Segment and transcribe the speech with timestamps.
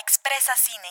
[0.00, 0.90] Expresa Cine,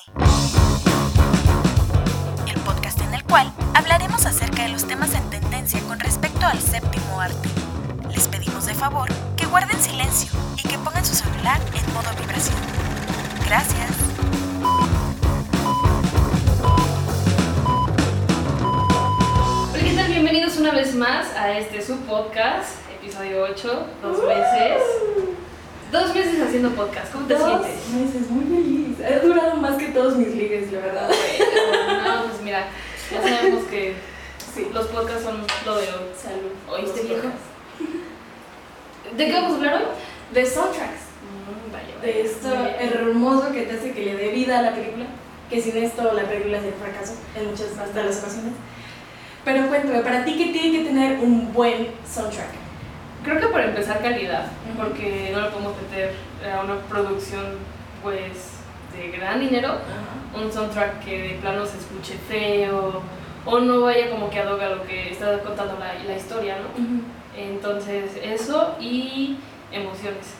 [2.52, 6.60] el podcast en el cual hablaremos acerca de los temas en tendencia con respecto al
[6.60, 7.50] séptimo arte.
[8.12, 12.58] Les pedimos de favor que guarden silencio y que pongan su celular en modo vibración.
[13.46, 13.92] Gracias.
[19.74, 20.08] Hola, ¿qué tal?
[20.12, 22.70] Bienvenidos una vez más a este su podcast,
[23.02, 24.82] episodio 8, dos meses.
[25.92, 27.88] Dos meses haciendo podcast, ¿cómo te Dos sientes?
[27.90, 28.95] meses, muy feliz.
[29.06, 31.10] Ha durado más que todos mis ligues, la verdad.
[31.70, 32.66] Bueno, no, pues mira,
[33.12, 33.94] ya sabemos que
[34.54, 34.68] Sí.
[34.74, 36.06] los podcasts son lo de hoy.
[36.18, 36.52] Salud.
[36.70, 37.28] ¿Oíste, viejo?
[39.16, 39.82] ¿De qué vamos a hablar hoy?
[40.34, 41.02] De soundtracks.
[41.22, 42.14] Mm, vaya, vaya.
[42.14, 45.06] De esto hermoso que te hace que le dé vida a la película.
[45.50, 48.54] Que sin esto la película sería un fracaso en muchas hasta las ocasiones.
[49.44, 52.50] Pero cuéntame, para ti, ¿qué tiene que tener un buen soundtrack?
[53.24, 56.14] Creo que para empezar calidad, porque no le podemos meter
[56.52, 57.58] a una producción
[58.02, 58.55] pues
[58.96, 59.76] de gran dinero
[60.36, 63.02] un soundtrack que de plano se escuche feo
[63.46, 66.84] o no vaya como que adoga lo que está contando la, la historia, ¿no?
[66.84, 67.04] Ujú.
[67.38, 69.38] Entonces, eso y
[69.72, 70.34] emociones.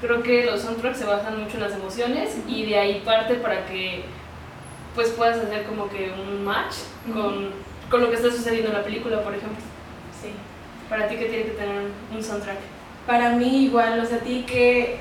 [0.00, 3.66] Creo que los soundtracks se basan mucho en las emociones y de ahí parte para
[3.66, 4.04] que
[4.94, 6.76] pues puedas hacer como que un match
[7.12, 7.50] con,
[7.90, 9.58] con lo que está sucediendo en la película, por ejemplo.
[10.20, 10.30] Sí.
[10.88, 12.58] Para ti, ¿qué tiene que tener un soundtrack?
[13.06, 14.98] Para mí igual, o sea, a ti que,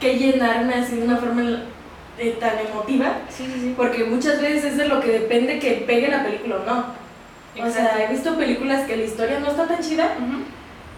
[0.00, 1.42] que llenarme así de una forma
[2.18, 3.18] eh, tan emotiva.
[3.28, 3.74] Sí, sí, sí.
[3.76, 7.00] Porque muchas veces es de lo que depende que pegue la película o no.
[7.66, 10.14] O sea, he visto películas que la historia no está tan chida,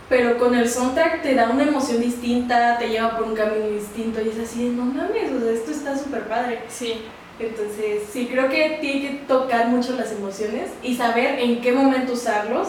[0.09, 4.21] pero con el soundtrack te da una emoción distinta, te lleva por un camino distinto
[4.21, 6.61] y es así no mames, o sea, esto está súper padre.
[6.69, 7.03] Sí,
[7.41, 12.13] Entonces, sí, creo que tiene que tocar mucho las emociones y saber en qué momento
[12.13, 12.69] usarlos.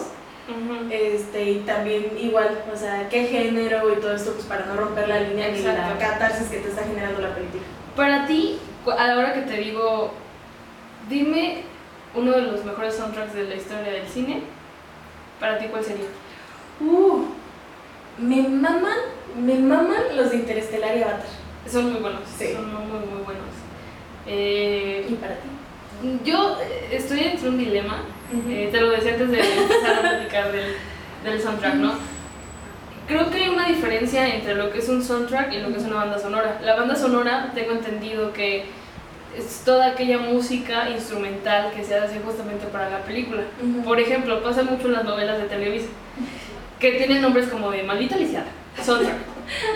[0.90, 5.08] Este, y también igual, o sea, qué género y todo esto, pues para no romper
[5.08, 7.62] la línea ni la catarsis que te está generando la película.
[7.96, 10.12] Para ti, a la hora que te digo,
[11.08, 11.62] dime
[12.14, 14.42] uno de los mejores soundtracks de la historia del cine,
[15.40, 16.06] ¿para ti cuál sería?
[16.80, 17.24] Uh,
[18.18, 18.98] me maman,
[19.36, 21.24] me maman los de Interestelar y Avatar.
[21.70, 22.52] Son muy buenos, Sí.
[22.52, 23.48] son muy, muy, muy buenos.
[24.26, 25.48] Eh, ¿Y para ti?
[26.24, 28.02] Yo eh, estoy entre un dilema,
[28.48, 30.74] eh, te lo decía antes de empezar a platicar del,
[31.24, 31.94] del soundtrack, ¿no?
[33.06, 35.84] Creo que hay una diferencia entre lo que es un soundtrack y lo que es
[35.84, 36.58] una banda sonora.
[36.62, 38.64] La banda sonora, tengo entendido que
[39.36, 43.42] es toda aquella música instrumental que se hace justamente para la película.
[43.62, 43.82] Ujú.
[43.82, 45.88] Por ejemplo, pasa mucho en las novelas de Televisa,
[46.80, 48.46] que tienen nombres como de Maldita Lisiada,
[48.82, 49.16] soundtrack.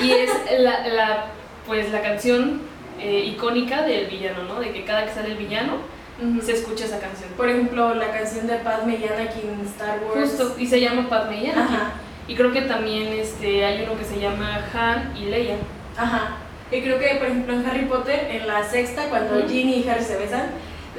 [0.03, 1.25] Y es la, la,
[1.67, 2.63] pues, la canción
[2.99, 4.61] eh, icónica del villano, ¿no?
[4.61, 5.98] De que cada que sale el villano
[6.45, 7.31] Se escucha esa canción.
[7.37, 10.31] Por ejemplo, la canción de Padme y Anakin en Star Wars.
[10.31, 11.75] Justo, y se llama Padme y Anakin.
[11.75, 11.93] Ajá,
[12.27, 15.57] Y creo que también este, hay uno que se llama Han y Leia.
[15.97, 16.37] ajá.
[16.71, 19.49] Y creo que, por ejemplo, en Harry Potter, en la sexta, cuando Ujú.
[19.49, 20.51] Ginny y Harry se besan,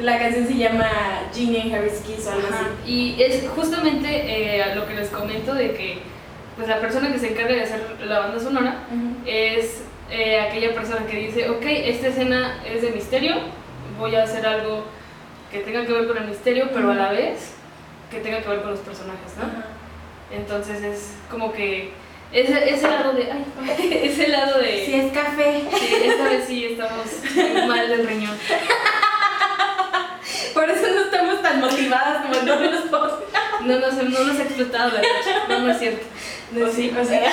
[0.01, 0.89] la canción se llama
[1.33, 2.61] Ginny and Harry's Kiss o algo Ajá.
[2.83, 2.91] así.
[2.91, 5.99] Y es justamente eh, lo que les comento de que
[6.55, 8.83] pues, la persona que se encarga de hacer la banda sonora
[9.27, 13.35] es eh, aquella persona que dice, ok, esta escena es de misterio,
[13.99, 14.85] voy a hacer algo
[15.51, 17.51] que tenga que ver con el misterio, pero a la vez
[18.11, 19.45] que tenga que ver con los personajes, ¿no?
[19.45, 19.65] Ajá.
[20.31, 21.91] Entonces es como que
[22.31, 23.45] ese, ese lado de, ay,
[24.03, 24.85] ese lado de...
[24.85, 25.63] Si es café.
[25.79, 27.05] Sí, esta vez sí estamos
[27.67, 28.37] mal del riñón.
[30.53, 33.23] Por eso no estamos tan motivadas como en todos los posts.
[33.65, 35.07] No nos, no nos ha explotado leche.
[35.47, 36.05] No, no es cierto.
[36.51, 36.81] No ¿O es sí?
[36.83, 37.31] cierto, o sea,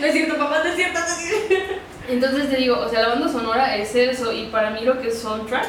[0.00, 1.74] no es cierto, papá, no es cierto, no es cierto.
[2.08, 5.08] Entonces te digo, o sea, la banda sonora es eso y para mí lo que
[5.08, 5.66] es soundtrack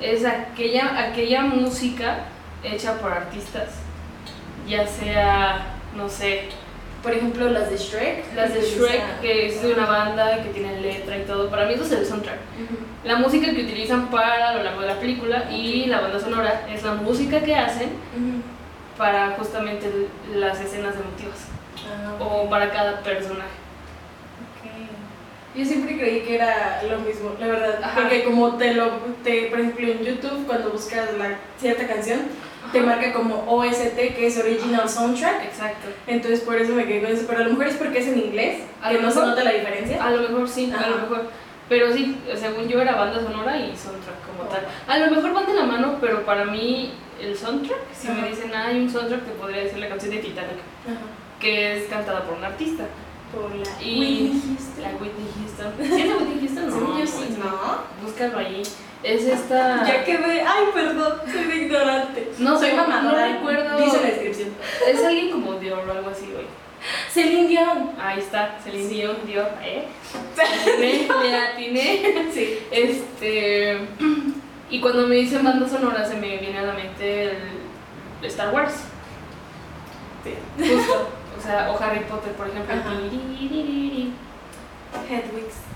[0.00, 2.20] es aquella, aquella música
[2.62, 3.68] hecha por artistas,
[4.66, 6.48] ya sea, no sé,
[7.02, 8.34] Por ejemplo, las de Shrek.
[8.34, 11.74] las de Shrek, que es de una banda que tiene letra y todo, para mí
[11.74, 12.38] eso es el soundtrack.
[13.04, 16.82] La música que utilizan para lo largo de la película y la banda sonora es
[16.82, 17.90] la música que hacen
[18.98, 21.46] para justamente las escenas emotivas
[21.86, 23.48] Ah, o para cada personaje.
[25.58, 27.80] Yo siempre creí que era lo mismo, la verdad.
[27.82, 28.00] Ajá.
[28.00, 28.90] Porque como te lo,
[29.24, 32.20] te, por ejemplo, en YouTube, cuando buscas la cierta canción,
[32.72, 32.86] te Ajá.
[32.86, 35.44] marca como OST, que es Original Soundtrack.
[35.46, 35.88] Exacto.
[36.06, 37.24] Entonces por eso me quedé con eso.
[37.26, 39.26] Pero a lo mejor es porque es en inglés, A que no se mejor.
[39.30, 40.04] nota la diferencia.
[40.04, 40.90] A lo mejor sí, a Ajá.
[40.90, 41.30] lo mejor.
[41.68, 44.52] Pero sí, según yo era banda sonora y soundtrack como Oh.
[44.54, 44.64] tal.
[44.86, 48.20] A lo mejor van de la mano, pero para mí el soundtrack, si Ajá.
[48.22, 51.00] me dicen, ah, hay un soundtrack, te podría decir la canción de Titanic, Ajá.
[51.40, 52.84] que es cantada por un artista.
[53.32, 54.82] Por la Y Whitney Houston.
[54.82, 55.72] La Whitney Houston.
[55.96, 56.70] ¿Sí es la Whitney Houston?
[56.70, 57.52] No, yo sí, es- ¿no?
[58.02, 58.62] Búscalo ahí.
[59.02, 59.86] Es esta...
[59.86, 60.42] Ya quedé.
[60.42, 62.32] Ay, perdón, soy de ignorante.
[62.38, 63.28] No, soy no, mamadora.
[63.28, 63.78] no recuerdo.
[63.84, 64.48] Dice la descripción.
[64.88, 66.46] Es alguien como Dior o algo así, güey.
[67.10, 67.90] Celine Dion.
[68.00, 69.84] Ahí está, Celine Dion, Dior, ¿eh?
[70.78, 72.28] Le atiné.
[72.32, 72.58] Sí.
[72.70, 73.78] Este.
[74.70, 77.38] Y cuando me dicen banda sonora, se me viene a la mente el
[78.22, 78.74] Star Wars.
[80.24, 80.34] Sí.
[80.58, 81.08] Justo.
[81.38, 82.74] O sea, o Harry Potter, por ejemplo.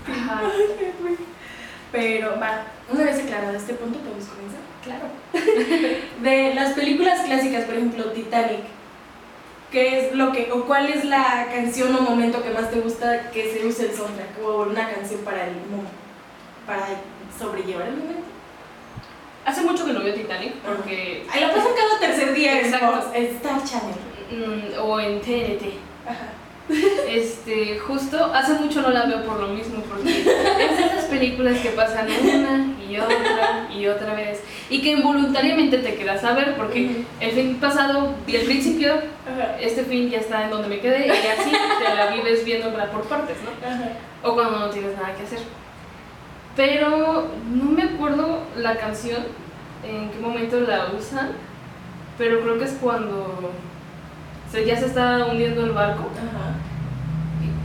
[0.67, 1.17] Hedwig.
[1.91, 4.59] Pero va, una vez aclarado este punto, podemos comenzar.
[4.83, 5.05] Claro.
[6.21, 8.61] De las películas clásicas, por ejemplo, Titanic,
[9.71, 13.29] ¿qué es lo que, o cuál es la canción o momento que más te gusta
[13.31, 14.43] que se use el soundtrack?
[14.43, 15.53] O una canción para el
[16.65, 16.87] para
[17.37, 18.23] sobrellevar el momento.
[19.45, 21.25] Hace mucho que no veo Titanic porque.
[21.31, 24.12] Ahí lo pasan cada tercer día en Star Channel.
[24.31, 25.63] Mm, o en TNT.
[26.05, 26.33] Ajá.
[27.09, 31.59] Este, justo hace mucho no la veo por lo mismo, porque es de esas películas
[31.59, 36.55] que pasan una y otra y otra vez y que involuntariamente te quedas a ver,
[36.55, 39.57] porque el fin pasado vi el principio, Ajá.
[39.59, 43.03] este fin ya está en donde me quedé y así te la vives viéndola por
[43.03, 43.67] partes, ¿no?
[43.67, 43.89] Ajá.
[44.23, 45.39] O cuando no tienes nada que hacer.
[46.55, 49.23] Pero no me acuerdo la canción,
[49.85, 51.31] en qué momento la usan,
[52.17, 53.51] pero creo que es cuando
[54.53, 56.55] se- ya se está hundiendo el barco Ajá.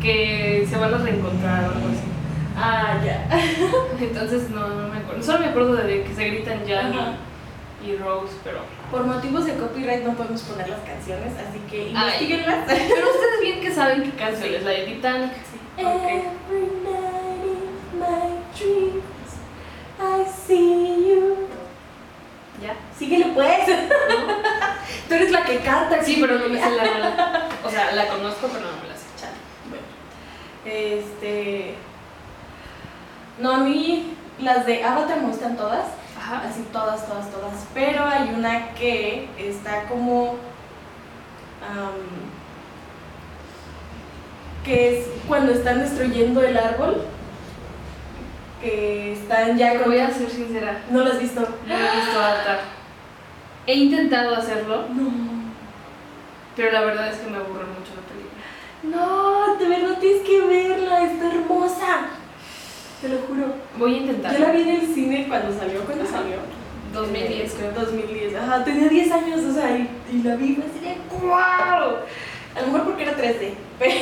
[0.02, 2.08] que se van a reencontrar o algo así.
[2.56, 3.28] Ah, ya.
[4.00, 5.22] Entonces no, no me acuerdo.
[5.22, 7.14] Solo me acuerdo de que se gritan Ajá.
[7.84, 8.58] y, y Rose, pero.
[8.90, 12.64] Por motivos de copyright no podemos poner las canciones, así que investiguenlas.
[12.66, 14.54] Pero ustedes bien que saben qué canción Sí.
[14.56, 15.30] es la de Titanic.
[15.76, 15.84] Ok.
[16.08, 19.36] Every night in my dreams,
[20.00, 21.36] I see you.
[22.62, 22.74] ¿Ya?
[22.98, 23.66] Síguele pues.
[25.08, 26.02] Tú eres la que canta.
[26.02, 27.48] Sí, pero no me sé la rola.
[27.64, 29.06] O sea, la conozco, pero no me la sé.
[29.16, 29.36] Chale.
[29.68, 29.84] Bueno.
[30.64, 31.74] Este.
[33.38, 35.86] No, a mí las de Avatar me gustan todas.
[36.18, 36.42] Ajá.
[36.48, 37.52] Así todas, todas, todas.
[37.74, 40.36] Pero hay una que está como.
[44.64, 47.04] que es cuando están destruyendo el árbol.
[48.62, 49.90] Que están ya con.
[49.92, 50.82] voy a ser sincera.
[50.90, 51.40] ¿No lo has visto?
[51.40, 52.60] No he visto Avatar.
[53.66, 55.10] He intentado hacerlo, No.
[56.56, 58.42] pero la verdad es que me aburre mucho la película.
[58.82, 62.06] No, de verdad tienes que verla, está hermosa.
[63.02, 63.54] Te lo juro.
[63.78, 64.32] Voy a intentar.
[64.32, 66.12] Yo la vi en el cine cuando salió, ¿cuándo Ajá.
[66.18, 66.36] salió?
[66.94, 67.72] 2010 Eh, creo.
[67.72, 70.96] 2010, ajá, tenía 10 años, o sea, y, y la vi y fue así de
[71.20, 71.96] ¡guau!
[72.56, 73.94] A lo mejor porque era 3D, pero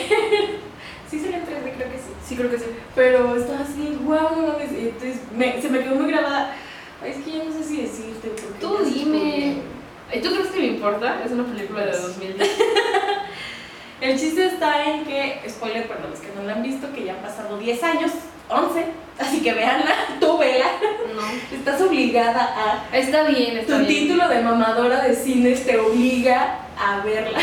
[1.10, 2.12] sí salió en 3D, creo que sí.
[2.28, 2.64] Sí, creo que sí.
[2.94, 6.54] Pero estaba así, guau, no mames, y entonces me- se me quedó muy grabada.
[7.02, 8.30] Ay, es que ya no sé si decirte.
[8.60, 9.18] Tú dime.
[9.18, 9.76] spoileó.
[10.14, 11.20] ¿Y tú crees que me importa?
[11.24, 12.50] Es una película de 2010.
[14.00, 17.14] El chiste está en que, spoiler para los que no la han visto, que ya
[17.14, 18.12] han pasado 10 años,
[18.48, 18.84] 11,
[19.18, 20.66] así que véanla, tú vela,
[21.14, 21.56] No.
[21.56, 24.02] estás obligada a Está bien, está Tu bien.
[24.02, 27.38] título de mamadora de cines te obliga a verla.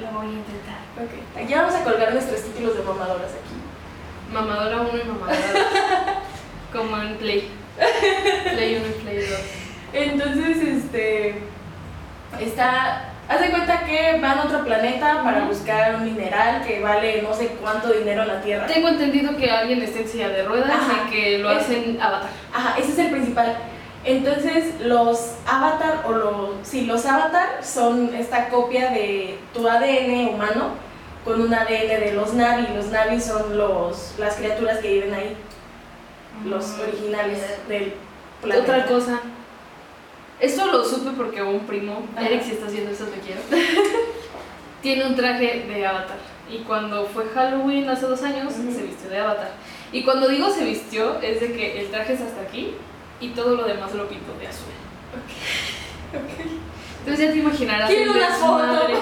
[0.00, 0.57] Lo voy a intentar.
[0.98, 3.54] Ok, ya vamos a colgar nuestros títulos de mamadoras aquí.
[4.32, 5.62] Mamadora 1 y mamadora 2.
[6.72, 7.50] Como en Play.
[8.52, 9.38] Play 1 y Play 2.
[9.92, 11.40] Entonces, este.
[12.40, 13.12] Está.
[13.28, 17.32] Haz de cuenta que van a otro planeta para buscar un mineral que vale no
[17.34, 18.66] sé cuánto dinero en la Tierra.
[18.66, 21.04] Tengo entendido que alguien está en silla de ruedas Ajá.
[21.06, 22.30] y que lo hacen avatar.
[22.52, 23.56] Ajá, ese es el principal.
[24.04, 26.50] Entonces, los avatar o los.
[26.62, 30.87] Sí, los avatar son esta copia de tu ADN humano
[31.28, 32.74] con un ADN de los Navi.
[32.74, 35.36] Los Navi son los, las criaturas que viven ahí.
[36.46, 37.92] los originales del
[38.40, 38.62] planeta.
[38.62, 39.20] Otra cosa.
[40.40, 42.26] Esto lo supe porque un primo, Ajá.
[42.26, 43.40] Eric, si estás viendo esto, te quiero.
[44.82, 46.16] Tiene un traje de avatar.
[46.50, 49.50] Y cuando fue Halloween hace dos años, se vistió de avatar.
[49.92, 52.72] Y cuando digo se vistió, es de que el traje es hasta aquí
[53.20, 54.72] y todo lo demás lo pintó de azul.
[56.14, 56.50] Ok.
[57.00, 58.94] Entonces ya te imaginarás el desmadre,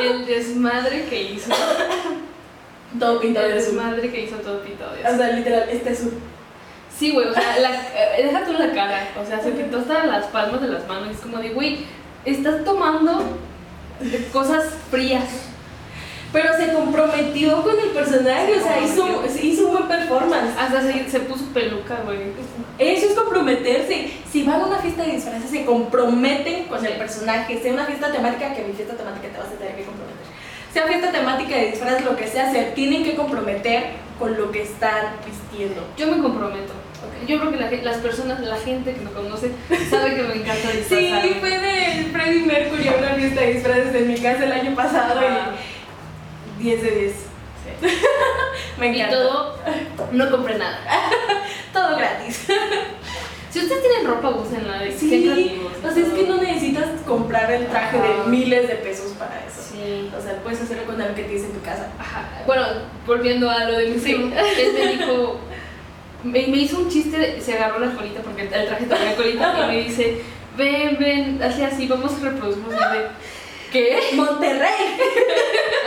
[0.00, 1.50] el desmadre que hizo.
[2.98, 3.74] Todo pintado de azul.
[3.76, 5.18] desmadre que hizo todo pintado de O azul.
[5.18, 6.12] sea, literal, este azul.
[6.98, 10.04] Sí, güey, o sea, la, eh, deja tú la cara, o sea, se pintó hasta
[10.06, 11.86] las palmas de las manos, es como de, güey,
[12.24, 13.22] estás tomando
[14.32, 15.24] cosas frías.
[16.32, 20.50] Pero se comprometió con el personaje, Se o sea, hizo, hizo un buen performance.
[20.58, 22.18] Hasta se, se puso peluca, güey.
[22.82, 24.10] Eso es comprometerse.
[24.30, 27.60] Si van a una fiesta de disfraces, se comprometen con el personaje.
[27.62, 30.22] Sea una fiesta temática, que mi fiesta temática te vas a tener que comprometer.
[30.72, 34.62] Sea fiesta temática de disfraces, lo que sea, se tienen que comprometer con lo que
[34.62, 35.86] están vistiendo.
[35.96, 36.72] Yo me comprometo.
[37.26, 39.50] Yo creo que la las personas, la gente que me conoce,
[39.90, 41.34] sabe que me encanta Sí, disfrazarme.
[41.40, 45.20] fue de Freddie Mercury a una fiesta de disfraces en mi casa el año pasado
[45.20, 45.50] Ah,
[46.58, 47.12] y 10 de 10.
[48.78, 49.16] Me Y encanta.
[49.16, 49.58] todo,
[50.12, 50.78] no compré nada.
[51.72, 52.46] Todo gratis.
[53.50, 54.80] Si ustedes tienen ropa, úsenla.
[54.96, 59.12] Sí, creativos, o sea, es que no necesitas comprar el traje de miles de pesos
[59.18, 59.60] para eso.
[59.72, 60.10] Sí.
[60.18, 61.88] O sea, puedes hacerlo con algo que tienes en tu casa.
[61.98, 62.28] Ajá.
[62.46, 62.64] Bueno,
[63.06, 65.38] volviendo a lo de mi primo, él me dijo,
[66.24, 69.66] me, me hizo un chiste, se agarró la colita porque el traje tenía colita y
[69.66, 70.22] me dice,
[70.56, 72.74] ven, ven, así así, vamos a reproducirnos.
[73.72, 73.98] ¿Qué?
[74.14, 74.98] Monterrey.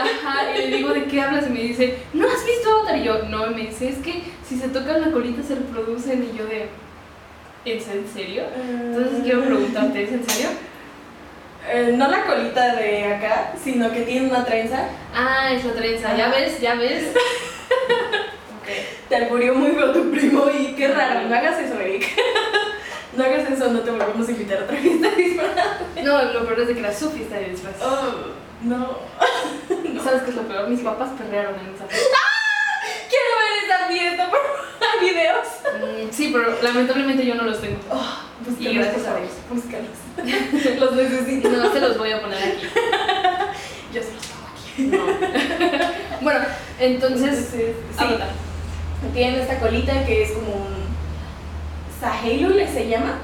[0.00, 1.46] Ajá, y le digo, ¿de qué hablas?
[1.46, 2.98] Y me dice, ¿no has visto Avatar?
[2.98, 6.28] Y yo, no, y me dice, es que si se tocan la colita se reproducen.
[6.32, 6.68] Y yo de,
[7.64, 8.44] ¿es en serio?
[8.54, 10.48] Entonces quiero preguntarte, ¿es en serio?
[11.68, 14.88] Eh, no la colita de acá, sino que tiene una trenza.
[15.14, 16.60] Ah, es la trenza, ¿ya ves?
[16.60, 17.08] ¿Ya ves?
[18.60, 18.68] ok.
[19.08, 21.28] Te alburió muy feo tu primo y qué raro.
[21.28, 22.06] No hagas eso, Eric.
[23.16, 25.78] no hagas eso, no te volvemos a invitar a otra fiesta disfrazada.
[26.02, 27.74] No, lo peor es de que era su fiesta de disfraz.
[27.82, 28.14] Oh,
[28.62, 28.98] no.
[29.84, 30.68] ¿Y ¿Sabes qué es lo peor?
[30.68, 32.16] Mis papás perrearon en esa fiesta.
[33.08, 34.56] Quiero ver esa fiesta, por favor.
[35.00, 35.46] Videos.
[35.80, 37.78] Mm, sí, pero lamentablemente yo no los tengo.
[37.90, 38.06] Oh,
[38.58, 39.32] Y gracias a Dios.
[39.50, 39.96] Búscalos.
[40.80, 41.48] los necesito.
[41.48, 42.66] No se los voy a poner aquí.
[43.92, 44.82] Yo se los pongo aquí.
[44.82, 46.20] No.
[46.20, 46.40] bueno,
[46.78, 47.62] entonces, sí.
[47.96, 48.28] Avatar.
[49.14, 50.85] Tienen esta colita que es como un
[52.00, 53.18] Sahelu se llama.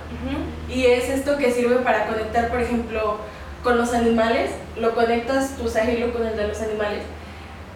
[0.68, 3.18] Y es esto que sirve para conectar, por ejemplo,
[3.62, 4.50] con los animales.
[4.78, 7.02] Lo conectas tu Sahelu con el de los animales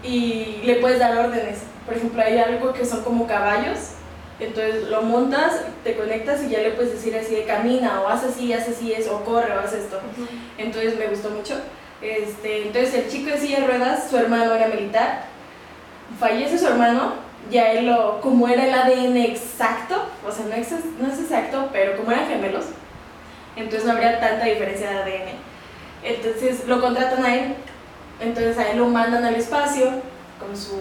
[0.03, 1.59] y le puedes dar órdenes.
[1.85, 3.93] Por ejemplo, hay algo que son como caballos.
[4.39, 8.23] Entonces lo montas, te conectas y ya le puedes decir así de camina o haz
[8.25, 9.99] así, haz así es, o corre o haz esto.
[10.59, 11.55] Entonces me gustó mucho.
[12.03, 15.25] Este, entonces el chico de silla de ruedas, su hermano era militar.
[16.21, 17.15] Fallece su hermano,
[17.51, 21.69] ya él lo, como era el ADN exacto, o sea, no es, no es exacto,
[21.73, 22.67] pero como eran gemelos,
[23.57, 25.29] entonces no habría tanta diferencia de ADN.
[26.03, 27.55] Entonces lo contratan a él,
[28.21, 29.91] entonces a él lo mandan al espacio
[30.39, 30.77] con su,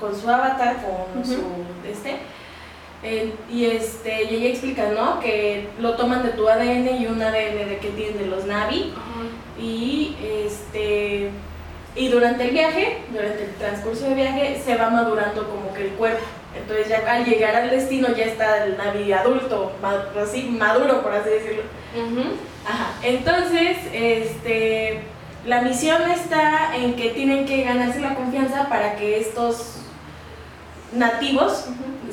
[0.00, 0.76] con su avatar,
[1.14, 1.42] con su
[1.88, 2.16] este.
[3.02, 5.20] eh, y este, y ella explica, ¿no?
[5.20, 8.92] Que lo toman de tu ADN y un ADN de que tienen de los Navi.
[9.58, 11.30] Y este
[11.96, 15.90] y durante el viaje, durante el transcurso del viaje, se va madurando como que el
[15.92, 16.24] cuerpo.
[16.56, 19.72] Entonces ya al llegar al destino ya está el Navi adulto,
[20.22, 21.62] así maduro por así decirlo.
[22.64, 22.92] Ajá.
[23.02, 25.02] Entonces, este
[25.44, 29.76] la misión está en que tienen que ganarse la confianza para que estos
[30.92, 31.66] nativos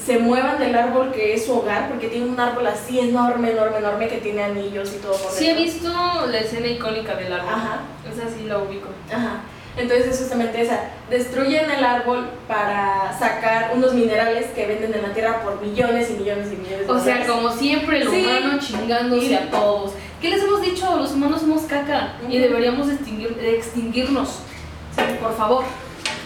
[0.04, 3.78] se muevan del árbol que es su hogar, porque tiene un árbol así enorme, enorme,
[3.78, 5.63] enorme que tiene anillos y todo por Sí he dentro.
[5.63, 7.50] visto la escena icónica del árbol.
[7.54, 7.80] Ajá.
[8.12, 8.90] Esa sí la ubico.
[9.12, 9.42] Ajá.
[9.75, 10.80] Entonces es justamente esa.
[11.10, 16.13] Destruyen el árbol para sacar unos minerales que venden en la tierra por millones y
[16.13, 17.27] millones y millones de O sea, dólares.
[17.27, 18.24] como siempre, el Sí.
[18.24, 19.94] humano chingándose a todos.
[20.22, 20.96] ¿Qué les hemos dicho?
[20.98, 24.39] Los humanos somos caca y deberíamos extinguir- extinguirnos.
[25.20, 25.63] Por favor.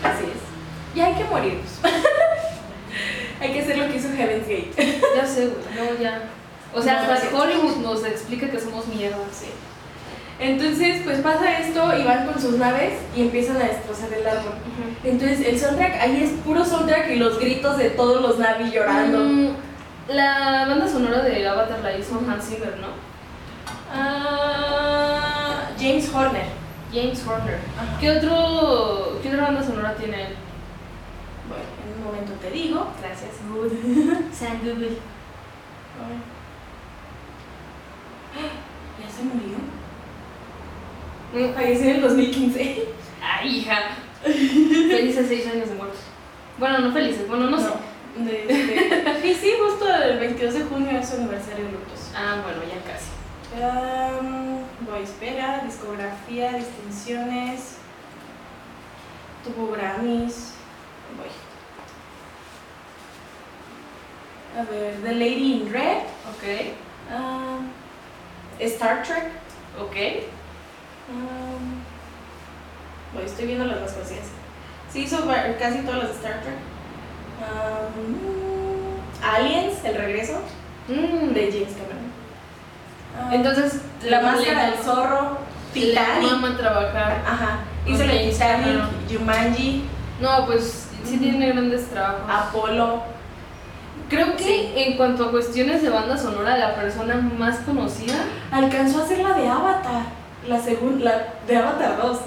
[0.04, 0.98] Así es.
[0.98, 1.66] Y hay que morirnos.
[3.40, 5.02] hay que hacer lo que hizo Heaven's Gate.
[5.16, 5.64] Ya sé, güey.
[5.96, 6.24] No, ya.
[6.74, 7.36] O sea, No, hasta.
[7.36, 9.18] Hollywood nos explica que somos mierda.
[9.32, 9.48] Sí.
[10.40, 14.54] Entonces, pues pasa esto y van con sus naves y empiezan a destrozar el árbol.
[15.04, 19.20] Entonces, el soundtrack ahí es puro soundtrack y los gritos de todos los Navi llorando.
[19.20, 19.50] Mm,
[20.10, 22.88] la banda sonora de Avatar la hizo Hans Zimmer, ¿no?
[23.92, 26.46] Ah, James Horner.
[26.94, 27.60] James Horner.
[27.76, 28.00] Ajá.
[28.00, 30.36] ¿Qué, otro, ¿Qué otra banda sonora tiene él?
[31.50, 32.88] Bueno, en un momento te digo.
[33.02, 33.32] Gracias.
[34.38, 34.98] San Google.
[39.02, 39.77] ¿Ya se murió?
[41.34, 42.86] Falleció en el 2015.
[43.22, 43.98] Ay, hija.
[44.24, 46.00] Felices seis años de muertos.
[46.58, 47.70] Bueno, no felices, bueno, no, sé.
[48.18, 52.12] De, sí, justo el 22 de junio es su aniversario de Lutos.
[52.16, 53.12] Ah, bueno, ya casi.
[53.54, 57.78] Um, voy, espera, discografía, distinciones.
[59.44, 60.54] Tuvo Grammys.
[61.16, 61.30] Voy.
[64.60, 65.98] A ver, The Lady in Red.
[66.32, 66.44] Ok,
[68.60, 69.30] Star Trek.
[69.80, 70.37] ok.
[71.10, 71.82] Um,
[73.14, 74.26] voy, estoy viendo las más conocidas.
[74.92, 75.26] Sí, hizo
[75.60, 76.56] casi todas las de Star Trek.
[77.40, 80.40] Um, Aliens, el regreso
[80.88, 82.08] Mm, de James Cameron.
[83.20, 85.38] Ah, Entonces, La máscara del zorro,
[85.74, 86.32] Titanic.
[86.32, 87.22] maman trabajar.
[87.28, 87.60] Ajá.
[87.86, 88.84] Hizo la Titanic.
[89.12, 89.84] Jumanji,
[90.22, 92.22] No, pues sí tiene grandes trabajos.
[92.30, 93.04] Apolo.
[94.10, 94.72] Creo que Sí.
[94.78, 98.16] en cuanto a cuestiones de banda sonora, la persona más conocida.
[98.52, 100.04] Alcanzó a hacer la de Avatar.
[100.48, 102.20] La segunda, la de Avatar 2.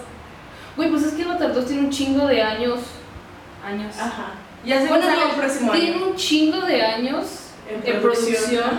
[0.77, 2.81] Güey, pues es que Avatar 2 tiene un chingo de años.
[3.65, 3.95] Años.
[3.99, 4.33] Ajá.
[4.65, 6.07] Ya se Bueno, no, el próximo tiene año.
[6.09, 7.27] un chingo de años
[7.69, 8.71] en producción.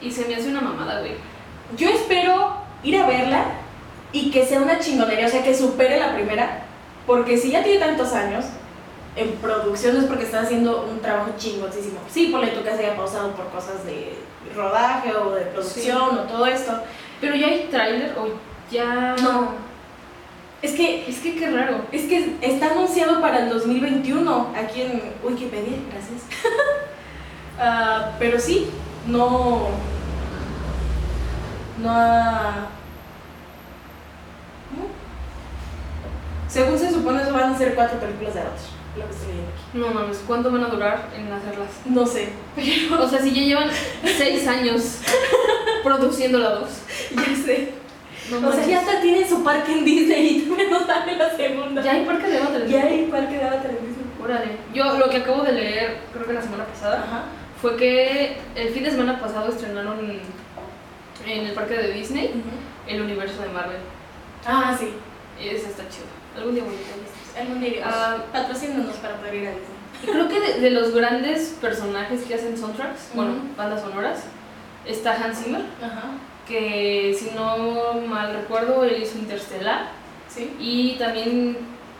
[0.00, 1.14] Y se me hace una mamada, güey.
[1.76, 3.44] Yo espero ir a verla
[4.12, 6.62] y que sea una chingonería, o sea, que supere la primera.
[7.06, 8.44] Porque si ya tiene tantos años
[9.14, 12.00] en producción es porque está haciendo un trabajo chingoncísimo.
[12.10, 14.14] Sí, por tú que se haya pausado por cosas de
[14.54, 16.72] rodaje o de producción o todo esto.
[17.20, 18.28] Pero ya hay tráiler o
[18.70, 19.16] ya.
[19.22, 19.66] No.
[20.62, 21.82] Es que Es que qué raro.
[21.92, 26.22] Es que está anunciado para el 2021 aquí en Wikipedia, gracias.
[27.58, 28.68] Ah, pero sí,
[29.06, 29.68] no.
[31.82, 32.66] No ha.
[34.68, 34.88] ¿Cómo?
[36.48, 38.58] Según se supone, eso van a ser cuatro películas de Avatar.
[38.98, 39.78] Lo que estoy leyendo aquí.
[39.78, 41.68] No mames, ¿cuánto van a durar en hacerlas?
[41.86, 43.02] No sé, pero.
[43.02, 43.70] O sea, si ya llevan
[44.04, 44.98] seis años
[45.82, 46.68] produciendo la dos.
[47.16, 47.85] Ya sé.
[48.30, 51.36] No O sea, ya hasta tiene su parque en Disney y todavía no sale la
[51.36, 51.82] segunda.
[51.82, 52.66] Ya hay parque de Avatar.
[52.66, 54.06] Ya hay parque de Avatar en Disney.
[54.22, 54.56] Órale.
[54.74, 57.22] Yo lo que acabo de leer, creo que la semana pasada, Ajá.
[57.60, 59.98] fue que el fin de semana pasado estrenaron
[61.26, 62.42] en el parque de Disney
[62.88, 63.78] el universo de Marvel.
[64.44, 64.92] Ah, sí.
[65.40, 66.06] Y ese está chido.
[66.36, 67.42] Algún día voy a ir.
[67.42, 67.94] Algún día iremos.
[67.94, 68.16] Ah.
[68.32, 69.76] Patrocínanos para poder ir a Disney.
[70.02, 74.24] Y creo que de, de los grandes personajes que hacen soundtracks, bueno, bandas sonoras,
[74.84, 76.02] está Hans Zimmer, Ajá.
[76.46, 79.88] Que si no mal recuerdo, él hizo Interstellar
[80.28, 80.54] Sí.
[80.60, 81.56] y también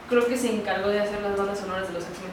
[0.09, 2.31] creo que se encargó de hacer las bandas sonoras de los X-Men.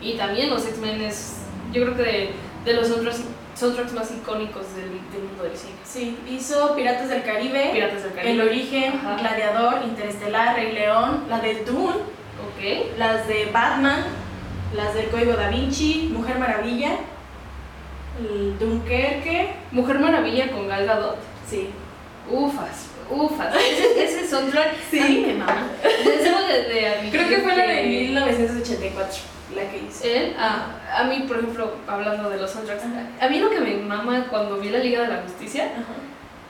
[0.00, 1.38] Y también los X-Men es,
[1.72, 2.30] yo creo que de,
[2.64, 3.22] de los soundtracks,
[3.56, 5.72] soundtracks más icónicos del, del mundo del cine.
[5.84, 8.32] Sí, hizo Piratas del Caribe, Piratas del Caribe.
[8.32, 9.16] El Origen, Ajá.
[9.16, 12.98] Gladiador, Interestelar, Rey León, la de Dune, Ok.
[12.98, 14.04] las de Batman,
[14.76, 16.92] las del Código Da Vinci, Mujer Maravilla,
[18.58, 19.50] Dunkerque.
[19.72, 21.16] Mujer Maravilla con Gal Gadot.
[21.48, 21.70] Sí.
[22.30, 23.54] Ufas, ufas.
[23.56, 25.00] Ese, ese soundtrack Sí.
[25.00, 25.68] a mí me mama.
[26.04, 29.14] De, de Creo que fue la de 1984,
[29.54, 30.04] la que hizo.
[30.04, 32.82] Él, a, a mí, por ejemplo, hablando de los soundtracks,
[33.20, 35.84] a mí lo que me mama cuando vi la Liga de la Justicia Ajá.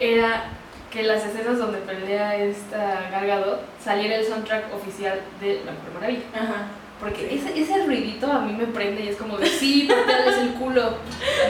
[0.00, 0.44] era
[0.90, 5.90] que las escenas donde pelea esta Gal Gadot saliera el soundtrack oficial de La Mujer
[5.94, 6.22] Maravilla.
[6.34, 6.66] Ajá.
[7.00, 10.54] Porque ese, ese ruidito a mí me prende y es como de, sí, pateales el
[10.54, 10.94] culo.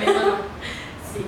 [0.05, 0.41] Me mama.
[1.13, 1.25] Sí.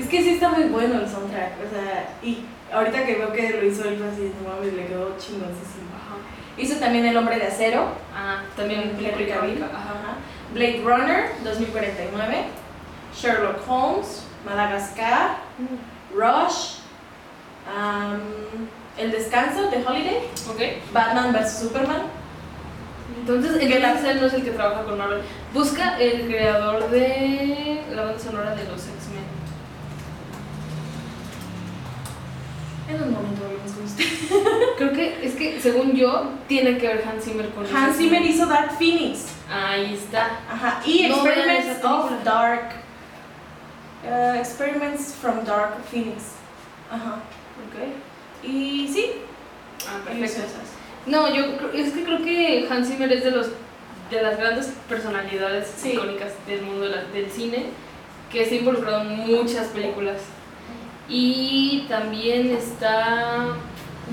[0.00, 3.50] Es que sí está muy bueno el soundtrack, o sea, y ahorita que veo que
[3.50, 5.90] lo hizo él, fue así, no mames, le quedó chingoncísimo.
[5.96, 6.16] Ajá.
[6.58, 9.62] Hizo también El Hombre de Acero, Ah, también Henry Cavill.
[9.62, 9.72] Ajá.
[9.74, 10.16] Ajá.
[10.54, 12.44] Blade Runner, 2049,
[13.14, 15.38] Sherlock Holmes, Madagascar,
[16.14, 16.76] Rush,
[17.76, 18.20] am,
[18.96, 20.92] El Descanso, The Holiday, Ok.
[20.92, 21.58] Batman vs.
[21.58, 22.02] Superman.
[23.20, 25.20] Entonces, Que la- entonces él no es el que trabaja con Marvel.
[25.52, 29.26] Busca el creador de la banda sonora de los X-Men.
[32.88, 34.04] En un momento volvemos con usted.
[34.78, 38.46] Creo que, es que según yo, tiene que ver Hans Zimmer con Hans Zimmer hizo
[38.46, 39.26] Dark Phoenix.
[39.50, 40.38] Ahí está.
[40.50, 40.80] Ajá.
[40.84, 42.10] Y No Experiments of.
[42.24, 42.70] Dark.
[44.04, 46.22] eh, experiments from Dark Phoenix.
[46.90, 47.16] Ajá.
[47.66, 48.46] Ok.
[48.48, 49.10] Y sí,
[49.88, 50.42] Ah, perfecto.
[51.06, 53.48] No, yo creo- es que creo que Hans Zimmer es de los
[54.10, 55.92] de las grandes personalidades Sí.
[55.92, 57.66] icónicas del mundo del cine
[58.30, 60.18] que está involucrado en muchas películas.
[61.08, 63.46] Y también está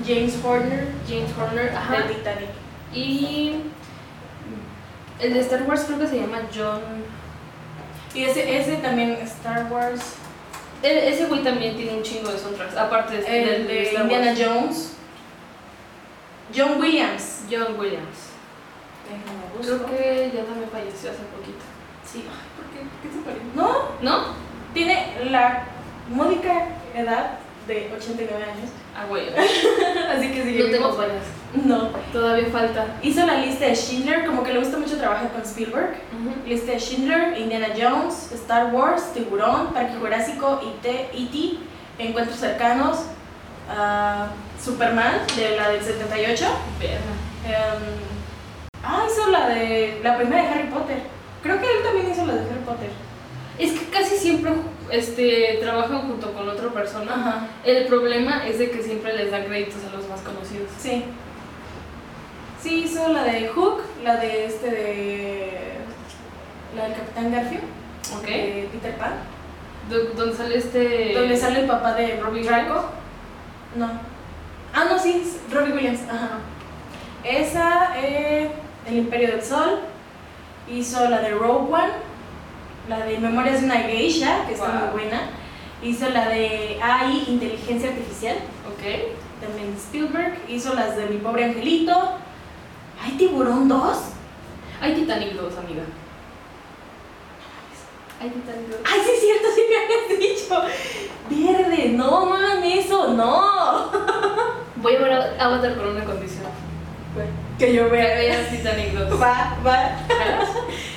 [0.06, 2.48] James Horner James Horner, ajá, de Titanic.
[2.92, 3.52] y
[5.20, 6.80] el de Star Wars creo que se llama John.
[8.14, 10.14] Y ese, ese también, Star Wars.
[10.82, 14.02] e- Ese güey también tiene un chingo de soundtracks, aparte de, El del de Star
[14.02, 14.40] Indiana Wars.
[14.44, 14.93] Jones.
[16.56, 17.42] John Williams.
[17.50, 18.30] John Williams.
[19.60, 21.64] Creo que ya también falleció hace poquito.
[22.04, 22.24] Sí.
[22.28, 22.86] Ay, ¿Por qué?
[23.02, 23.44] ¿Qué se parece?
[23.54, 24.24] No, ¿No?
[24.72, 25.64] tiene la
[26.08, 28.70] módica edad de 89 años.
[28.96, 29.28] Ah, güey.
[29.36, 30.88] Así que sigue No te vivo.
[30.88, 31.24] nos vayas.
[31.64, 31.88] No.
[32.12, 32.86] Todavía falta.
[33.02, 35.94] Hizo la lista de Schindler, como que le gusta mucho trabajar con Spielberg.
[36.46, 41.58] Lista de Schindler, Indiana Jones, Star Wars, Tiburón, Parque Jurásico, E.T., E.T.,
[41.98, 42.98] Encuentros Cercanos,
[43.68, 44.28] ah,
[44.62, 46.44] Superman, de la del 78.
[46.80, 46.98] Verga.
[47.46, 47.82] em,
[48.82, 50.98] ah, hizo la de la primera de Harry Potter.
[51.42, 52.90] Creo que él también hizo la de Harry Potter.
[53.58, 54.52] Es que casi siempre
[54.90, 57.12] este, trabajan junto con otra persona.
[57.12, 57.46] Ajá.
[57.64, 60.70] El problema es de que siempre les dan créditos a los más conocidos.
[60.78, 61.04] Sí.
[62.60, 65.74] Sí, hizo la de Hook, la de este de.
[66.74, 67.62] La del Capitán Garfield,
[68.16, 68.26] ¿Ok?
[68.26, 69.12] de Peter Pan.
[69.88, 71.12] ¿Dónde sale este...?
[71.14, 72.86] Donde sale el papá de Robbie Draco.
[73.76, 73.88] No.
[74.74, 76.00] Ah, no, sí, Robbie Williams.
[76.08, 76.38] Ajá.
[77.24, 78.50] Esa, eh,
[78.86, 79.80] El Imperio del Sol.
[80.68, 81.92] Hizo la de Rogue One.
[82.88, 84.80] La de Memorias de una Geisha, que está Wow.
[84.80, 85.20] muy buena.
[85.82, 88.36] Hizo la de AI, Inteligencia Artificial,
[88.68, 88.82] ¿Ok?
[89.40, 90.38] también Spielberg.
[90.48, 92.16] Hizo las de Mi Pobre Angelito.
[93.02, 93.98] ¿Hay Tiburón 2?
[94.80, 95.82] Hay Titanic 2, amiga.
[98.20, 98.80] Titanic 2.
[98.84, 99.48] ¡Ay, sí es cierto!
[99.54, 100.62] Sí me habías dicho.
[101.30, 103.90] Verde, no man, eso, no.
[104.76, 106.44] Voy a ver a- Avatar con una condición.
[107.58, 108.14] Que yo Que vea.
[108.16, 109.20] veas Titanic 2.
[109.22, 109.96] Va, va.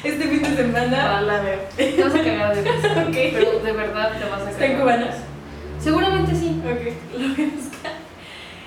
[0.04, 1.22] Este fin de semana Va.
[1.22, 1.60] la veo.
[1.76, 2.88] Te vas a cagar de risa.
[3.08, 3.14] Ok.
[3.14, 4.50] Pero de verdad te vas a cagar.
[4.52, 5.16] ¿Está en cubanas?
[5.80, 6.60] Seguramente sí.
[6.66, 7.92] Ok, lo voy a buscar.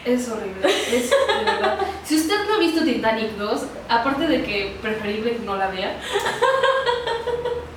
[0.04, 0.66] Es horrible.
[0.66, 1.78] Es de verdad.
[2.04, 5.96] Si usted no ha visto Titanic 2, aparte de que preferible que no la vea,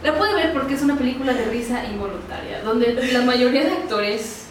[0.04, 4.48] La puede ver porque es una película de risa involuntaria, donde la mayoría de actores,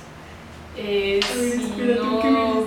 [0.77, 2.65] eh, si, no,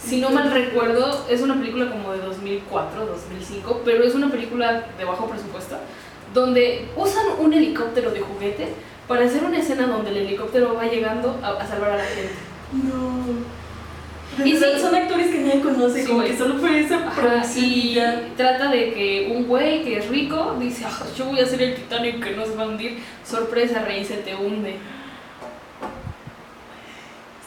[0.00, 4.86] si no mal recuerdo, es una película como de 2004, 2005, pero es una película
[4.96, 5.76] de bajo presupuesto,
[6.32, 8.68] donde usan un helicóptero de juguete
[9.08, 12.32] para hacer una escena donde el helicóptero va llegando a, a salvar a la gente.
[12.72, 13.63] No.
[14.44, 14.58] Y sí.
[14.80, 16.30] son actores que nadie conoce, Sí, como güey.
[16.32, 16.98] que solo fue esa
[17.56, 17.98] y
[18.36, 21.74] trata de que un güey que es rico dice, "Ah, yo voy a hacer el
[21.74, 22.98] Titanic que no se va a hundir.
[23.24, 24.76] Sorpresa, rey, se te hunde.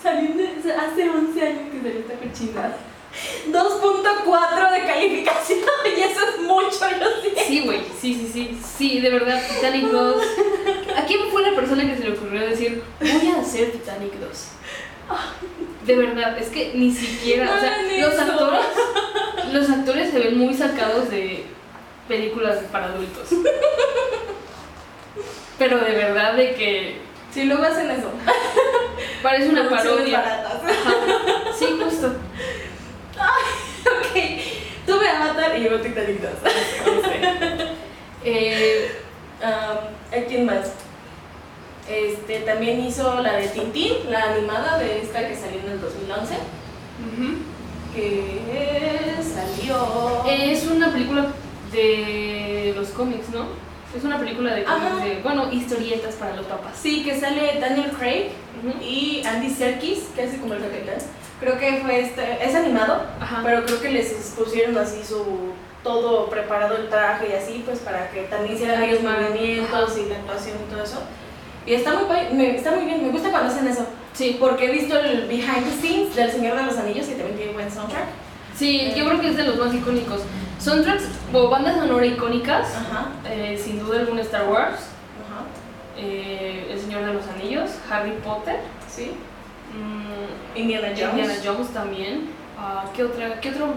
[0.01, 2.77] Salió de- hace 11 años que salió esta cochinada.
[3.51, 5.59] 2.4 de calificación
[5.97, 6.69] y eso es mucho,
[6.99, 7.29] yo sí.
[7.47, 10.21] Sí, güey, sí, sí, sí, sí, de verdad, Titanic 2.
[10.97, 14.47] ¿A quién fue la persona que se le ocurrió decir, voy a hacer Titanic 2?
[15.85, 18.65] De verdad, es que ni siquiera, o sea, los actores,
[19.53, 21.45] los actores se ven muy sacados de
[22.09, 23.29] películas para adultos.
[25.57, 26.97] Pero de verdad de que
[27.33, 28.11] Sí, luego hacen eso.
[29.23, 30.19] parece una parodia.
[30.21, 30.61] baratas.
[31.57, 32.07] Sí, justo.
[33.85, 34.17] ok,
[34.85, 36.31] tuve Avatar y llegó Titanic 2.
[38.23, 38.91] Eh,
[39.39, 39.49] Um,
[40.19, 40.71] ¿A quién más?
[41.89, 46.33] Este, también hizo la de Tintín, la animada de esta que salió en el 2011.
[46.35, 47.37] ujú.
[47.95, 50.23] Que salió.
[50.29, 51.27] Es una película
[51.71, 53.45] de los cómics, ¿no?
[53.95, 56.73] Es una película de cómics de, bueno, historietas para los papás.
[56.79, 58.29] Sí, que sale Daniel Craig
[58.63, 58.83] Ujú.
[58.83, 60.95] y Andy Serkis, que hace como el capitán.
[61.39, 62.43] Creo que fue este.
[62.43, 63.41] Es animado, Ajá.
[63.43, 65.23] pero creo que les pusieron así su.
[65.83, 69.21] Todo preparado el traje y así, pues para que también hicieran Ajá.
[69.29, 70.99] movimientos y la actuación y todo eso.
[71.67, 73.85] Y está muy, me- está muy bien, me gusta cuando hacen eso.
[74.13, 77.35] Sí, Porque he visto el behind the scenes del Señor de los Anillos y también
[77.37, 78.05] tiene buen soundtrack.
[78.55, 80.21] sí, yo creo que es de los más icónicos.
[80.59, 81.03] Soundtracks
[81.33, 84.73] o bandas sonoras icónicas, Ajá, eh, sin duda alguna Star Wars,
[85.21, 85.43] ajá.
[85.97, 88.55] eh, El Señor de los Anillos, Harry Potter,
[88.89, 89.11] Sí.
[89.75, 91.11] mm, Indiana Jones.
[91.11, 92.29] Indiana Jones también.
[92.57, 93.75] Ah, ¿qué, otra, ¿Qué otro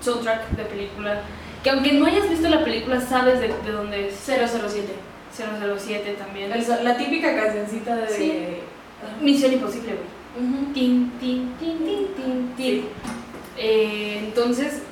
[0.00, 1.20] soundtrack de película?
[1.62, 4.14] Que aunque no hayas visto la película, sabes de, de dónde es.
[4.26, 4.92] 007.
[5.36, 6.52] 007 también.
[6.52, 8.08] El la típica cancioncita de.
[8.08, 8.32] Sí.
[9.20, 10.48] Misión Imposible, güey.
[10.48, 10.72] Ujú.
[10.72, 12.88] Tin, tin, tin, tin, tin, tin.
[13.56, 14.82] Eh, entonces,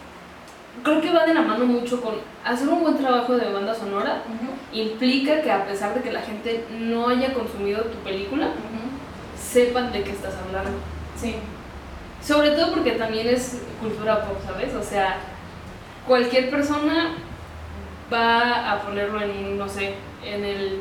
[0.82, 4.22] creo que va de la mano mucho con hacer un buen trabajo de banda sonora.
[4.72, 8.48] Implica que a pesar de que la gente no haya consumido tu película,
[9.38, 10.78] sepan de qué estás hablando.
[11.16, 11.36] Sí.
[12.22, 14.74] Sobre todo porque también es cultura pop, ¿sabes?
[14.74, 15.18] O sea,
[16.06, 17.14] cualquier persona
[18.12, 20.80] va a ponerlo en, no sé, en el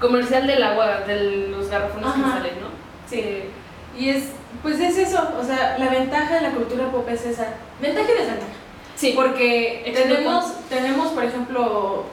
[0.00, 2.68] comercial del agua, de los garrafones que salen, ¿no?
[3.08, 3.20] Sí.
[3.20, 3.50] Eh,
[3.98, 4.30] Y es.
[4.62, 5.28] Pues es eso.
[5.40, 7.48] O sea, la ventaja de la cultura pop es esa.
[7.80, 8.52] Ventaja y desventaja.
[8.96, 12.04] sí, Porque tenemos, tenemos, por ejemplo,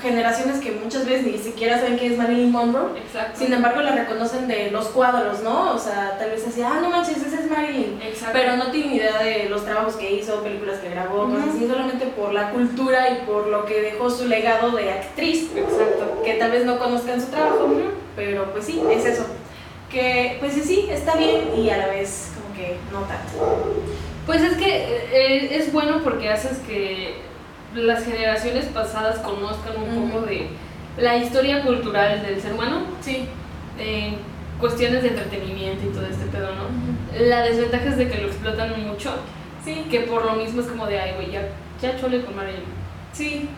[0.00, 2.96] generaciones que muchas veces ni siquiera saben quién es Marilyn Monroe.
[2.98, 3.38] exacto.
[3.40, 5.72] Sin embargo, la reconocen de los cuadros, ¿no?
[5.74, 8.00] O sea, tal vez así, ah, no manches, esa es Marilyn.
[8.02, 8.38] Exacto.
[8.38, 11.34] Pero no tienen idea de los trabajos que hizo, películas que grabó, Ujú.
[11.34, 15.50] cosas así, solamente por la cultura y por lo que dejó su legado de actriz.
[15.56, 16.22] Exacto.
[16.24, 17.68] Que tal vez no conozcan su trabajo,
[18.14, 19.26] pero pues sí, es eso.
[19.90, 23.82] Que pues sí, sí, está bien y a la vez como que no tanto.
[24.26, 24.68] Pues es que
[25.12, 27.14] eh, es bueno porque haces que
[27.74, 30.08] las generaciones pasadas conozcan un Ujú.
[30.10, 30.48] poco de
[30.98, 33.26] la historia cultural del ser humano, Sí.
[33.78, 34.16] en
[34.58, 36.64] cuestiones de entretenimiento y todo este pedo, ¿no?
[37.26, 39.12] La desventaja es de que lo explotan mucho,
[39.64, 41.42] Sí, que por lo mismo es como de, ay, güey, ya,
[41.80, 42.62] ya chole con Marilyn.
[43.12, 43.48] sí.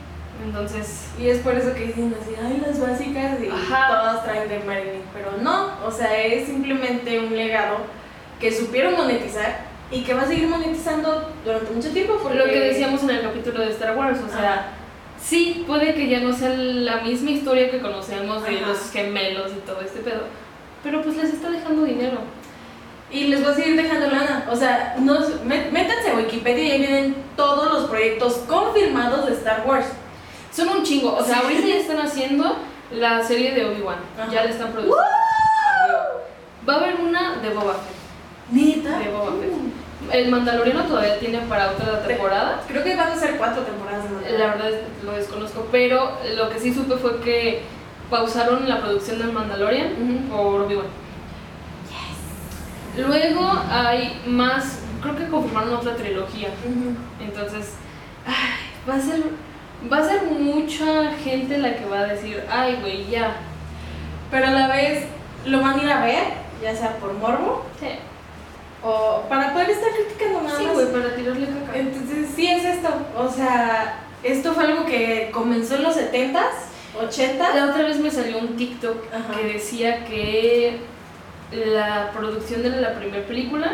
[0.42, 3.88] Entonces, Y es por eso que dicen así, ay, las básicas y Ajá.
[3.88, 5.02] todas traen de Marilyn.
[5.12, 7.76] Pero no, o sea, es simplemente un legado
[8.40, 12.18] que supieron monetizar y que va a seguir monetizando durante mucho tiempo.
[12.22, 12.38] Porque...
[12.38, 14.68] lo que decíamos en el capítulo de Star Wars, o sea,
[15.20, 18.66] sí, puede que ya no sea la misma historia que conocemos de Ajá.
[18.68, 20.22] los gemelos y todo este pedo,
[20.82, 22.18] pero pues les está dejando dinero.
[23.12, 24.46] Y les voy a seguir dejando lana.
[24.52, 29.32] O sea, no, mé- métanse a Wikipedia y ahí vienen todos los proyectos confirmados de
[29.32, 29.86] Star Wars.
[30.52, 31.40] Son un chingo, o sea, Sí.
[31.42, 32.56] ahorita ya están haciendo
[32.92, 33.96] la serie de Obi-Wan,
[34.30, 34.96] ya la están produciendo.
[36.68, 38.52] Va a haber una de Boba Fett.
[38.52, 38.98] Neta.
[39.00, 39.52] De Boba Fett.
[40.12, 42.62] El Mandaloriano todavía tiene para otra temporada.
[42.66, 44.38] Creo que van a ser cuatro temporadas de.
[44.38, 47.62] La verdad es lo desconozco, pero lo que sí supe fue que
[48.08, 50.86] pausaron la producción del Mandalorian por Obi-Wan.
[52.96, 56.48] Luego hay más, creo que confirmaron otra trilogía.
[57.20, 57.74] Entonces,
[58.26, 59.22] ay, va a ser
[59.90, 63.36] va a ser mucha gente la que va a decir, "Ay, güey, ya."
[64.30, 65.06] Pero a la vez
[65.46, 66.24] lo van a ir a ver,
[66.62, 67.86] ya sea por morbo Sí,
[68.82, 70.74] o para poder estar criticando nada sí, más.
[70.74, 71.78] güey, para tirarle caca.
[71.78, 72.88] Entonces, sí es esto.
[73.16, 76.40] O sea, esto fue algo que comenzó en los 70s
[77.00, 77.54] 80.
[77.54, 79.34] La otra vez me salió un TikTok Ajá.
[79.40, 80.78] que decía que
[81.52, 83.72] la producción de la primera película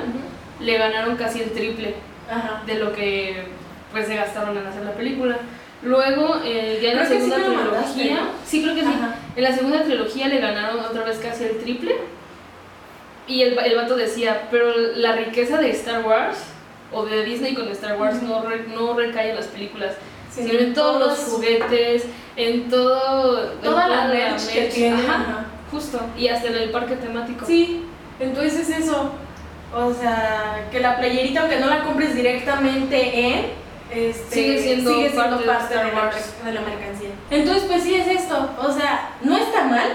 [0.60, 1.94] le ganaron casi el triple
[2.30, 2.62] Ajá.
[2.66, 3.44] de lo que
[3.92, 5.38] pues se gastaron en hacer la película.
[5.82, 8.28] Luego, eh, ya en la Creo sí segunda mandaste, trilogía, ¿no?
[8.46, 9.14] sí creo que sí, Ajá.
[9.36, 11.96] en la segunda trilogía le ganaron otra vez casi el triple.
[13.26, 16.38] Y el, el vato decía, pero la riqueza de Star Wars,
[16.92, 19.94] o de Disney con Star Wars, no, re- no recae en las películas,
[20.30, 22.04] Sí, sino en todos los juguetes,
[22.36, 23.52] en todo...
[23.54, 25.00] en Toda la merch que tiene.
[25.02, 27.46] ajá, justo, y hasta en el parque temático.
[27.46, 27.84] Sí,
[28.20, 29.12] entonces eso.
[29.74, 33.46] O sea, que la playerita, aunque no la compres directamente en.
[33.90, 37.08] Este, Sigue siendo sigue siendo parte de parte de, Star la, de la mercancía.
[37.30, 38.50] Entonces, pues sí es esto.
[38.60, 39.88] O sea, no está mal.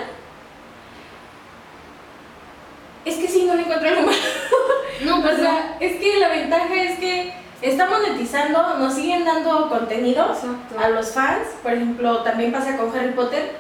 [3.06, 4.18] Es que sí, no le encuentro algo malo.
[5.06, 5.44] No, O pues no.
[5.46, 7.34] sea, es que la ventaja es que
[7.64, 10.80] está monetizando, nos siguen dando contenido Exacto.
[10.80, 11.48] a los fans.
[11.64, 13.52] Por ejemplo, también pasa con Harry Potter,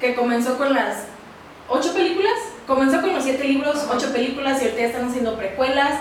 [0.00, 1.06] que comenzó con las
[1.68, 2.34] ocho películas.
[2.68, 5.94] Comenzó con los siete libros, ocho películas, y ahorita ya están haciendo precuelas.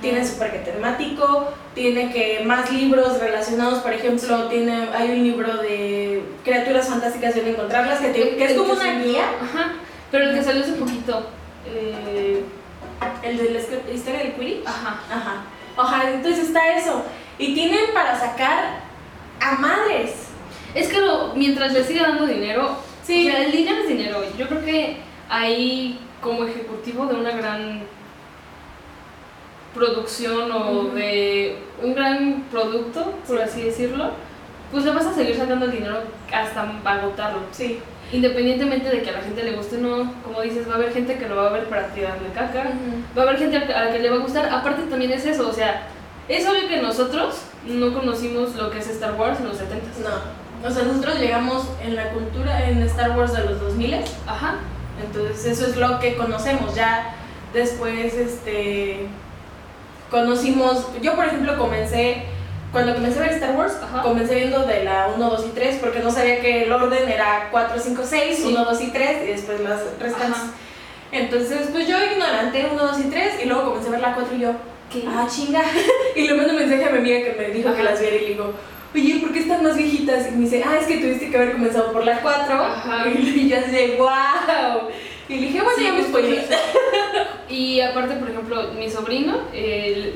[0.00, 5.58] Tiene su parque temático, tiene que más libros relacionados, por ejemplo, tiene hay un libro
[5.58, 9.72] de criaturas fantásticas y encontrarlas, que, te- que es como una guía, Ajá,
[10.10, 11.26] pero el que salió hace poquito.
[11.66, 12.44] Eh,
[13.22, 13.58] el de la
[13.92, 14.66] historia del Quidditch.
[14.66, 15.00] ajá.
[15.10, 15.44] Ajá.
[15.76, 17.02] Ajá, entonces está eso.
[17.38, 18.80] Y tienen para sacar
[19.40, 20.26] a madres.
[20.74, 23.26] Es que lo- mientras le siga dando dinero, Sí.
[23.26, 24.22] o sea, el dinero es dinero.
[24.38, 24.96] Yo creo que
[25.28, 27.82] ahí, como ejecutivo de una gran
[29.74, 34.10] producción o de un gran producto, por así decirlo,
[34.72, 37.40] pues le vas a seguir sacando el dinero hasta agotarlo.
[37.52, 37.80] Sí.
[38.12, 40.92] Independientemente de que a la gente le guste o no, como dices, va a haber
[40.92, 42.64] gente que lo va a ver para tirarle caca,
[43.16, 44.48] va a haber gente a la- que le va a gustar.
[44.52, 45.82] Aparte también es eso, o sea,
[46.28, 49.98] es obvio que nosotros no conocimos lo que es Star Wars en los 70s.
[50.02, 50.40] No.
[50.68, 53.94] O sea, nosotros llegamos en la cultura en Star Wars de los 2000
[54.26, 54.56] Ajá.
[55.04, 56.74] entonces eso es lo que conocemos.
[56.74, 57.14] Ya
[57.54, 59.06] después, este,
[60.10, 62.24] conocimos, yo por ejemplo comencé,
[62.72, 64.02] cuando comencé a ver Star Wars, Ajá.
[64.02, 67.48] comencé viendo de la 1, 2 y 3, porque no sabía que el orden era
[67.50, 68.44] 4, 5, 6, Sí.
[68.48, 70.38] 1, 2 y 3, y después las restantes.
[70.40, 70.52] Ajá.
[71.12, 74.36] Entonces, pues yo ignorante 1, 2 y 3, y luego comencé a ver la 4
[74.36, 74.52] y yo,
[74.92, 75.04] ¿Qué?
[75.08, 75.62] ah, chinga.
[76.16, 77.90] y le mando un mensaje a mi amiga que me dijo que Ajá.
[77.90, 78.52] las viera y le digo,
[78.94, 80.28] oye, ¿por qué están más viejitas?
[80.28, 82.54] Y me dice, ah, es que tuviste que haber comenzado por la 4.
[82.54, 83.04] Ajá.
[83.16, 84.88] Y yo así wow.
[85.30, 86.44] Y dije, bueno, Sí, ya pues, spoileé.
[87.48, 89.38] Y aparte, por ejemplo, mi sobrino,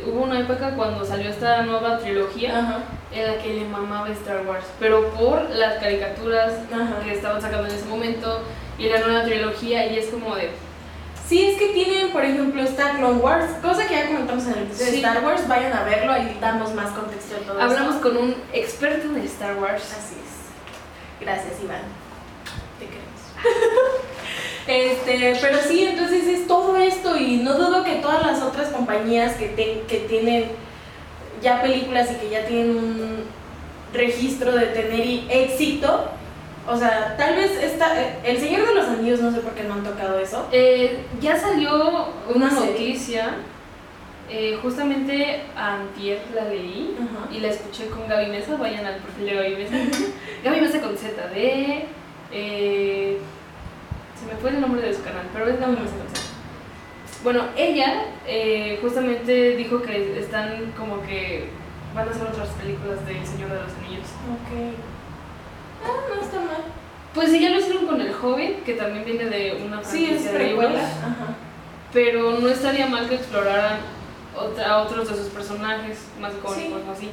[0.06, 2.78] hubo una época cuando salió esta nueva trilogía Ajá,
[3.12, 7.00] en la que le mamaba Star Wars, pero por las caricaturas ajá.
[7.04, 8.40] que estaban sacando en ese momento
[8.78, 10.50] y la nueva trilogía y es como de...
[11.28, 14.58] Sí, es que tienen, por ejemplo, está Clone Wars, cosa que ya comentamos en el
[14.64, 15.00] episodio Sí.
[15.00, 18.08] de Star Wars, vayan a verlo, ahí damos más contexto de todo Hablamos esto.
[18.08, 19.82] con un experto de Star Wars.
[19.92, 21.20] Así es.
[21.20, 21.82] Gracias, Iván.
[22.78, 24.04] Te queremos.
[24.66, 29.34] este, pero sí, entonces es todo esto y no dudo que todas las otras compañías
[29.34, 30.46] que, te- que tienen
[31.42, 33.24] ya películas y que ya tienen un
[33.92, 36.06] registro de tener y- éxito,
[36.66, 39.64] o sea, tal vez esta, eh, El Señor de los Anillos, no sé por qué
[39.64, 40.48] no han tocado eso.
[40.50, 43.34] Eh, ya salió una noticia,
[44.30, 46.96] eh, justamente antier la leí
[47.30, 49.74] y la escuché con Gaby Mesa, vayan al perfil de Gaby Mesa.
[50.44, 51.84] Gaby Mesa con ZD,
[52.32, 53.18] eh,
[54.18, 55.94] se me fue el nombre de su canal, pero con Z.
[57.22, 61.48] Bueno, ella eh, justamente dijo que están como que
[61.94, 64.06] van a hacer otras películas de El Señor de los Anillos.
[64.34, 64.74] Ok.
[65.84, 66.64] Ah, no está mal.
[67.14, 70.22] Pues sí, ya lo hicieron con El Joven, que también viene de una Sí, es
[70.22, 70.74] franquicia de libros.
[70.74, 71.34] Ajá.
[71.92, 73.78] Pero no estaría mal que exploraran
[74.36, 76.88] otra, a otros de sus personajes más icónicos Sí.
[76.88, 77.10] o así.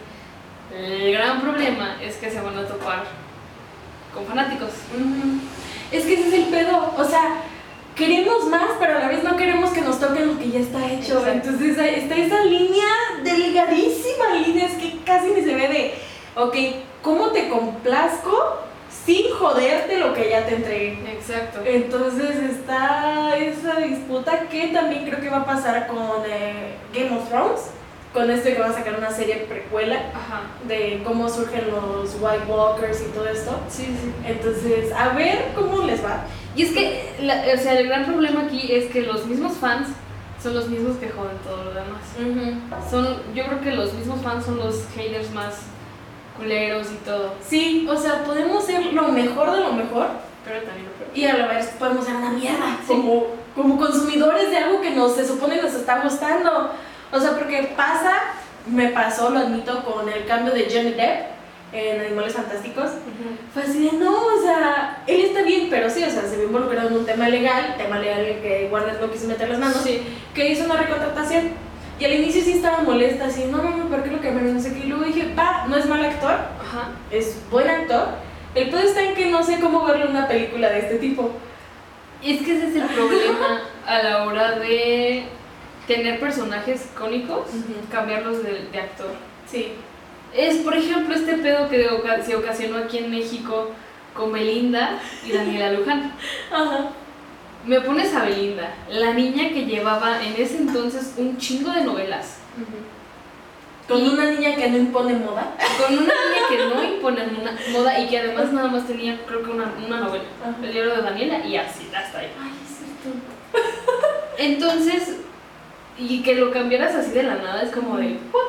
[0.76, 3.04] El gran problema es que se van a topar
[4.14, 4.70] con fanáticos.
[4.94, 5.40] Ujú.
[5.92, 6.94] Es que ese es el pedo.
[6.98, 7.42] O sea,
[7.96, 10.86] queremos más, pero a la vez no queremos que nos toquen lo que ya está
[10.92, 11.20] hecho.
[11.20, 11.50] Exacto.
[11.50, 12.88] Entonces está esa línea
[13.24, 15.94] delgadísima, línea, es que casi ni se ve de,
[16.36, 16.56] ok,
[17.02, 18.60] ¿cómo te complazco
[19.06, 21.00] sin joderte lo que ya te entregué?
[21.12, 21.60] Exacto.
[21.66, 27.28] Entonces está esa disputa que también creo que va a pasar con eh, Game of
[27.30, 27.72] Thrones,
[28.14, 30.42] con esto de que van a sacar una serie precuela Ajá.
[30.68, 33.58] de cómo surgen los White Walkers y todo esto.
[33.70, 34.12] Sí, sí.
[34.26, 36.26] Entonces, a ver cómo les va.
[36.56, 39.88] Y es que, la- o sea, el gran problema aquí es que los mismos fans
[40.44, 42.02] son los mismos que joden todo lo demás.
[42.90, 45.60] Son, yo creo que los mismos fans son los haters más
[46.38, 47.34] culeros y todo.
[47.48, 50.08] Sí, o sea, podemos ser lo mejor de lo mejor
[50.44, 51.12] Pero también lo peor.
[51.18, 52.88] y a la vez podemos ser una mierda Sí.
[52.88, 56.72] como, como consumidores de algo que nos se supone nos está gustando.
[57.12, 58.14] O sea, porque pasa,
[58.68, 61.32] me pasó, lo admito, con el cambio de Johnny Depp,
[61.74, 62.92] en Animales Fantásticos,
[63.54, 66.48] fue así de, no, o sea, él está bien, pero sí, o sea, se vio
[66.48, 69.78] involucrado en un tema legal, tema legal en que Warner no quiso meter las manos,
[69.82, 70.02] Sí.
[70.34, 71.50] que hizo una recontratación.
[72.00, 74.56] Y al inicio sí estaba molesta, así, no mami, ¿por qué lo cambiaron?
[74.56, 74.80] No sé qué.
[74.80, 76.90] Y luego dije, pa, no es mal actor, Ajá.
[77.12, 78.08] es buen actor.
[78.56, 81.30] El pedo está en que no sé cómo verle una película de este tipo.
[82.22, 85.26] Y es que ese es el problema a la hora de
[85.88, 87.74] tener personajes icónicos, Ujú.
[87.92, 89.12] cambiarlos de, de actor.
[89.50, 89.74] Sí.
[90.34, 91.90] Es, por ejemplo, este pedo que
[92.26, 93.72] se ocasionó aquí en México
[94.14, 96.14] con Belinda y Daniela Luján.
[96.52, 96.90] Ajá.
[97.66, 102.38] Me pones a Belinda, la niña que llevaba en ese entonces un chingo de novelas,
[103.88, 105.54] Con Y- una niña que no impone moda.
[105.78, 109.44] con una niña que no impone una moda y que además nada más tenía, creo
[109.44, 110.24] que una, una novela,
[110.64, 112.30] el diario de Daniela y así, hasta ahí.
[112.42, 113.20] Ay, es cierto.
[114.40, 115.18] Entonces,
[116.02, 118.42] y que lo cambiaras así de la nada es como de, ¿what?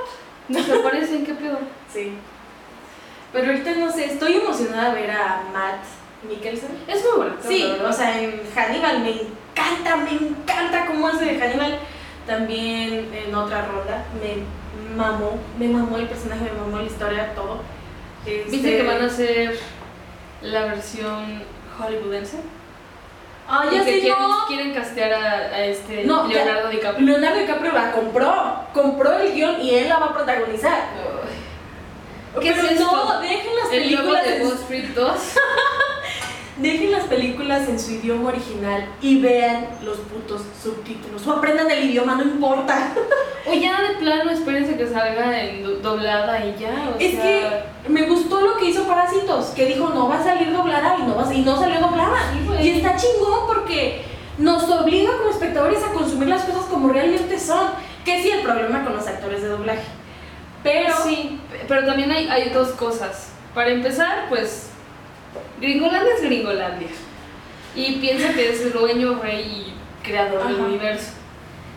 [0.48, 1.24] ¿Desaparecen?
[1.24, 1.58] ¿Qué pedo?
[1.92, 2.10] Sí.
[3.34, 5.84] Pero ahorita no sé, estoy emocionada de ver a Matt
[6.28, 6.70] Mikkelsen.
[6.88, 7.34] Es muy bueno.
[7.46, 11.78] Sí, o sea, en Hannibal me encanta, me encanta cómo hace de Hannibal.
[12.26, 17.60] También en otra ronda me mamó, me mamó el personaje, me mamó la historia, todo.
[18.24, 19.58] ¿Viste Este- que van a hacer
[20.42, 21.42] la versión
[21.78, 22.38] hollywoodense?
[23.48, 24.46] Ah, Y ya que sé, quieren, no.
[24.46, 26.26] quieren castear a, a este No.
[26.26, 27.06] Leonardo DiCaprio.
[27.06, 30.84] Leonardo DiCaprio la compró, compró el guion y él la va a protagonizar.
[32.40, 32.84] ¿Qué Pero es esto?
[32.90, 35.18] no, dejen las El películas de en Wall Street 2.
[36.62, 41.26] Dejen las películas en su idioma original y vean los putos subtítulos.
[41.26, 42.92] O aprendan el idioma, no importa.
[43.44, 46.90] O ya de plano, espérense que salga en do- doblada y ya.
[46.94, 50.22] O Es sea, que me gustó lo que hizo Parásitos, que dijo no va a
[50.22, 52.18] salir doblada y no, va a- y no salió doblada.
[52.60, 54.02] Sí, y está chingón porque
[54.38, 57.70] nos obliga como espectadores a consumir las cosas como realmente son.
[58.04, 59.82] Que sí el problema con los actores de doblaje.
[60.62, 63.30] Pero Sí, pero también hay, hay dos cosas.
[63.56, 64.68] Para empezar, pues,
[65.62, 66.88] Gringolandia es Gringolandia.
[67.74, 71.12] Y piensa que es el dueño, rey y creador del universo.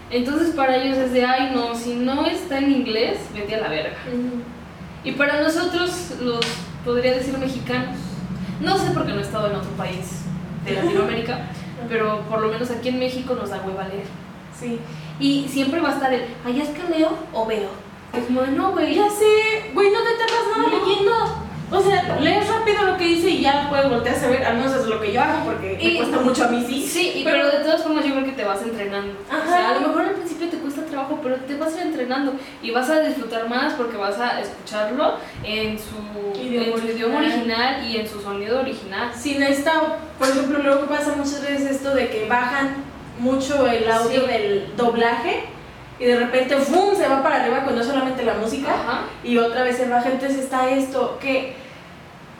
[0.09, 3.69] Entonces para ellos es de, ay no, si no está en inglés, vete a la
[3.69, 3.95] verga.
[5.03, 6.43] Y para nosotros, los,
[6.83, 7.97] podría decir mexicanos,
[8.59, 10.21] no sé por qué no he estado en otro país
[10.65, 11.47] de Latinoamérica,
[11.87, 14.05] pero por lo menos aquí en México nos da hueva leer.
[14.59, 14.79] Sí.
[15.19, 17.69] Y siempre va a estar el, ay, es que leo o veo.
[18.13, 20.85] Es como no, güey, Ya sé, güey, no te tardas nada No.
[20.85, 21.11] leyendo.
[21.77, 24.73] O sea, lees rápido lo que dice y ya puedes voltear a ver, al menos
[24.75, 26.87] es lo que yo hago porque Y- me cuesta mucho a mí sí.
[26.87, 29.13] Sí, y- pero, de todas formas yo creo que te vas entrenando.
[29.29, 29.47] O Ajá.
[29.47, 32.33] sea, a lo mejor al principio te cuesta trabajo, pero te vas a ir entrenando
[32.63, 37.17] y vas a disfrutar más porque vas a escucharlo en su Idioma en su idioma
[37.19, 37.85] original.
[37.87, 39.11] y en su sonido original.
[39.15, 42.75] Sí, necesita, por ejemplo, luego pasa muchas veces esto de que bajan
[43.19, 44.27] mucho el audio Sí.
[44.27, 45.43] del doblaje
[45.99, 46.93] y de repente ¡fum!
[46.95, 49.01] se va para arriba cuando es solamente la música Ajá.
[49.23, 50.09] y otra vez se baja.
[50.09, 51.55] Entonces está esto que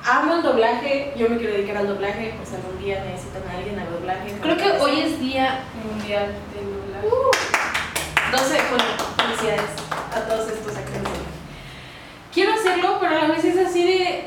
[0.06, 3.80] amo el doblaje, yo me quiero dedicar al doblaje, pues algún día necesitan a alguien
[3.80, 4.34] al doblaje.
[4.42, 7.08] Creo que hoy es Día Mundial del Doblaje.
[7.08, 8.86] Uh, 12 de junio.
[9.18, 9.72] Felicidades
[10.16, 11.10] a todos estos actores.
[12.34, 14.26] Quiero hacerlo, pero a la vez es así de.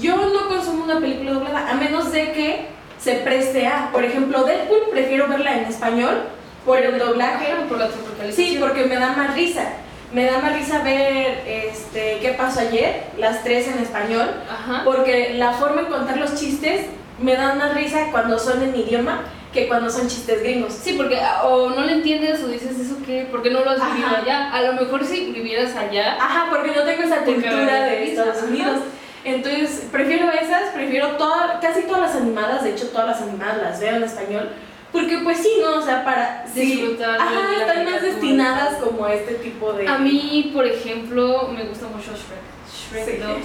[0.00, 2.66] Yo no consumo una película doblada, a menos de que
[2.98, 3.90] se preste a.
[3.90, 6.22] Por ejemplo, Deadpool prefiero verla en español
[6.64, 7.52] por el doblaje.
[7.52, 7.88] Ajá, por la.
[8.30, 9.64] Sí, porque me da más risa.
[10.12, 14.82] Me da más risa ver este, qué pasó ayer, las tres en español, Ajá.
[14.84, 16.86] porque la forma de contar los chistes
[17.18, 19.22] me da más risa cuando son en mi idioma
[19.54, 20.72] que cuando son chistes gringos.
[20.72, 23.84] Sí, porque ah, o no le entiendes o dices eso qué, porque no lo has
[23.86, 24.22] vivido Ajá.
[24.22, 24.52] allá.
[24.52, 28.46] A lo mejor si vivieras allá, Ajá, porque no tengo esa cultura de Estados ajá.
[28.46, 28.78] Unidos.
[29.24, 33.80] Entonces, prefiero esas, prefiero toda, casi todas las animadas, de hecho todas las animadas las
[33.80, 34.48] veo en español,
[34.92, 35.76] porque pues sí, ¿no?
[35.78, 39.88] O sea, para Disfrutar ajá, están más destinadas como a este tipo de...
[39.88, 43.04] a mí, por ejemplo, me gusta mucho Shrek.
[43.04, 43.22] Shrek Sí.
[43.22, 43.36] 2.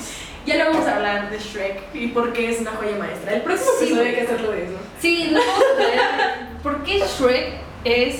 [0.45, 3.33] Ya le vamos a hablar de Shrek y por qué es una joya maestra.
[3.33, 4.73] El próximo Sí, episodio hay que hacerlo de eso.
[4.99, 6.59] Sí, lo vamos a.
[6.63, 8.15] ¿Por qué Shrek es,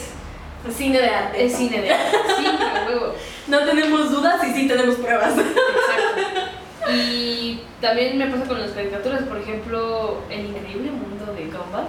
[0.76, 1.46] Cine de arte.
[1.46, 2.18] es cine de arte?
[2.38, 2.46] Sí,
[2.90, 3.14] huevo.
[3.48, 5.34] No tenemos dudas y sí tenemos pruebas.
[5.38, 6.52] Exacto.
[6.90, 11.88] Y también me pasa con las caricaturas, por ejemplo, El increíble mundo de Gumball.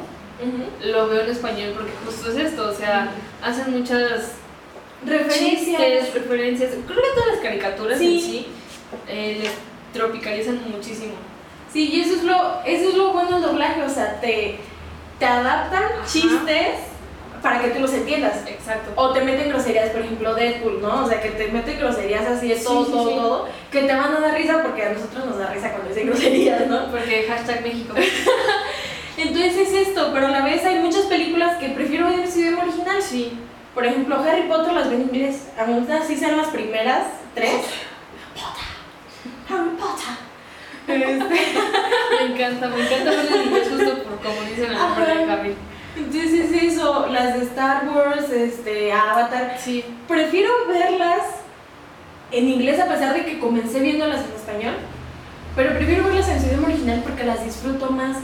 [0.85, 3.11] Lo veo en español porque justo es esto, o sea,
[3.43, 4.33] hacen muchas
[5.05, 5.61] Referencias.
[5.61, 6.71] chistes, referencias.
[6.87, 8.15] Creo que todas las caricaturas Sí.
[8.15, 8.47] en sí
[9.09, 9.51] eh, les
[9.93, 11.13] tropicalizan muchísimo.
[11.73, 14.59] Sí, y eso es lo, eso es lo bueno del doblaje, o sea, te,
[15.19, 16.07] te adaptan Ajá.
[16.07, 16.69] chistes
[17.43, 18.39] para que tú los entiendas.
[18.47, 18.91] Exacto.
[18.97, 21.05] O te meten groserías, por ejemplo, Deadpool, ¿no?
[21.05, 23.15] O sea, que te meten groserías así todo, sí, todo, sí.
[23.17, 26.07] todo, que te van a dar risa porque a nosotros nos da risa cuando dicen
[26.09, 26.91] groserías, ¿no?
[26.91, 27.95] Porque hashtag México.
[29.19, 32.39] Entonces es esto, pero a la vez hay muchas películas que prefiero ver en su
[32.39, 33.03] idioma original.
[33.03, 33.33] Sí.
[33.75, 35.49] Por ejemplo, Harry Potter las inglés.
[35.59, 37.05] Aún así sean las primeras
[37.35, 37.53] tres.
[39.49, 40.29] Harry Potter.
[40.89, 41.19] Este,
[42.29, 45.31] Me encanta, me encanta verla en inglés justo por como dicen el nombre de.
[45.33, 45.55] Harry.
[45.97, 49.85] entonces eso, las de Star Wars, este, Avatar, Sí.
[50.07, 51.23] prefiero verlas
[52.31, 54.75] en inglés a pesar de que comencé viéndolas en español,
[55.55, 58.17] pero prefiero verlas en su idioma original porque las disfruto más.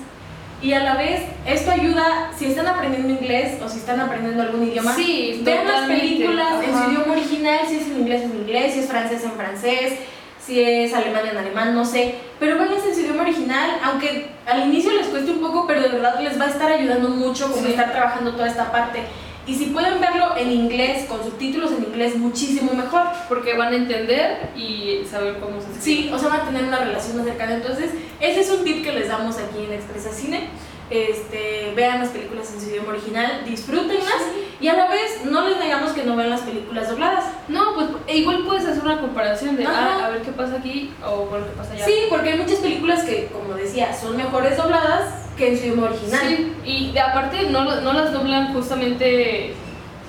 [0.63, 4.63] Y a la vez, esto ayuda, si están aprendiendo inglés o si están aprendiendo algún
[4.67, 8.73] idioma, Sí, vean las películas en su idioma original, si es en inglés en inglés,
[8.75, 9.95] si es francés en francés,
[10.41, 14.67] si es alemán en alemán, no sé, pero véanlas en su idioma original, aunque al
[14.67, 17.65] inicio les cueste un poco, pero de verdad les va a estar ayudando mucho como
[17.65, 17.71] Sí.
[17.71, 19.01] estar trabajando toda esta parte.
[19.47, 23.03] Y si pueden verlo en inglés, con subtítulos en inglés, muchísimo mejor.
[23.29, 25.83] Porque van a entender y saber cómo se escribe.
[25.83, 27.55] Sí, o sea, van a tener una relación más cercana.
[27.55, 27.91] Entonces,
[28.21, 30.49] ese es un tip que les damos aquí en Expresa Cine.
[30.91, 34.23] Este, vean las películas en su idioma original, disfrútenlas
[34.61, 37.25] y a la vez no les negamos que no vean las películas dobladas.
[37.49, 40.93] No, pues e igual puedes hacer una comparación de, ah, a ver qué pasa aquí
[41.05, 41.85] o con lo que pasa allá.
[41.87, 45.87] Sí, porque hay muchas películas que, como decía, son mejores dobladas que en su idioma
[45.87, 46.21] original.
[46.29, 49.55] Sí, y aparte no, no las doblan justamente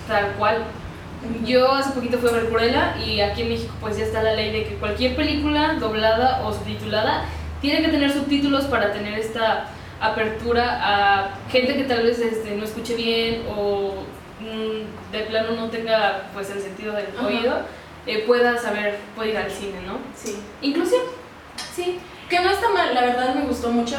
[0.07, 0.63] tal cual.
[1.43, 4.33] Yo hace poquito fui a ver Cruella y aquí en México pues ya está la
[4.33, 7.25] ley de que cualquier película doblada o subtitulada
[7.61, 9.69] tiene que tener subtítulos para tener esta
[9.99, 14.03] apertura a gente que tal vez este, no escuche bien o
[14.39, 17.27] mm, de plano no tenga pues el sentido del Ajá.
[17.27, 17.59] oído,
[18.05, 19.97] eh, pueda saber, puede ir al cine, ¿no?
[20.15, 20.35] Sí.
[20.61, 21.01] Inclusión.
[21.73, 23.97] Sí, que no está mal, la verdad me gustó mucho,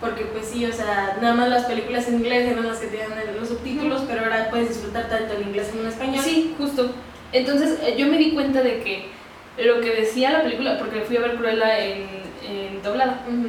[0.00, 3.10] porque pues sí, o sea, nada más las películas en inglés eran las que tenían
[3.38, 6.24] los subtítulos, pero ahora puedes disfrutar tanto en inglés como en español.
[6.24, 6.92] Sí, justo.
[7.32, 9.08] Entonces eh, yo me di cuenta de que
[9.58, 12.06] lo que decía la película, porque fui a ver Cruella en,
[12.48, 13.48] en doblada, Ujú.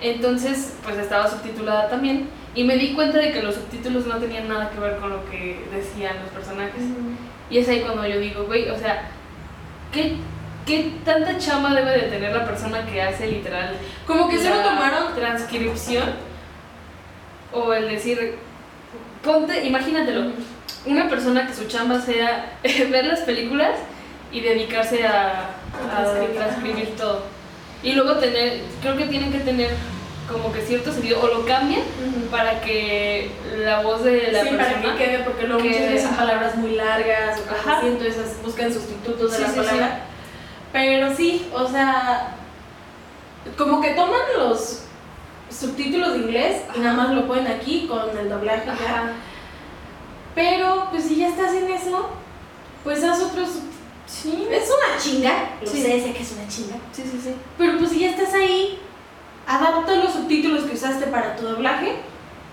[0.00, 4.48] Entonces pues estaba subtitulada también y me di cuenta de que los subtítulos no tenían
[4.48, 6.82] nada que ver con lo que decían los personajes.
[7.48, 9.10] Y es ahí cuando yo digo, güey, o sea,
[9.92, 10.16] ¿qué,
[10.66, 13.76] qué tanta chamba debe de tener la persona que hace literal
[14.06, 16.30] Como que solo la tomaron transcripción
[17.52, 18.36] o el decir,
[19.22, 20.32] ponte, imagínatelo,
[20.86, 23.76] una persona que su chamba sea ver las películas
[24.32, 25.50] y dedicarse a,
[26.34, 27.22] transcribir todo.
[27.82, 29.70] Y luego tener, creo que tienen que tener
[30.30, 31.82] como que cierto sentido, o lo cambian
[32.30, 34.96] para que la voz de la sí, para persona...
[34.96, 38.72] que quede, porque luego muchas veces son palabras muy largas o cosas así, entonces buscan
[38.72, 40.00] sustitutos de Sí, la sí, palabra.
[40.72, 42.36] Pero sí, o sea,
[43.58, 44.82] como que toman los
[45.50, 48.72] subtítulos de inglés y nada más lo ponen aquí con el doblaje ya.
[48.72, 49.12] Ajá.
[50.34, 52.10] Pero, pues si ya estás en eso,
[52.84, 53.48] pues haz otros.
[54.10, 55.50] Sí, Es una chinga.
[55.62, 55.82] Lo Sí.
[55.82, 56.76] sé, sé que es una chinga.
[56.92, 57.34] sí, sí, sí.
[57.56, 58.78] Pero pues si ya estás ahí,
[59.46, 61.94] adapta los subtítulos que usaste para tu doblaje.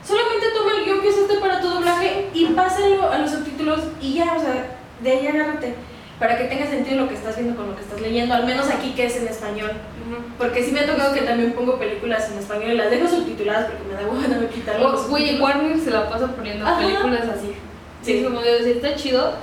[0.08, 4.14] Solamente toma el guion que usaste para tu doblaje y pásalo a los subtítulos y
[4.14, 5.74] ya, o sea, de ahí agárrate.
[6.20, 8.68] Para que tenga sentido lo que estás viendo con lo que estás leyendo, al menos
[8.70, 9.72] aquí que es en español.
[9.72, 10.24] Ujú.
[10.38, 13.66] Porque sí me ha tocado que también pongo películas en español y las dejo subtituladas
[13.72, 15.42] porque me da hueva me quitar los O, Güey, subtítulos.
[15.56, 16.80] Warner se la pasa poniendo Ajá.
[16.80, 17.54] películas así.
[18.02, 19.34] Sí, es como de decir, está chido,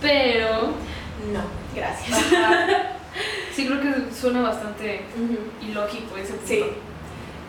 [0.00, 0.72] pero...
[1.32, 1.42] No,
[1.74, 2.18] gracias.
[3.54, 5.02] sí, creo que suena bastante
[5.60, 6.46] ilógico ese punto.
[6.48, 6.64] Sí.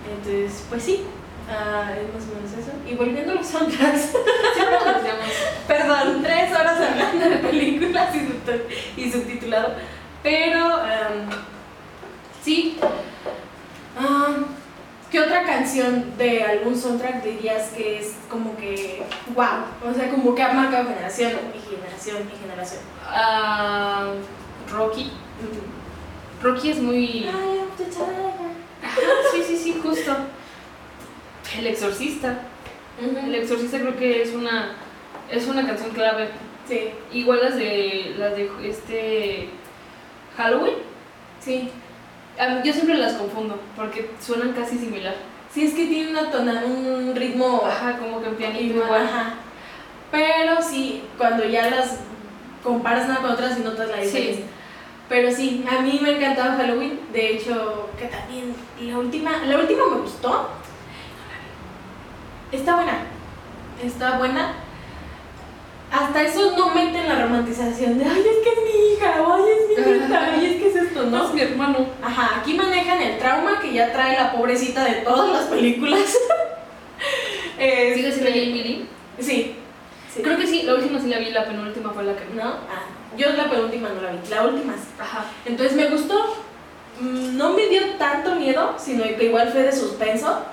[0.10, 1.04] Entonces, pues sí,
[1.50, 2.72] ah, es más o menos eso.
[2.90, 4.12] Y volviendo a los soundtracks,
[4.54, 5.26] Siempre nos decíamos,
[5.68, 8.62] perdón, tres horas hablando de películas y, subti-
[8.98, 9.76] y subtitulado.
[10.22, 10.80] Pero,
[12.44, 12.78] sí.
[13.98, 14.46] Am,
[15.14, 19.04] ¿Qué otra canción de algún soundtrack dirías que es como que,
[19.36, 19.46] wow?
[19.88, 22.82] O sea, como que ha marcado generación y generación y generación.
[23.06, 24.08] ah,
[24.72, 25.12] Rocky.
[26.42, 27.30] Rocky es muy...
[29.32, 30.16] Sí, sí, sí, justo.
[31.60, 32.40] El Exorcista.
[33.00, 34.72] El Exorcista creo que es una
[35.30, 36.30] es una canción clave.
[36.68, 39.50] Sí, Igual las de las de este
[40.36, 40.78] Halloween.
[41.40, 41.70] sí.
[42.64, 45.14] Yo siempre las confundo porque suenan casi similar.
[45.54, 49.02] Sí, es que tiene una tona, un ritmo Ajá, como que en pianito igual, igual.
[49.04, 49.34] ajá.
[50.12, 51.98] Pero sí, cuando ya las
[52.64, 54.02] comparas una con otras y notas la Sí.
[54.04, 54.46] diferencia.
[55.10, 57.00] Pero sí, a mí me ha encantado Halloween.
[57.12, 60.50] De hecho, que también la última, la última me gustó.
[62.52, 62.94] Está buena.
[63.84, 64.54] Está buena.
[65.92, 69.44] Hasta eso no meten la romantización de, ay, es que es mi hija, o ay,
[69.52, 70.72] es mi hija, ay, es que
[71.06, 71.88] No, es mi hermano.
[72.02, 76.00] Ajá, aquí manejan el trauma que ya trae la pobrecita de todas las películas.
[77.58, 78.88] ¿Sigue siendo Jamie Lee?
[79.20, 79.56] Sí.
[80.14, 80.22] sí.
[80.22, 82.44] Creo que sí, la última sí la vi, la penúltima fue la que ¿No?
[82.44, 82.86] Ah,
[83.18, 84.90] yo la penúltima no la vi, la última sí.
[85.00, 85.26] Ajá.
[85.46, 86.36] Entonces me gustó.
[87.00, 90.44] Mm, No me dio tanto miedo, sino que igual fue de suspenso.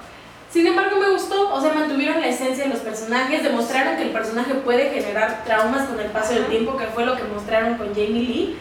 [0.50, 1.52] Sin embargo, me gustó.
[1.54, 5.88] O sea, mantuvieron la esencia de los personajes, demostraron que el personaje puede generar traumas
[5.88, 8.56] con el paso del tiempo, que fue lo que mostraron con Jamie Lee.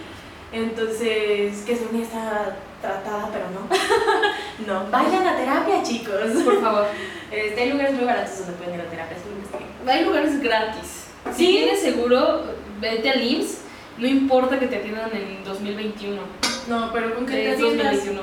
[0.52, 3.68] Entonces, que Sonia está tratada, pero no.
[4.68, 6.16] no, vayan a terapia, chicos.
[6.44, 6.88] Por favor.
[7.32, 9.70] Este, hay lugares muy baratos donde pueden ir a terapia, investiguen.
[9.88, 11.06] Hay lugares gratis.
[11.36, 11.52] Si Sí.
[11.58, 12.44] tienes seguro,
[12.80, 13.60] vete al IMSS.
[13.98, 16.22] No importa que te atiendan en 2021.
[16.68, 17.92] No, pero con que te Es atiendas.
[17.98, 18.22] 2021.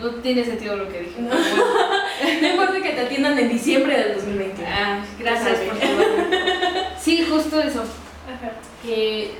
[0.00, 1.14] No tiene sentido lo que dije.
[1.20, 2.48] No.
[2.48, 4.68] importa que te atiendan en diciembre del 2021.
[4.72, 6.04] Ah, gracias por saberlo.
[7.00, 7.80] Sí, justo eso.
[7.80, 8.52] Ajá.
[8.82, 9.32] Que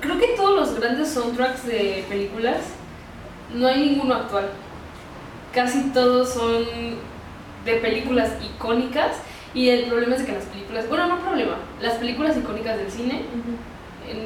[0.00, 2.58] creo que todos los grandes soundtracks de películas
[3.54, 4.48] no hay ninguno actual.
[5.52, 6.64] Casi todos son
[7.64, 9.16] de películas icónicas
[9.54, 13.22] y el problema es que las películas, bueno, no problema, las películas icónicas del cine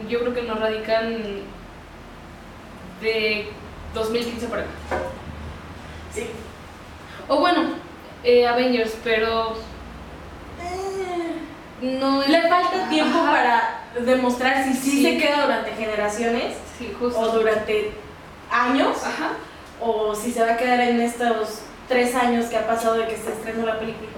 [0.08, 1.16] yo creo que no radican
[3.00, 3.48] de
[3.94, 4.70] 2015 para acá.
[6.12, 6.26] Sí.
[7.28, 7.62] O bueno,
[8.24, 9.54] eh, Avengers, pero
[11.82, 12.22] no.
[12.26, 13.30] Le falta tiempo Ajá.
[13.32, 15.02] para demostrar si sí, Sí.
[15.02, 17.18] se queda durante generaciones Sí, justo.
[17.20, 17.92] o durante
[18.50, 19.30] años Ajá.
[19.80, 23.16] o si se va a quedar en estos tres años que ha pasado de que
[23.16, 24.08] se estrenó la película.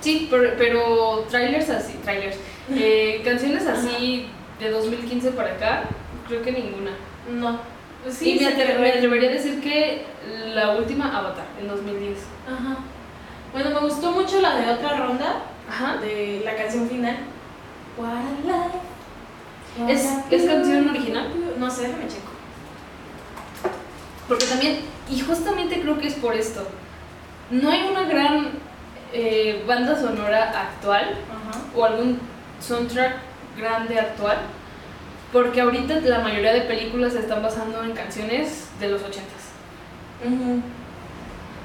[0.00, 2.36] Sí, pero, pero trailers así, trailers.
[2.70, 4.28] Eh, canciones así
[4.60, 5.84] de 2015 para acá,
[6.28, 6.90] creo que ninguna.
[7.30, 7.58] No.
[8.02, 8.98] Pues y me, se atre- quedó me ahí.
[8.98, 10.04] atrevería a decir que
[10.54, 12.18] la última Avatar, en 2010.
[12.46, 12.76] Ajá.
[13.52, 15.36] Bueno, me gustó mucho la de otra ronda,
[15.68, 15.96] Ajá.
[15.96, 17.18] de la canción final.
[17.96, 18.78] What a life,
[19.78, 21.30] what ¿Es, a ¿Es canción original?
[21.58, 22.32] No sé, déjame checo.
[24.28, 26.66] Porque también, y justamente creo que es por esto,
[27.50, 28.48] no hay una gran
[29.12, 31.60] eh, banda sonora actual Ajá.
[31.74, 32.18] o algún
[32.60, 33.16] soundtrack
[33.56, 34.38] grande actual,
[35.32, 40.26] porque ahorita la mayoría de películas se están basando en canciones de los 80s.
[40.26, 40.62] Ujú.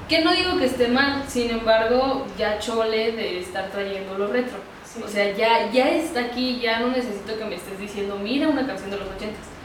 [0.10, 4.57] Que no digo que esté mal, sin embargo, ya chole de estar trayendo lo retro.
[4.84, 5.01] Sí.
[5.05, 8.66] O sea, ya, ya está aquí, ya no necesito que me estés diciendo, mira una
[8.66, 9.12] canción de los 80s,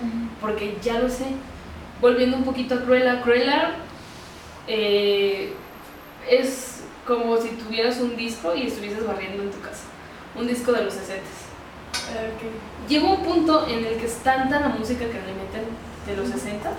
[0.03, 0.29] Ujú.
[0.41, 1.25] porque ya lo sé.
[2.01, 3.71] Volviendo un poquito a Cruella, Cruella
[4.67, 5.55] eh,
[6.29, 9.85] es como si tuvieras un disco y estuvieses barriendo en tu casa.
[10.37, 11.45] Un disco de los 60s.
[11.95, 12.89] Ok.
[12.89, 15.65] Llega un punto en el que es tanta la música que le meten
[16.07, 16.71] de los 60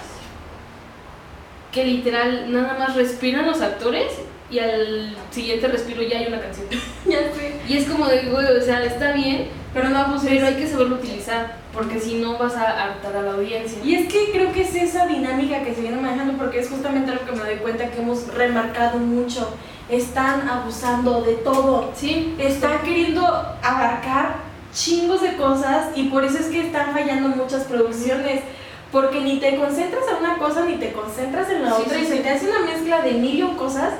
[1.75, 4.13] que literal nada más respiran los actores
[4.49, 6.67] y al siguiente respiro ya hay una canción.
[7.05, 7.59] Ya sé.
[7.67, 10.67] Y es como de, güey, o sea, está bien, Pero no, pues pero hay que
[10.67, 13.77] saberlo utilizar, porque si no vas a hartar a la audiencia.
[13.83, 17.11] Y es que creo que es esa dinámica que se viene manejando porque es justamente
[17.11, 19.49] algo que me doy cuenta que hemos remarcado mucho.
[19.89, 21.91] Están abusando de todo.
[21.93, 23.21] Sí, Están queriendo
[23.61, 24.37] abarcar
[24.73, 28.41] chingos de cosas y por eso es que están fallando muchas producciones.
[28.95, 32.03] Porque ni te concentras en una cosa ni te concentras en la Sí, otra sí,
[32.03, 32.23] y se sí.
[32.23, 33.93] te hace una mezcla de mil y un cosas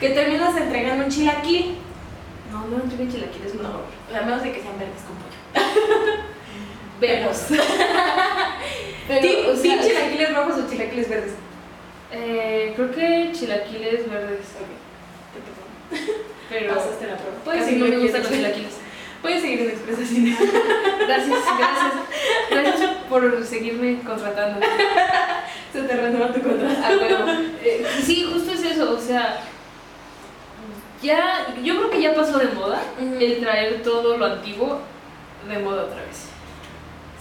[0.00, 1.76] que terminas entregando un chilaquil.
[2.50, 3.68] No, no entre chilaquiles, no.
[4.18, 6.16] A menos de que sean verdes con pollo.
[7.02, 7.36] Vemos.
[9.08, 11.32] Pero, ¿Team, o sea, team chilaquiles rojos o chilaquiles verdes?
[12.12, 14.46] eh, creo que chilaquiles verdes.
[16.48, 17.60] Pero Pasaste la prueba.
[17.60, 18.72] Casi no me gustan los chilaquiles.
[19.22, 20.36] Puedes seguir en Expresa Cine.
[21.06, 21.92] Gracias, gracias.
[22.50, 24.64] Gracias por seguirme contratando.
[25.72, 26.84] Se te renueva tu contrato.
[26.84, 27.30] A huevo.
[27.62, 29.40] Eh, sí, justo es eso, o sea,
[31.02, 34.80] ya, yo creo que ya pasó de moda el traer todo lo antiguo
[35.48, 36.26] de moda otra vez.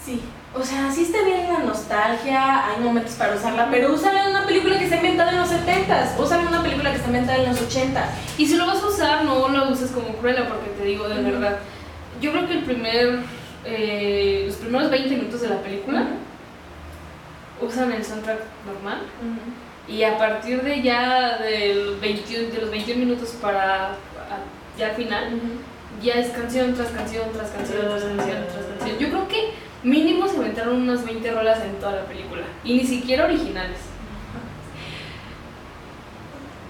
[0.04, 0.22] Sí.
[0.54, 4.45] O sea, sí está bien la nostalgia, hay momentos para usarla, pero úsala en una
[4.47, 7.50] película que está inventada en los 70s, úsala en una película que está inventada en
[7.50, 8.06] los 80s.
[8.38, 11.22] Y si lo vas a usar, no lo uses como cruela, porque te digo de
[11.22, 11.60] verdad,
[12.22, 13.20] yo creo que el primer,
[13.65, 16.07] eh, los primeros 20 minutos de la película
[17.61, 19.01] usan el soundtrack normal
[19.88, 23.95] y a partir de ya del 21 de los 21 minutos para
[24.78, 25.39] ya al final,
[26.01, 28.97] ya es canción tras canción, tras canción, tras canción, tras canción.
[28.97, 29.49] Yo creo que
[29.84, 32.43] mínimo se inventaron unas 20 rolas en toda la película.
[32.63, 33.78] Y ni siquiera originales.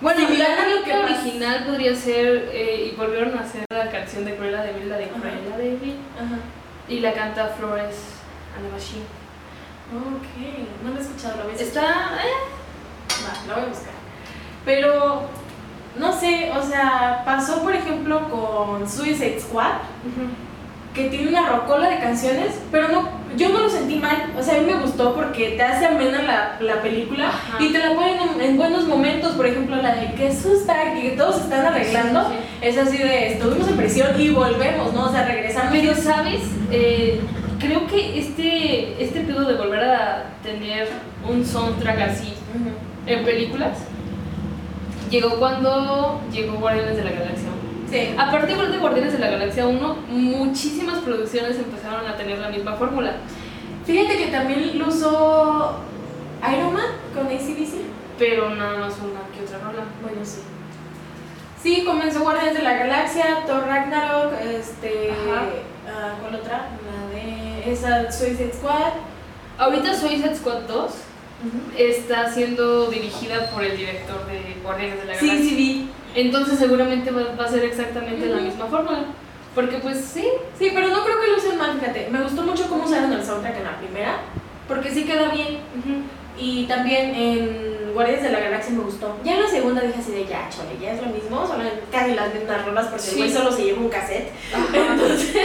[0.01, 4.35] Bueno, Similar la única original podría ser, eh, y volvieron a hacer la canción de
[4.35, 5.07] Cruella de Vil, la de.
[5.09, 5.97] Cruella de Vil,
[6.87, 7.95] y la canta Flores
[8.71, 9.03] Machine.
[9.91, 11.83] Ok, no lo he escuchado, lo voy a escuchar.
[11.83, 13.93] Está, eh, Va, la voy a buscar.
[14.63, 15.21] Pero,
[15.97, 19.79] no sé, o sea, pasó por ejemplo con Suicide Squad,
[20.93, 24.33] que tiene una rocola de canciones, pero no, yo no lo sentí mal.
[24.37, 27.57] O sea, a mí me gustó porque te hace amena la, la película Ajá.
[27.63, 29.33] y te la ponen en, en buenos momentos.
[29.33, 32.27] Por ejemplo, la de que sus back y que todos se están arreglando.
[32.29, 35.05] Sí, Es así de estuvimos en prisión y volvemos, ¿no?
[35.05, 35.71] O sea, regresamos.
[35.71, 36.41] Pero, ¿sabes?
[36.71, 37.19] Eh,
[37.59, 40.87] creo que este, este pedo de volver a tener
[41.29, 42.69] un soundtrack así Ujú.
[43.05, 43.77] en películas
[45.11, 47.58] llegó cuando llegó Guardianes de la Galaxia 1.
[47.89, 48.15] Sí.
[48.17, 52.73] A partir de Guardianes de la Galaxia 1, muchísimas producciones empezaron a tener la misma
[52.75, 53.13] fórmula.
[53.85, 55.79] Fíjate que también lo usó
[56.53, 56.85] Iron Man
[57.15, 57.73] con ACDC.
[58.19, 59.83] Pero nada más una que otra rola.
[60.01, 60.39] Bueno, sí.
[61.63, 65.09] Sí, comenzó Guardianes de la Galaxia, Thor Ragnarok, este.
[65.87, 66.67] Ah, ¿Cuál otra?
[66.85, 67.71] La de.
[67.71, 68.93] Esa Suicide Squad.
[69.57, 70.91] Ahorita Suicide Squad 2
[71.77, 75.49] está siendo dirigida por el director de Guardianes de la Sí, Galaxia.
[75.49, 75.89] sí, vi.
[76.15, 79.05] Entonces seguramente va, va a ser exactamente la misma fórmula.
[79.55, 80.25] Porque pues sí,
[80.57, 82.07] Sí, pero no creo que lo usen mal, fíjate.
[82.11, 84.17] Me gustó mucho cómo usaron el soundtrack en la primera,
[84.67, 85.57] porque sí queda bien.
[86.37, 89.17] Y también en Guardianes de la Galaxia me gustó.
[89.25, 92.13] Ya en la segunda dije así de ya, chole, ya es lo mismo, solo casi
[92.13, 93.11] las mismas rolas porque Sí.
[93.11, 94.31] el güey solo se lleva un cassette.
[94.73, 95.35] entonces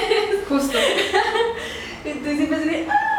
[0.48, 0.78] justo.
[2.04, 3.13] Entonces sí pensé de, ah,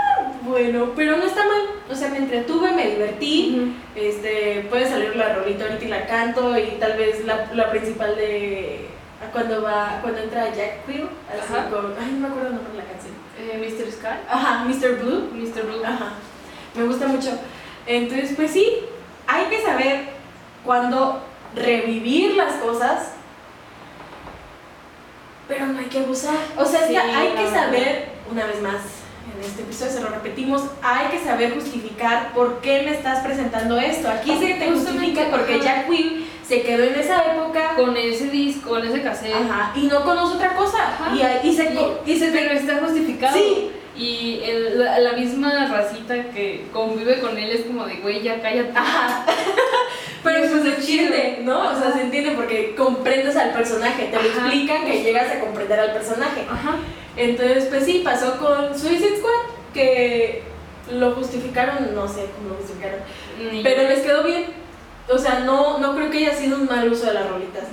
[0.46, 1.62] bueno, pero no está mal.
[1.90, 3.76] O sea, me entretuve, me divertí.
[3.96, 8.16] Este, puede salir la rolita ahorita y la canto y tal vez la, la principal
[8.16, 8.88] de
[9.26, 11.70] a cuando va, cuando entra Jack Quill, así Ajá.
[11.70, 13.14] con, ay, no me acuerdo el nombre de la canción.
[13.40, 13.92] Eh, Mr.
[13.92, 14.96] Sky, Ajá, Mr.
[15.02, 15.30] Blue.
[15.34, 15.64] Mr.
[15.66, 15.86] Blue.
[15.86, 16.14] Ajá,
[16.76, 17.30] me gusta mucho.
[17.88, 18.80] Entonces, pues sí,
[19.28, 20.06] hay que saber
[20.66, 21.22] cuándo
[21.56, 23.12] revivir las cosas,
[25.48, 26.36] pero no hay que abusar.
[26.58, 28.82] O sea, es Sí, que hay que saber, una vez más,
[29.34, 33.78] en este episodio se lo repetimos, hay que saber justificar por qué me estás presentando
[33.80, 34.10] esto.
[34.10, 35.60] Aquí se te justifica porque.
[35.60, 37.76] Jack Will se quedó en esa época.
[37.76, 39.34] Con ese disco, con ese cassette.
[39.36, 40.78] Ajá, y no conoce otra cosa.
[41.00, 41.12] Ajá.
[41.44, 43.36] Y, y se, Y- y se Pero está justificado.
[43.36, 43.72] Sí.
[43.98, 48.42] Y el- la, la misma racita que convive con él es como de, güey, ya
[48.42, 48.72] cállate.
[48.78, 49.26] Ajá.
[50.24, 51.70] Pero pues se entiende, ¿no?
[51.72, 55.80] O sea, se entiende porque comprendes al personaje, te lo explican que llegas a comprender
[55.80, 56.46] al personaje.
[56.50, 56.78] Ajá.
[57.16, 60.42] Entonces, pues sí, pasó con Suicide Squad, que
[60.92, 63.00] lo justificaron, no sé cómo lo justificaron,
[63.52, 64.46] Ni- pero les quedó bien.
[65.08, 67.64] O sea, no, no creo que haya sido un mal uso de las rolitas,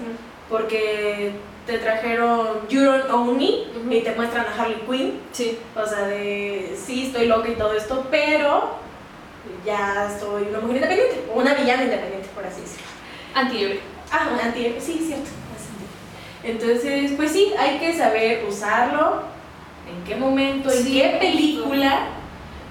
[0.48, 1.32] porque
[1.66, 3.38] te trajeron You Don't Own
[3.86, 5.58] Me y te muestran a Harley Quinn, Sí.
[5.76, 8.76] o sea, de sí, estoy loca y todo esto, pero
[9.64, 12.86] ya soy una mujer independiente, o una villana independiente, por así decirlo.
[13.34, 13.80] Antihéroe.
[14.10, 15.30] Ah, un antihéroe, sí, cierto.
[16.44, 19.22] Entonces, pues sí, hay que saber usarlo,
[19.88, 22.06] en qué momento, en Sí, qué película.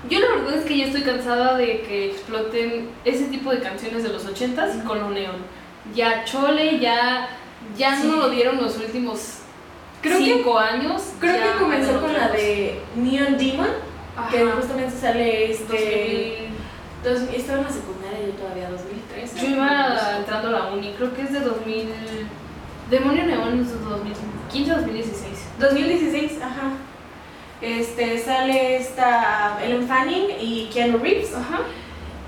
[0.09, 4.03] Yo la verdad es que ya estoy cansada de que exploten ese tipo de canciones
[4.03, 5.37] de los ochentas con lo neón.
[5.95, 7.29] Ya chole, ya,
[7.77, 8.07] ya Sí.
[8.07, 9.37] no lo dieron los últimos
[10.01, 11.13] Creo que- cinco años.
[11.19, 13.67] Creo que comenzó con la de Neon Demon,
[14.31, 15.71] que justamente sale este.
[15.73, 16.51] 2000.
[17.03, 19.39] dos- estaba en la secundaria yo todavía, 2013.
[19.41, 21.89] Yo iba entrando a la uni, creo que es de 2000.
[22.91, 25.39] Demonio Neón es de 2015 2016.
[25.59, 26.73] 2016, ajá.
[27.61, 31.33] Este, sale esta Ellen Fanning y Keanu Reeves.
[31.33, 31.59] Ajá.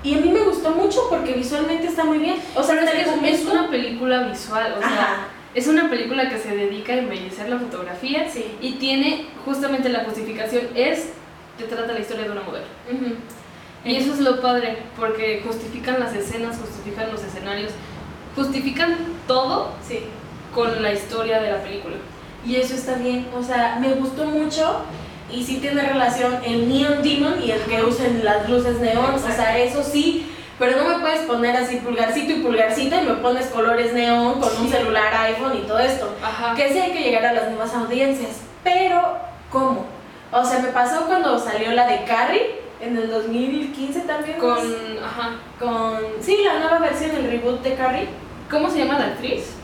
[0.02, 2.36] Y a mí me gustó mucho porque visualmente está muy bien.
[2.54, 5.16] O sea, es, que es, una película visual, o sea, Ajá.
[5.54, 8.44] Es una película que se dedica a embellecer la fotografía Sí.
[8.60, 11.10] y tiene justamente la justificación es
[11.58, 12.66] te trata la historia de una modelo.
[12.92, 13.14] Ujú.
[13.84, 17.70] Y eso es lo padre, porque justifican las escenas, justifican los escenarios,
[18.34, 18.96] justifican
[19.28, 20.00] todo Sí.
[20.54, 21.96] con la historia de la película.
[22.46, 24.82] Y eso está bien, o sea, me gustó mucho
[25.32, 29.18] y sí tiene relación el Neon Demon y el que usen las luces neón, o
[29.18, 30.26] sea, eso sí,
[30.58, 34.56] pero no me puedes poner así pulgarcito y pulgarcito y me pones colores neón con
[34.56, 36.14] un celular iPhone y todo esto.
[36.22, 36.54] Ajá.
[36.54, 39.18] Que sí hay que llegar a las nuevas audiencias, pero
[39.50, 39.86] ¿cómo?
[40.32, 44.38] O sea, me pasó cuando salió la de Carrie en el 2015 también.
[44.38, 45.36] Con, ajá.
[45.58, 48.08] con sí, la nueva versión, el reboot de Carrie.
[48.50, 49.54] ¿Cómo se llama la actriz?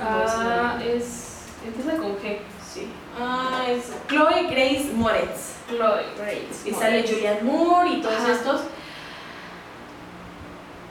[0.00, 2.38] Ah, es, empieza con G.
[2.72, 2.88] Sí.
[3.20, 5.54] Ah, es Chloe Grace Moretz.
[5.68, 6.68] Chloe Grace.
[6.68, 8.32] Y sale Julianne Moore y todos Ajá.
[8.32, 8.60] estos.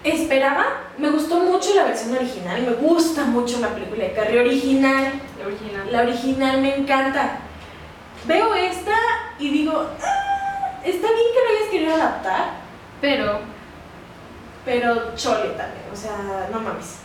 [0.04, 0.66] Esperaba,
[0.98, 5.46] me gustó mucho la versión original, me gusta mucho la película de Carrie original, La
[5.48, 5.92] original.
[5.92, 7.40] la original me encanta.
[8.26, 8.96] Veo esta
[9.40, 12.46] y digo, "Ah, está bien que lo hayas querido adaptar,
[13.02, 13.40] Pero
[14.66, 16.98] pero chole también, o sea, no mames.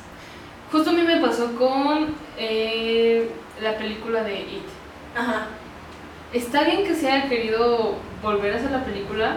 [0.72, 3.30] justo a mí me pasó con eh,
[3.60, 4.66] la película de It.
[5.16, 5.46] Ajá.
[6.32, 9.36] Está bien que se haya querido volver a hacer la película.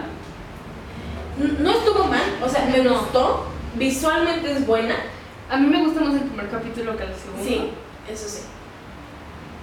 [1.38, 2.98] No estuvo mal, o sea, me No.
[3.00, 4.94] gustó, visualmente es buena.
[5.50, 7.44] A mí me gusta más el primer capítulo que el segundo.
[7.44, 7.70] Sí,
[8.10, 8.42] eso sí.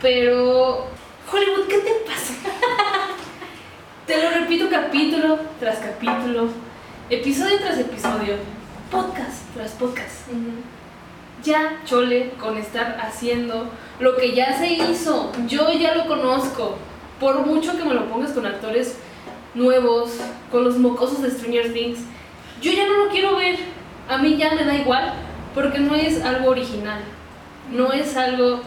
[0.02, 0.86] Pero.
[1.32, 2.34] Hollywood, ¿qué te pasa?
[4.06, 6.50] te lo repito capítulo tras capítulo,
[7.10, 8.36] episodio tras episodio,
[8.92, 10.28] podcast tras podcast.
[11.44, 13.70] Ya, chole, con estar haciendo
[14.00, 15.32] lo que ya se hizo.
[15.48, 16.78] Yo ya lo conozco.
[17.20, 18.98] Por mucho que me lo pongas con actores
[19.54, 20.12] nuevos,
[20.52, 22.00] con los mocosos de Stranger Things,
[22.62, 23.58] yo ya no lo quiero ver.
[24.10, 25.14] A mí ya me da igual,
[25.54, 27.00] porque no es algo original.
[27.72, 28.62] No es algo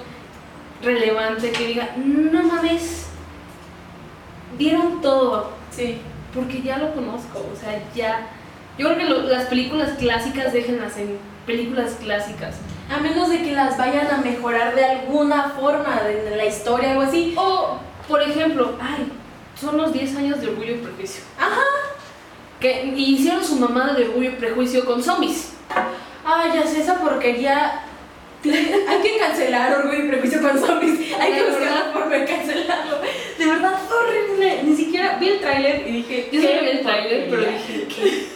[0.83, 3.07] relevante que diga, no mames,
[4.59, 5.99] dieron todo, Sí.
[6.35, 8.29] porque ya lo conozco, o sea, ya,
[8.79, 11.17] Yo creo que lo- las películas clásicas déjenlas en
[11.47, 12.57] películas clásicas.
[12.95, 17.01] A menos de que las vayan a mejorar de alguna forma de la historia o
[17.01, 17.33] así.
[17.39, 19.11] O, por ejemplo, ay,
[19.61, 21.23] son los 10 años de Orgullo y Prejuicio.
[21.39, 21.63] Ajá.
[22.61, 25.53] Que hicieron su mamada de Orgullo y Prejuicio con zombies.
[26.25, 27.83] Ay, ya sé, esa porquería.
[28.45, 31.15] Hay que cancelar Orgullo y Prejuicio con zombies.
[31.19, 33.01] Hay que buscar la forma de cancelarlo.
[33.39, 34.63] De verdad, horrible.
[34.65, 36.29] Ni siquiera vi el tráiler y dije.
[36.33, 38.27] Yo ¿qué solo vi el tráiler, pero dije, ¿qué?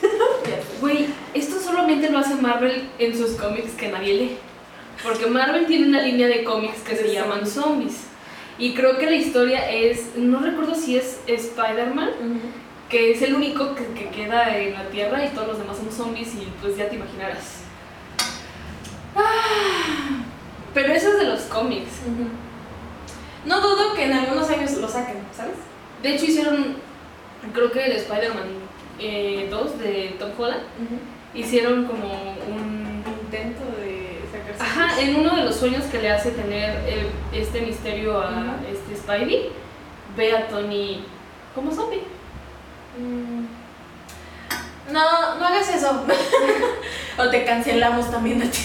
[0.80, 4.36] Güey, esto solamente lo hace Marvel en sus cómics que nadie lee.
[5.02, 8.09] Porque Marvel tiene una línea de cómics que se llaman zombies.
[8.60, 12.10] Y creo que la historia es, no recuerdo si es Spider-Man,
[12.88, 15.90] que es el único que, que queda en la Tierra y todos los demás son
[15.90, 17.62] zombies y pues ya te imaginarás.
[19.16, 20.22] Ah,
[20.74, 21.90] Pero eso es de los cómics.
[23.46, 25.56] No dudo que en algunos años lo saquen, ¿sabes?
[26.02, 26.76] De hecho hicieron,
[27.54, 28.48] creo que el Spider-Man
[28.98, 30.62] eh, 2 de Tom Holland,
[31.34, 32.80] hicieron como un...
[33.24, 33.79] Intento de.
[34.60, 38.94] Ajá, en uno de los sueños que le hace tener eh, este misterio a este
[38.96, 39.50] Spidey,
[40.16, 41.04] ve a Tony
[41.54, 42.02] como zombie.
[42.98, 43.46] Mm.
[44.92, 46.04] No, no hagas eso.
[47.18, 48.60] o te cancelamos también a ti.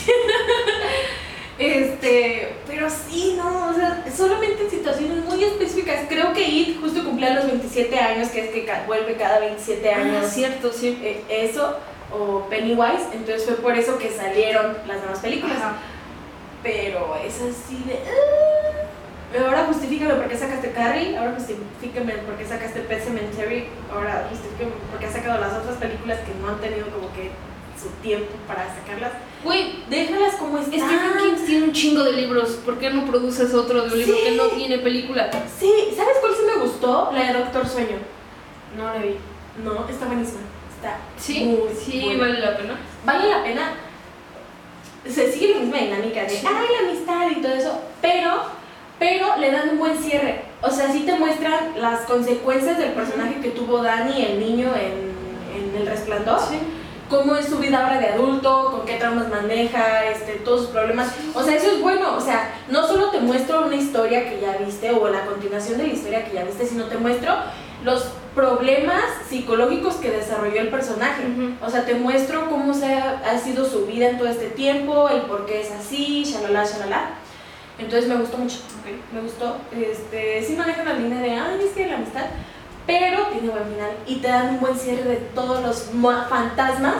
[1.58, 6.02] Este, pero sí, no, o sea, solamente en situaciones muy específicas.
[6.10, 10.26] Creo que It justo cumplía los 27 años, que es que vuelve cada 27 años.
[10.26, 11.00] Ah, cierto, sí.
[11.02, 11.78] eh, eso,
[12.12, 15.58] o Pennywise, entonces fue por eso que salieron las demás películas.
[15.58, 15.76] Ajá.
[16.64, 18.00] Pero es así de.
[18.08, 19.42] "Ah".
[19.46, 24.72] Ahora justifícame por qué sacaste Carrie, ahora justifícame por qué sacaste Pet Cemetery, ahora justifícame
[24.90, 27.32] por qué has sacado las otras películas que no han tenido como que
[27.82, 29.12] su tiempo para sacarlas.
[29.44, 30.80] Güey, Déjalas como están.
[30.80, 32.52] Stephen King tiene un chingo de libros.
[32.64, 34.24] ¿Por qué no produces otro de un libro Sí.
[34.24, 35.30] que no tiene película?
[35.60, 37.12] Sí, ¿sabes cuál sí me gustó?
[37.12, 37.98] La de Doctor Sueño.
[38.78, 39.18] No la vi.
[39.64, 40.40] No, está buenísima.
[40.86, 42.20] Está Sí, muy sí, buena.
[42.28, 42.80] vale la pena.
[43.06, 43.74] vale la pena.
[45.08, 46.46] Se sigue la misma dinámica de, Sí.
[46.48, 48.32] ay, la amistad y todo eso, pero,
[49.00, 50.42] pero le dan un buen cierre.
[50.62, 55.14] O sea, sí te muestran las consecuencias del personaje que tuvo Dani, el niño, en,
[55.56, 56.40] en El Resplandor.
[56.40, 56.58] Sí.
[57.08, 61.14] Cómo es su vida ahora de adulto, con qué traumas maneja, este, todos sus problemas.
[61.36, 62.16] O sea, eso es bueno.
[62.18, 65.86] O sea, no solo te muestro una historia que ya viste o la continuación de
[65.88, 67.32] la historia que ya viste, sino te muestro
[67.86, 71.24] los problemas psicológicos que desarrolló el personaje.
[71.28, 71.54] Ujú.
[71.66, 75.08] O sea, te muestro cómo se ha, ha sido su vida en todo este tiempo,
[75.10, 77.10] el por qué es así, shalala, shalala.
[77.78, 79.14] Entonces me gustó mucho, Ok.
[79.14, 79.58] me gustó.
[79.72, 82.26] Este, sí manejan la línea de, ay, es que la amistad,
[82.88, 86.96] pero tiene buen final y te dan un buen cierre de todos los ma- fantasmas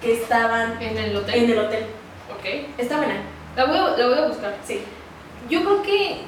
[0.00, 1.34] que estaban En el hotel.
[1.44, 1.84] en el hotel.
[2.32, 2.68] Ok.
[2.78, 3.16] Está buena,
[3.56, 4.56] La voy, a, la voy a buscar.
[4.64, 4.80] sí.
[5.48, 6.22] Yo creo que.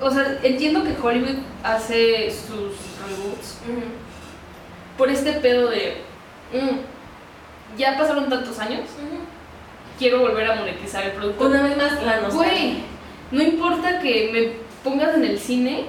[0.00, 3.58] O sea, entiendo que Hollywood hace sus reboots
[4.96, 6.02] por este pedo de.
[6.52, 8.82] mm, ya pasaron tantos años,
[9.98, 11.46] quiero volver a monetizar el producto.
[11.46, 12.34] Una vez más, la nostalgia.
[12.34, 12.76] Güey,
[13.32, 15.86] no importa que me pongas en el cine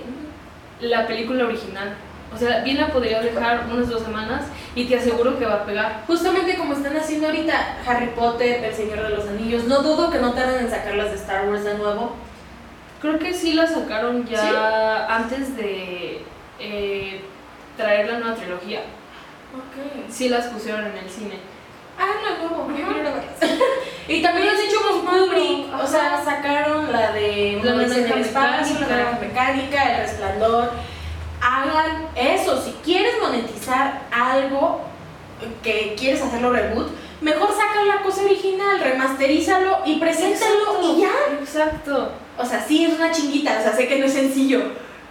[0.82, 1.96] la película original.
[2.34, 4.44] O sea, bien la podría dejar unas dos semanas
[4.76, 6.04] y te aseguro que va a pegar.
[6.08, 10.18] Justamente como están haciendo ahorita Harry Potter, El Señor de los Anillos, no dudo que
[10.20, 12.16] no tarden en sacarlas de Star Wars de nuevo.
[13.00, 15.14] Creo que sí la sacaron ya ¿Sí?
[15.14, 16.24] antes de
[16.60, 17.22] eh,
[17.78, 18.82] traer la nueva trilogía.
[19.54, 20.10] Ok.
[20.10, 21.40] Sí las pusieron en el cine.
[21.98, 23.10] Ah, no, no, yo quiero.
[24.08, 28.80] Y también lo han hecho con Kubrick, o sea, sacaron la de La naranja espacio,
[28.82, 30.72] la naranja mecánica, el resplandor.
[31.42, 34.82] Hagan eso, si quieres monetizar algo
[35.64, 36.92] que quieres hacerlo reboot,
[37.22, 41.12] mejor saca la cosa original, remasterízalo y preséntalo y ya.
[41.40, 42.12] Exacto.
[42.38, 44.62] O sea, sí es una chinguita, o sea, sé que no es sencillo,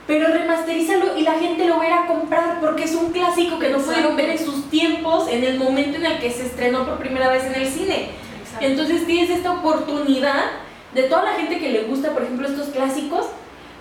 [0.07, 3.59] pero remasterízalo y la gente lo va a ir a comprar porque es un clásico
[3.59, 3.93] que no Exacto.
[3.93, 7.31] pudieron ver en sus tiempos, en el momento en el que se estrenó por primera
[7.31, 8.11] vez en el cine.
[8.43, 8.67] Exacto.
[8.67, 10.45] Entonces tienes esta oportunidad
[10.93, 13.27] de toda la gente que le gusta, por ejemplo, estos clásicos,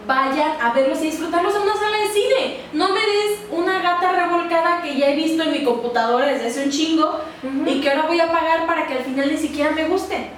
[0.08, 2.58] vayan a verlos y disfrutarlos en una sala de cine.
[2.74, 6.64] No me des una gata revolcada que ya he visto en mi computadora desde hace
[6.64, 7.20] un chingo
[7.66, 10.30] y que ahora voy a pagar para que al final ni siquiera me guste.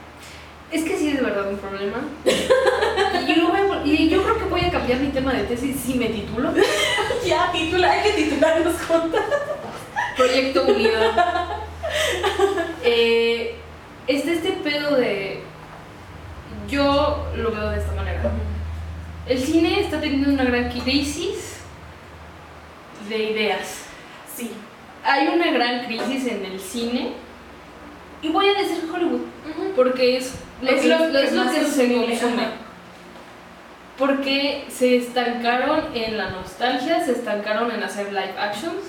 [0.71, 1.97] Es que sí es de verdad un problema.
[2.25, 5.75] y, yo voy a- y yo creo que voy a cambiar mi tema de tesis
[5.79, 6.51] si me titulo.
[7.25, 9.21] ya, titula, hay que titularnos juntas.
[10.17, 10.99] Proyecto Unido.
[12.83, 13.55] Eh,
[14.07, 15.41] este, este pedo de.
[16.69, 18.21] Yo lo veo de esta manera.
[19.27, 21.57] El cine está teniendo una gran crisis
[23.09, 23.85] de ideas.
[24.35, 24.51] Sí.
[25.03, 27.13] Hay una gran crisis en el cine.
[28.21, 29.21] Y voy a decir Hollywood.
[29.75, 32.47] Porque es lo Es que, lo es que lo más que se consume.
[33.97, 38.83] Porque se estancaron en la nostalgia, se estancaron en hacer live actions,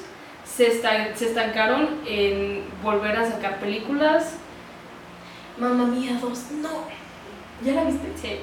[0.45, 4.33] se, estan- se estancaron en volver a sacar películas.
[5.59, 6.69] Mamma Mía 2, no.
[7.64, 8.09] ¿Ya la viste?
[8.21, 8.39] Sí.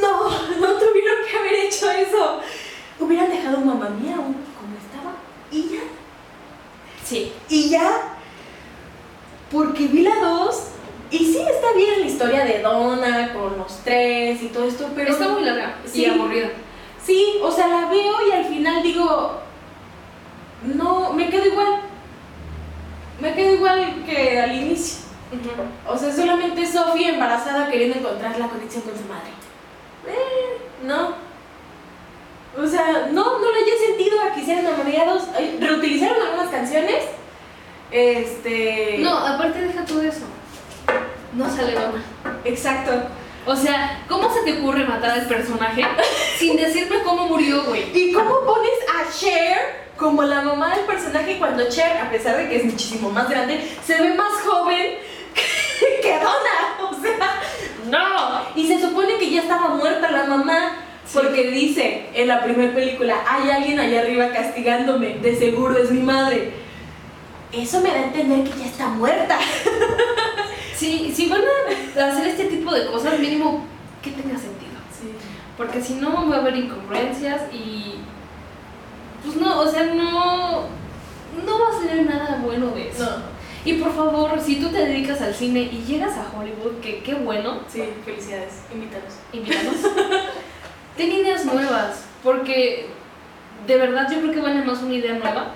[0.00, 0.24] No,
[0.60, 2.40] no tuvieron que haber hecho eso.
[2.98, 5.14] Hubieran dejado Mamma Mía aún como estaba
[5.52, 5.82] y ya.
[7.04, 7.32] Sí.
[7.48, 8.16] Y ya.
[9.52, 10.62] Porque vi la 2
[11.10, 15.12] y sí está bien la historia de Donna con los tres y todo esto, pero.
[15.12, 16.02] Está muy larga Sí.
[16.02, 16.48] y aburrida.
[17.04, 19.40] Sí, o sea, la veo y al final digo.
[20.64, 21.80] No, me quedo igual.
[23.20, 25.06] Me quedo igual que al inicio.
[25.88, 29.30] O sea, solamente Sophie embarazada queriendo encontrar la conexión con su madre.
[30.06, 31.14] Eh, no.
[32.58, 35.24] O sea, no, no le haya sentido a que hicieran Mamariados.
[35.60, 37.04] Reutilizaron algunas canciones.
[37.90, 38.96] Este.
[38.98, 40.24] No, aparte deja todo eso.
[41.36, 42.02] No sale Donna.
[42.44, 42.92] Exacto.
[43.44, 45.84] O sea, ¿cómo se te ocurre matar al personaje
[46.38, 47.84] sin decirme cómo murió, güey?
[47.94, 52.48] ¿Y cómo pones a Cher como la mamá del personaje cuando Cher, a pesar de
[52.48, 54.94] que es muchísimo más grande, se ve más joven
[55.34, 56.90] que, que Donna?
[56.90, 57.40] O sea,
[57.88, 58.60] ¡No!
[58.60, 60.82] y se supone que ya estaba muerta la mamá.
[61.04, 61.18] Sí.
[61.22, 66.00] Porque dice en la primera película, hay alguien allá arriba castigándome, de seguro es mi
[66.00, 66.50] madre.
[67.52, 69.38] Eso me da a entender que ya está muerta.
[70.76, 71.40] Sí, si van
[71.98, 73.64] a hacer este tipo de cosas, mínimo
[74.02, 74.66] que tenga sentido.
[75.56, 77.94] Porque si no va a haber incongruencias y.
[79.24, 80.64] Pues no, o sea, no.
[81.44, 83.04] No va a salir nada bueno de eso.
[83.04, 83.16] No,
[83.64, 87.14] Y por favor, si tú te dedicas al cine y llegas a Hollywood, que qué
[87.14, 89.14] bueno, sí, felicidades, invítanos.
[89.32, 89.74] invítanos.
[90.96, 92.86] ten ideas nuevas, porque
[93.66, 95.52] de verdad yo creo que vale más una idea nueva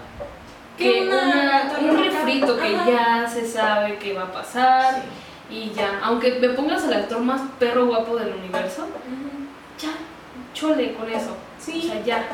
[0.81, 2.91] que una un refrito que Ajá.
[2.91, 5.03] ya se sabe que va a pasar
[5.51, 6.01] y ya.
[6.03, 8.87] Aunque me pongas al actor más perro guapo del universo,
[9.78, 9.91] ya,
[10.55, 11.37] chole con eso.
[11.59, 11.83] Sí.
[11.85, 12.26] O sea, ya.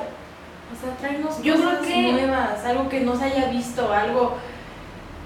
[0.73, 4.37] O sea, tráenos Yo creo cosas que- nuevas, algo que no se haya visto, algo.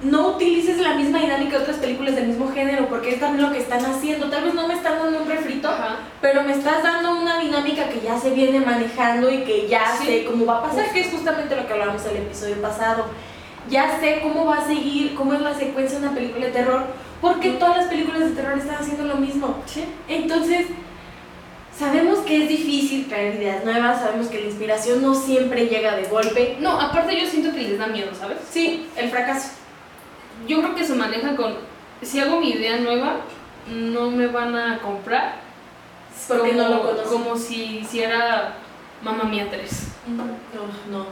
[0.03, 3.53] No utilices la misma dinámica de otras películas del mismo género, porque es también lo
[3.53, 4.31] que están haciendo.
[4.31, 5.99] Tal vez no me están dando un refrito, Ajá.
[6.23, 10.07] pero me estás dando una dinámica que ya se viene manejando y que ya Sí.
[10.07, 13.05] sé cómo va a pasar, que es justamente lo que hablábamos el episodio pasado.
[13.69, 16.83] Ya sé cómo va a seguir, cómo es la secuencia de una película de terror,
[17.21, 19.57] porque todas las películas de terror están haciendo lo mismo.
[19.67, 19.85] Sí.
[20.09, 20.67] Entonces,
[21.79, 26.05] sabemos que es difícil traer ideas nuevas, sabemos que la inspiración no siempre llega de
[26.05, 26.57] golpe.
[26.61, 28.39] No, aparte yo siento que les da miedo, ¿sabes?
[28.51, 29.51] Sí, el fracaso.
[30.47, 31.55] Yo creo que se maneja con,
[32.03, 33.17] si hago mi idea nueva,
[33.69, 35.37] no me van a comprar.
[36.29, 37.03] Porque como, no lo.
[37.05, 38.55] Como si hiciera
[39.03, 39.71] Mamma Mía 3.
[40.09, 40.33] No, no,
[40.91, 41.07] no,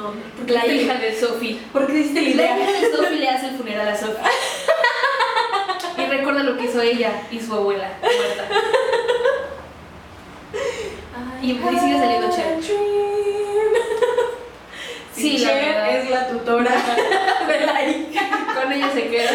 [0.00, 0.12] no.
[0.36, 1.60] Porque La hija de Sophie.
[1.72, 2.70] ¿Por qué diste la La idea?
[2.70, 4.16] hija de Sophie le hace el funeral a Sophie.
[5.98, 8.48] Y recuerda lo que hizo ella y su abuela muerta.
[11.42, 12.58] Y- sigue saliendo Cher.
[15.14, 15.96] Sí, la verdad.
[15.98, 16.70] es la tutora
[17.48, 18.22] de la hija.
[18.60, 19.30] Con ella se queda.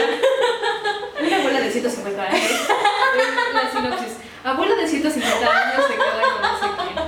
[1.26, 2.42] Una abuela de 150 años.
[3.54, 4.14] La sinopsis.
[4.44, 7.06] Abuela de 150 años se queda con no sé quién.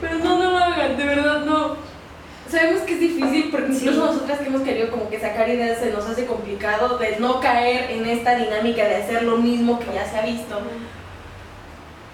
[0.00, 1.76] Pero no, no lo hagan, de verdad no.
[2.50, 3.78] Sabemos que es difícil porque Sí.
[3.86, 7.40] incluso nosotras que hemos querido como que sacar ideas se nos hace complicado de no
[7.40, 10.60] caer en esta dinámica de hacer lo mismo que ya se ha visto.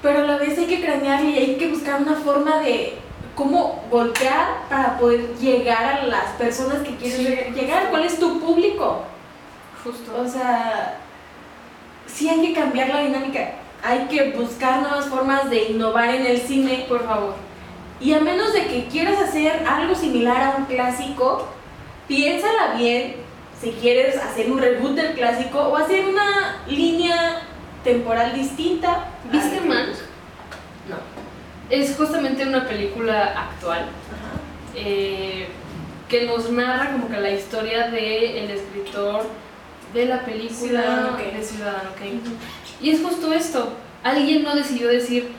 [0.02, 2.94] Pero a la vez hay que cranearle y hay que buscar una forma de
[3.34, 7.52] cómo voltear para poder llegar a las personas que quieres Sí.
[7.54, 7.90] llegar-.
[7.90, 9.02] ¿Cuál es tu público?
[9.82, 10.12] Justo.
[10.20, 10.98] O sea,
[12.06, 13.52] sí hay que cambiar la dinámica.
[13.82, 16.86] Hay que buscar nuevas formas de innovar en el cine.
[16.88, 17.34] Por favor.
[18.00, 21.48] Y a menos de que quieras hacer algo similar a un clásico,
[22.08, 23.16] piénsala bien
[23.60, 27.42] si quieres hacer un reboot del clásico o hacer una línea
[27.84, 29.06] temporal distinta.
[29.30, 29.60] ¿Viste?
[29.64, 30.11] No.
[31.70, 33.86] Es justamente una película actual
[34.74, 35.48] eh,
[36.08, 39.24] que nos narra como que la historia del escritor
[39.94, 41.32] de la película Ciudadano Kane.
[41.32, 42.20] de Ciudadano Kane.
[42.80, 43.72] Y es justo esto.
[44.02, 45.30] Alguien no decidió decir,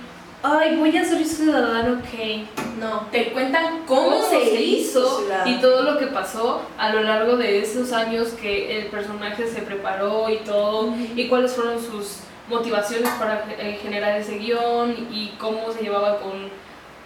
[0.43, 2.47] ay, voy a ser Ciudadano Kane.
[2.79, 7.59] No, te cuentan cómo, se, hizo y todo lo que pasó a lo largo de
[7.59, 12.17] esos años que el personaje se preparó y todo, y cuáles fueron sus
[12.53, 16.49] motivaciones para eh, generar ese guion y cómo se llevaba con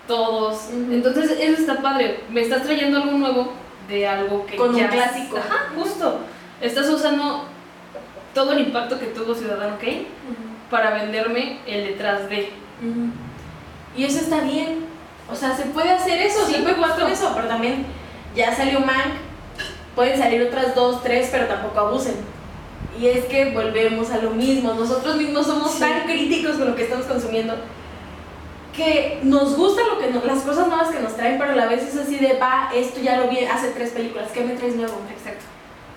[0.07, 0.69] todos.
[0.71, 2.21] Entonces, eso está padre.
[2.29, 3.53] Me estás trayendo algo nuevo
[3.87, 5.37] de algo que Con un ya clásico.
[5.37, 6.19] Ajá, justo.
[6.61, 7.45] Estás usando
[8.33, 10.07] todo el impacto que tuvo Ciudadano Kane
[10.69, 12.49] para venderme el detrás de.
[13.95, 14.85] Y eso está bien.
[15.29, 17.85] O sea, se puede hacer eso, Sí, se puede jugar con eso, pero también
[18.35, 19.15] ya salió Mank.
[19.95, 22.15] Pueden salir otras dos, tres, pero tampoco abusen.
[22.99, 24.73] Y es que volvemos a lo mismo.
[24.73, 25.79] Nosotros mismos somos Sí.
[25.79, 27.55] tan críticos con lo que estamos consumiendo
[28.75, 31.65] que nos gusta lo que las cosas nuevas que nos trae atraen, pero a la
[31.65, 34.75] vez es así de, va, esto ya lo vi hace tres películas, ¿qué me traes
[34.75, 34.93] nuevo?
[35.11, 35.45] Exacto.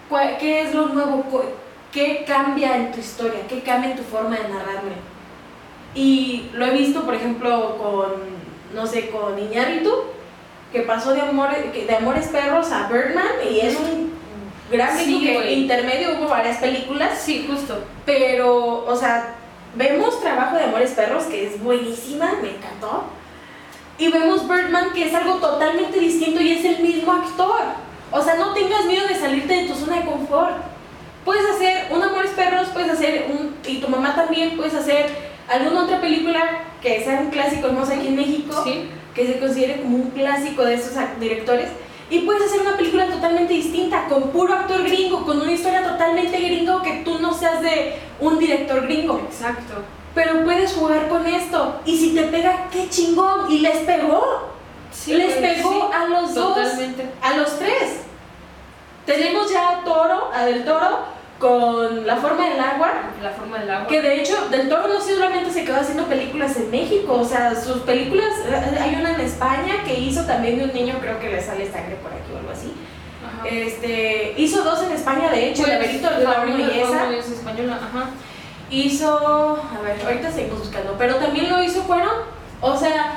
[0.08, 1.22] ¿Cuál- ¿Qué es lo nuevo?
[1.92, 3.46] ¿Qué cambia en tu historia?
[3.48, 4.92] ¿Qué cambia en tu forma de narrarme?
[5.94, 8.12] Y lo he visto, por ejemplo, con,
[8.74, 9.92] no sé, con Iñárritu,
[10.72, 14.10] que pasó de, amor, de Amores Perros a Birdman, y es un
[14.70, 15.54] gran Sí, güey.
[15.62, 17.82] intermedio hubo varias películas, Sí, justo.
[18.06, 19.34] pero, o sea,
[19.74, 23.04] vemos trabajo de Amores Perros, que es buenísima, me encantó,
[23.98, 27.60] y vemos Birdman, que es algo totalmente distinto y es el mismo actor.
[28.12, 30.56] O sea, no tengas miedo de salirte de tu zona de confort.
[31.24, 33.54] Puedes hacer un Amores Perros, puedes hacer un.
[33.66, 35.06] Y tu mamá también, puedes hacer
[35.48, 36.40] alguna otra película
[36.82, 38.88] que sea un clásico, sé, aquí en México, Sí.
[39.14, 41.68] que se considere como un clásico de esos directores.
[42.10, 46.38] Y puedes hacer una película totalmente distinta, con puro actor gringo, con una historia totalmente
[46.40, 49.20] gringo, que tú no seas de un director gringo.
[49.20, 49.74] Exacto.
[50.12, 51.80] Pero puedes jugar con esto.
[51.86, 53.50] Y si te pega, qué chingón.
[53.50, 54.50] Y les pegó.
[54.90, 56.54] Sí, les pegó sí, a los dos.
[56.56, 57.08] Totalmente.
[57.22, 58.00] A los tres.
[59.06, 60.98] Tenemos ya a Toro, a Del Toro,
[61.40, 62.92] con La forma del agua.
[63.20, 63.86] La forma del agua.
[63.88, 67.54] Que de hecho, Del Toro no solamente se quedó haciendo películas en México, o sea,
[67.60, 71.30] sus películas, eh, hay una en España que hizo también de un niño, creo que
[71.30, 72.72] le sale sangre por aquí o algo así.
[73.26, 73.48] Ajá.
[73.48, 77.10] Este, hizo dos en España, de hecho, Pues, El laberinto del la fauno y esa.
[77.10, 78.10] Es española, ajá.
[78.70, 82.40] Hizo, a ver, ahorita seguimos buscando, pero también lo hizo Cuarón.
[82.60, 83.14] O sea,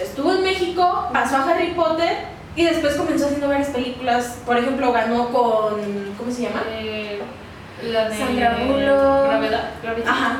[0.00, 2.18] estuvo en México, pasó a Harry Potter
[2.54, 4.38] y después comenzó haciendo varias películas.
[4.44, 6.62] Por ejemplo, ganó con, ¿cómo se llama?
[6.68, 7.20] Eh,
[7.84, 9.26] la de Sandra Bullock.
[9.26, 9.70] Gravedad.
[9.82, 10.08] Gravity.
[10.08, 10.36] Ajá,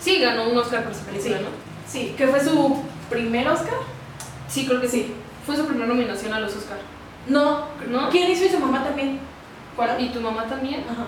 [0.00, 1.42] Sí, ganó un Oscar por esa película, Sí.
[1.44, 1.48] ¿no?
[1.86, 3.74] sí, que fue su primer Oscar.
[4.48, 5.14] Sí, creo que sí.
[5.44, 6.78] Fue su primera nominación a los Oscar.
[7.26, 8.08] No, ¿No?
[8.10, 9.18] ¿quién hizo y su mamá también?
[9.76, 10.00] Cuarón.
[10.00, 10.84] ¿Y tu mamá también?
[10.90, 11.06] Ajá.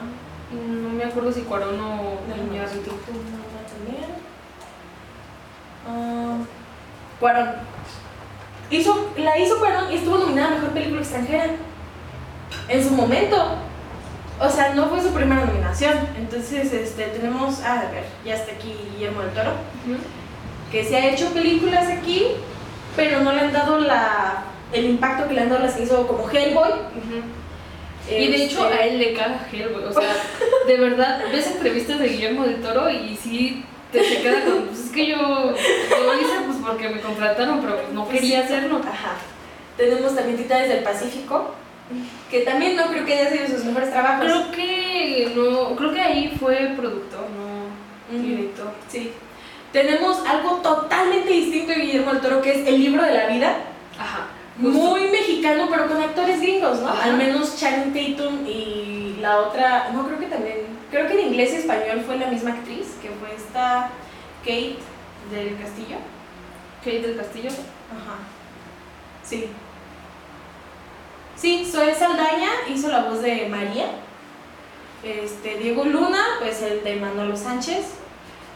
[0.53, 2.91] No me acuerdo si Cuarón o Iñárritu.
[2.91, 4.11] Tu mamá también.
[5.89, 6.37] Ah,
[7.19, 7.51] Cuarón.
[8.71, 11.51] Hizo, la hizo Cuarón y estuvo nominada a Mejor Película Extranjera.
[12.69, 13.55] En su momento.
[14.41, 15.95] O sea, no fue su primera nominación.
[16.19, 17.61] Entonces, este, tenemos...
[17.63, 19.53] Ah, a ver, ya está aquí Guillermo del Toro.
[20.73, 22.29] Que se ha hecho películas aquí,
[22.97, 26.07] pero no le han dado la, el impacto que le han dado las que hizo
[26.07, 26.71] como Hellboy.
[28.09, 30.09] Y de hecho Este, a él le caga Hellboy, o sea,
[30.67, 34.87] de verdad, ves entrevistas de Guillermo del Toro y sí te, te queda con, pues
[34.87, 38.79] es que yo, yo lo hice pues porque me contrataron, pero no quería hacerlo.
[38.79, 39.17] Ajá.
[39.77, 41.55] Tenemos también Titanes del Pacífico,
[42.31, 44.25] que también no creo que haya sido sus mejores trabajos.
[44.25, 48.27] Creo que no, creo que ahí fue productor, no Ujú.
[48.27, 48.73] director.
[48.89, 49.13] Sí.
[49.73, 53.57] Tenemos algo totalmente distinto de Guillermo del Toro, que es El libro de la vida.
[53.99, 54.27] Ajá.
[54.61, 54.79] justo.
[54.79, 56.89] Muy mexicano, pero con actores gringos, ¿no?
[56.89, 57.05] Ajá.
[57.05, 60.57] Al menos Channing Tatum y la otra, no creo que también,
[60.91, 63.91] creo que en inglés y español fue la misma actriz, que fue esta
[64.43, 64.77] Kate
[65.31, 65.97] del Castillo.
[66.85, 67.51] Kate del Castillo.
[67.51, 68.17] Ajá.
[69.23, 69.47] Sí.
[71.41, 73.87] Sí, Zoe Saldaña hizo la voz de María.
[75.03, 77.95] Este, Diego Luna, pues el de Manolo Sánchez.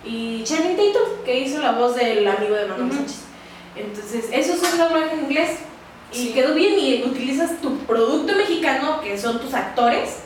[0.05, 2.93] Y Channing Tatum, que hizo la voz del amigo de Manolo.
[2.93, 3.21] Sánchez.
[3.75, 5.61] Entonces, esos son doblaje en inglés.
[6.13, 10.19] Y quedó bien y utilizas tu producto mexicano, que son tus actores,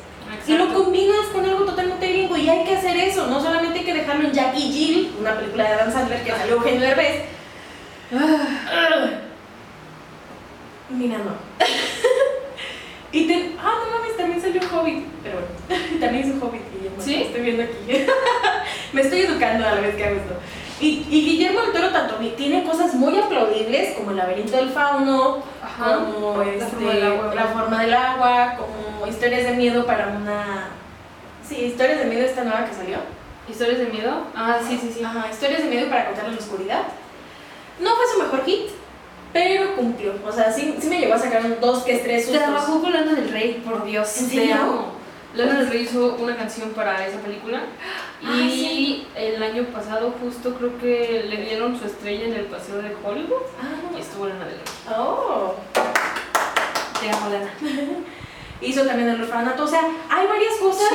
[0.47, 2.37] y lo combinas con algo totalmente gringo.
[2.37, 5.65] Y hay que hacer eso, no solamente hay que dejarlo en Jackie Jill, una película
[5.65, 7.23] de Adam Sandler que salió Eugenio Derbez.
[8.13, 9.09] Ah,
[10.91, 11.33] Mira, no.
[13.13, 13.53] y te.
[13.59, 15.05] Ah, no mames, también salió Hobbit.
[15.23, 17.01] Pero bueno, también es un Hobbit, Guillermo.
[17.01, 17.23] ¿Sí?
[17.23, 17.75] Estoy viendo aquí.
[18.93, 20.35] Me estoy educando a la vez que hago esto.
[20.81, 25.43] Y, y Guillermo del Toro tanto tiene cosas muy aplaudibles como El laberinto del fauno,
[25.61, 25.97] Ajá.
[25.97, 27.35] como La este, forma del agua.
[27.35, 30.69] La forma del agua, como historias de miedo para una.
[31.47, 32.99] Sí, historias de miedo esta nueva que salió.
[33.49, 34.25] ¿Historias de miedo?
[34.37, 35.03] Ah, sí, sí, sí.
[35.03, 36.83] Ajá, historias de miedo para contar la oscuridad.
[37.81, 38.71] No fue su mejor hit,
[39.33, 40.15] pero cumplió.
[40.27, 42.43] O sea, sí, sí me llegó a sacar un dos que es tres sustos.
[42.43, 44.17] Trabajó con Lana del Rey, por Dios.
[44.19, 44.55] ¿En te serio?
[44.55, 44.99] amo.
[45.35, 47.61] Lana del Rey hizo una canción para esa película
[48.23, 52.95] y el año pasado justo creo que le dieron su estrella en el paseo de
[53.05, 54.97] Hollywood Ah, y estuvo Lana del Rey.
[54.99, 55.55] oh.
[57.01, 57.51] Te amo, Lana.
[58.61, 59.65] Hizo también el orfanato.
[59.65, 60.89] O sea, hay varias cosas.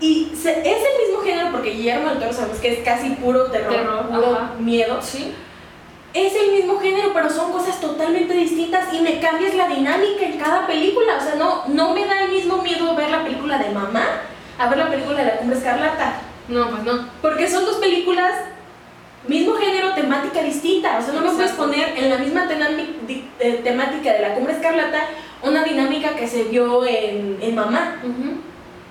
[0.00, 3.44] Y se- es el mismo género porque Guillermo del Toro sabemos que es casi puro
[3.50, 4.54] terror, Terror, puro ajá.
[4.58, 4.98] miedo.
[5.00, 5.32] Sí.
[6.12, 10.38] Es el mismo género, pero son cosas totalmente distintas y me cambias la dinámica en
[10.38, 11.18] cada película.
[11.18, 14.04] O sea, no, no me da el mismo miedo ver la película de mamá
[14.60, 16.20] a ver la película de la cumbre escarlata.
[16.48, 17.08] No, pues no.
[17.22, 18.34] Porque son dos películas,
[19.26, 20.98] mismo género, temática distinta.
[20.98, 25.00] O sea, no me puedes poner en la misma eh, temática de la cumbre escarlata
[25.42, 27.96] una dinámica que se vio en, en mamá,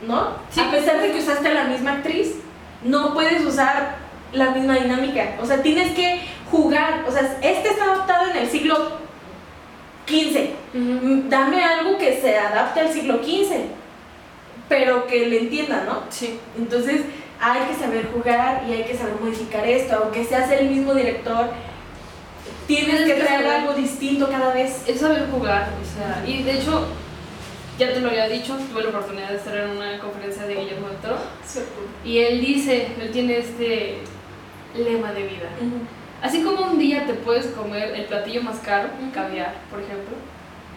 [0.07, 0.29] ¿no?
[0.49, 0.61] Sí.
[0.61, 2.35] A pesar de que usaste a la misma actriz,
[2.83, 3.97] no puedes usar
[4.31, 5.35] la misma dinámica.
[5.41, 6.21] O sea, tienes que
[6.51, 7.05] jugar.
[7.07, 8.99] O sea, este está adaptado en el siglo
[10.07, 10.49] XV.
[10.73, 13.55] Mm, Dame algo que se adapte al siglo XV,
[14.67, 16.03] pero que le entienda, ¿no?
[16.09, 16.39] Sí.
[16.57, 17.01] Entonces
[17.39, 21.49] hay que saber jugar y hay que saber modificar esto, aunque seas el mismo director,
[22.67, 24.83] tienes que traer algo distinto cada vez.
[24.87, 26.85] Es saber jugar, o sea, y de hecho,
[27.77, 30.89] ya te lo había dicho, tuve la oportunidad de estar en una conferencia de Guillermo
[30.89, 31.17] del Toro,
[32.03, 33.99] y él dice, él tiene este
[34.75, 35.49] lema de vida.
[36.21, 40.15] Así como un día te puedes comer el platillo más caro, caviar, por ejemplo,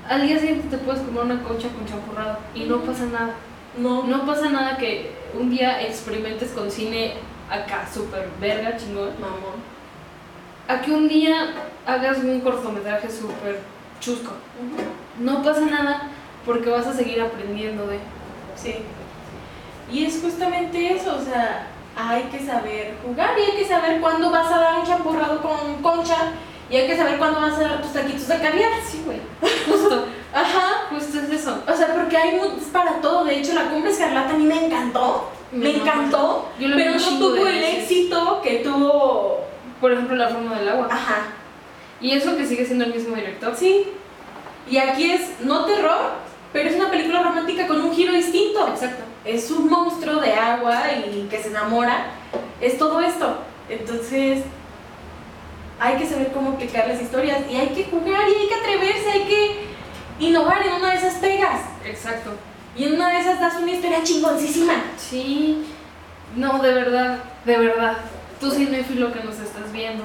[0.09, 3.35] al día siguiente te puedes comer una concha con champurrado y no pasa nada.
[3.77, 7.15] No, No pasa nada que un día experimentes con cine
[7.51, 9.11] acá, super verga, chingón.
[9.19, 9.73] mamón.
[10.69, 11.55] A que un día
[11.87, 13.61] hagas un cortometraje súper
[14.01, 14.33] chusco.
[15.19, 16.11] No pasa nada
[16.45, 17.99] porque vas a seguir aprendiendo de...
[18.57, 18.77] Sí.
[19.91, 21.67] Y es justamente eso, o sea,
[21.97, 25.83] hay que saber jugar y hay que saber cuándo vas a dar un champurrado con
[25.83, 26.33] concha
[26.71, 28.71] y hay que saber cuándo vas a dar tus taquitos de caviar.
[28.87, 29.19] Sí, güey.
[29.69, 30.87] Justo, Ajá.
[30.91, 31.63] justo es eso.
[31.71, 33.25] O sea, porque hay es para todo.
[33.25, 35.29] De hecho, la cumbre escarlata a mí me encantó.
[35.53, 36.49] Me encantó.
[36.59, 37.83] yo lo vi pero no tuvo el veces.
[37.83, 39.41] éxito que tuvo.
[39.83, 40.89] Por ejemplo, La forma del agua.
[40.91, 41.17] Ajá.
[42.01, 43.55] Y eso que sigue siendo el mismo director.
[43.55, 43.85] Sí.
[44.71, 46.13] Y aquí es no terror,
[46.53, 48.67] pero es una película romántica con un giro distinto.
[48.69, 49.03] Exacto.
[49.25, 52.07] Es un monstruo de agua y que se enamora.
[52.61, 53.39] Es todo esto.
[53.69, 54.43] Entonces,
[55.79, 59.11] hay que saber cómo aplicar las historias y hay que jugar y hay que atreverse,
[59.11, 59.61] hay que
[60.21, 61.61] innovar en una de esas pegas.
[61.85, 62.31] Exacto.
[62.77, 64.75] Y en una de esas das una historia chingoncísima.
[64.97, 65.65] Sí.
[66.37, 67.99] No, de verdad, de verdad.
[68.41, 70.05] Tú cinéfilo que nos estás viendo.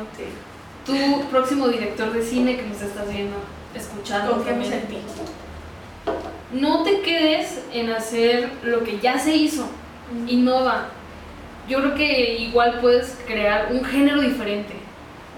[0.86, 0.94] Tú
[1.30, 3.36] próximo director de cine que nos estás viendo,
[3.76, 4.84] escuchando Confiamos también.
[4.84, 4.98] en ti.
[6.52, 9.68] No te quedes en hacer lo que ya se hizo.
[10.28, 10.88] Innova.
[11.68, 14.74] Yo creo que igual puedes crear un género diferente.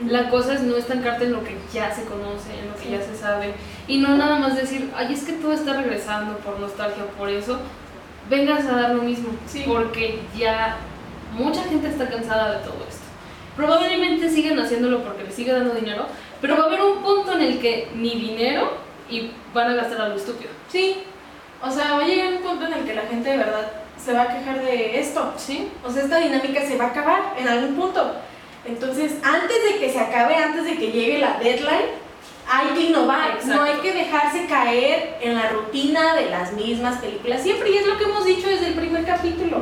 [0.07, 2.89] La cosa es no estancarte en lo que ya se conoce, en lo que Sí.
[2.91, 3.53] ya se sabe.
[3.88, 7.60] Y no nada más decir, ay, es que todo está regresando por nostalgia, por eso.
[8.30, 9.30] Vengas a dar lo mismo.
[9.47, 9.64] Sí.
[9.68, 10.78] Porque ya
[11.34, 13.01] mucha gente está cansada de todo esto.
[13.57, 16.05] Probablemente sigan haciéndolo porque les sigue dando dinero,
[16.39, 18.72] pero va a haber un punto en el que ni dinero
[19.10, 20.51] y van a gastar a lo estúpido.
[20.72, 21.04] Sí.
[21.62, 23.72] O sea, va a llegar un punto en el que la gente de verdad
[24.04, 25.34] se va a quejar de esto.
[25.38, 25.70] ¿Sí?
[25.86, 28.16] O sea, esta dinámica se va a acabar en algún punto.
[28.66, 31.90] Entonces, antes de que se acabe, antes de que llegue la deadline,
[32.50, 33.32] hay que innovar.
[33.32, 33.56] Exacto.
[33.56, 37.42] No hay que dejarse caer en la rutina de las mismas películas.
[37.42, 39.58] Siempre, y es lo que hemos dicho desde el primer capítulo.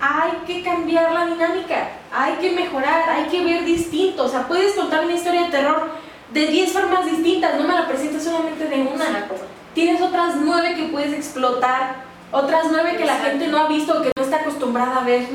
[0.00, 4.24] Hay que cambiar la dinámica, hay que mejorar, hay que ver distinto.
[4.24, 5.90] O sea, puedes contar una historia de terror
[6.32, 9.04] de 10 formas distintas, no me la presentes solamente de una.
[9.04, 9.34] Exacto.
[9.74, 14.02] Tienes otras nueve que puedes explotar, otras nueve que la gente no ha visto o
[14.02, 15.26] que no está acostumbrada a ver.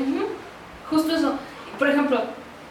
[0.90, 1.34] Justo eso.
[1.78, 2.20] Por ejemplo,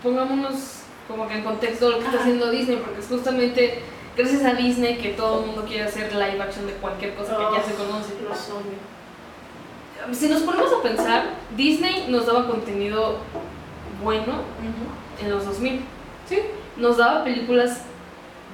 [0.01, 3.81] pongámonos como que en contexto lo que está haciendo Disney, porque es justamente
[4.15, 7.43] gracias a Disney que todo el mundo quiere hacer live action de cualquier cosa que
[7.57, 8.13] ya se conoce.
[10.11, 13.17] Si nos ponemos a pensar, Disney nos daba contenido
[14.03, 14.41] bueno
[15.21, 15.81] en los 2000.
[16.27, 16.39] Sí.
[16.77, 17.81] Nos daba películas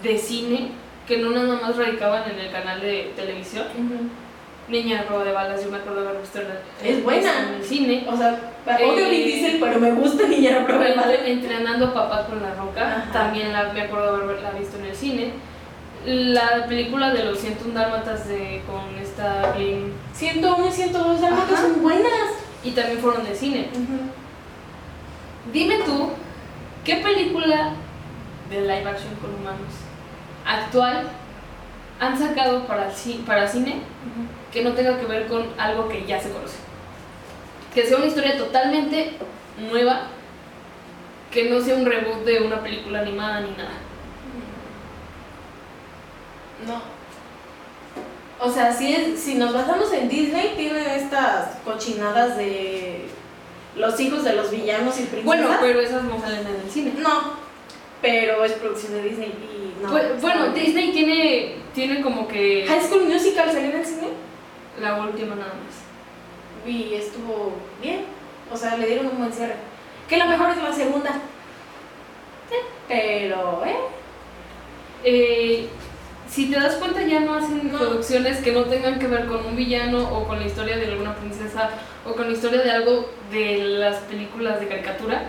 [0.04, 0.72] de cine
[1.08, 3.66] que no nada más radicaban en el canal de televisión.
[4.68, 7.32] Niña a prueba de balas, yo me acuerdo de haber visto en el, Es buena.
[7.50, 8.06] en el cine.
[8.10, 12.26] O sea, odio Eh, Vin Diesel, pero me gusta Niñera Prueba Entre- Entrenando a papá
[12.28, 13.12] con la roca, Ajá.
[13.12, 15.32] también la, me acuerdo de haberla visto en el cine.
[16.06, 21.62] La película de los 101 dálmatas de, con esta Glenn 101 y 102 dálmatas Ajá.
[21.64, 22.12] son buenas.
[22.64, 23.68] y también fueron de cine.
[25.52, 26.10] Dime tú,
[26.86, 27.74] ¿qué película
[28.50, 29.74] de live action con humanos
[30.46, 31.10] actual
[32.00, 32.90] han sacado para,
[33.26, 33.82] para cine
[34.52, 36.58] que no tenga que ver con algo que ya se conoce?
[37.74, 39.14] Que sea una historia totalmente
[39.70, 40.08] nueva,
[41.32, 43.78] que no sea un reboot de una película animada ni nada.
[46.68, 46.82] No.
[48.44, 53.08] O sea, si, es, si nos basamos en Disney, tiene estas cochinadas de
[53.76, 55.26] los hijos de los villanos y princesas.
[55.26, 56.94] Bueno, pero esas no salen en el cine.
[56.98, 57.34] No,
[58.02, 59.90] pero es producción de Disney y no.
[59.90, 60.50] Pues, bueno.
[60.50, 64.08] Disney tiene, tiene como que High School Musical salió en el cine
[64.80, 66.70] la última nada más.
[66.72, 68.06] y estuvo bien.
[68.52, 69.56] O sea, le dieron un buen cierre.
[70.08, 71.12] Que lo mejor es la segunda.
[72.88, 73.76] Pero, ¿eh?
[75.04, 75.70] Eh,
[76.30, 77.80] si te das cuenta ya no hacen No.
[77.80, 81.16] producciones que no tengan que ver con un villano o con la historia de alguna
[81.16, 81.70] princesa
[82.06, 85.24] o con la historia de algo de las películas de caricatura.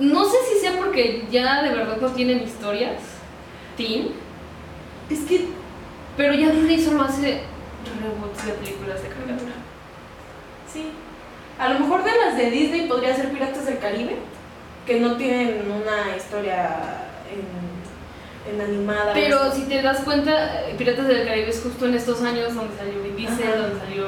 [0.00, 3.02] No sé si sea porque ya de verdad no tienen historias,
[3.76, 4.08] teen,
[5.10, 5.48] Es que
[6.16, 7.42] pero ya Disney solo hace
[8.00, 9.52] reboots de películas de caricatura.
[10.70, 10.92] Sí.
[11.58, 14.16] A lo mejor de las de Disney podría ser Piratas del Caribe,
[14.86, 18.52] que no tienen una historia en...
[18.52, 19.12] en animada.
[19.14, 22.76] Pero si te das cuenta, eh, Piratas del Caribe es justo en estos años donde
[22.76, 24.06] salió Vin donde salió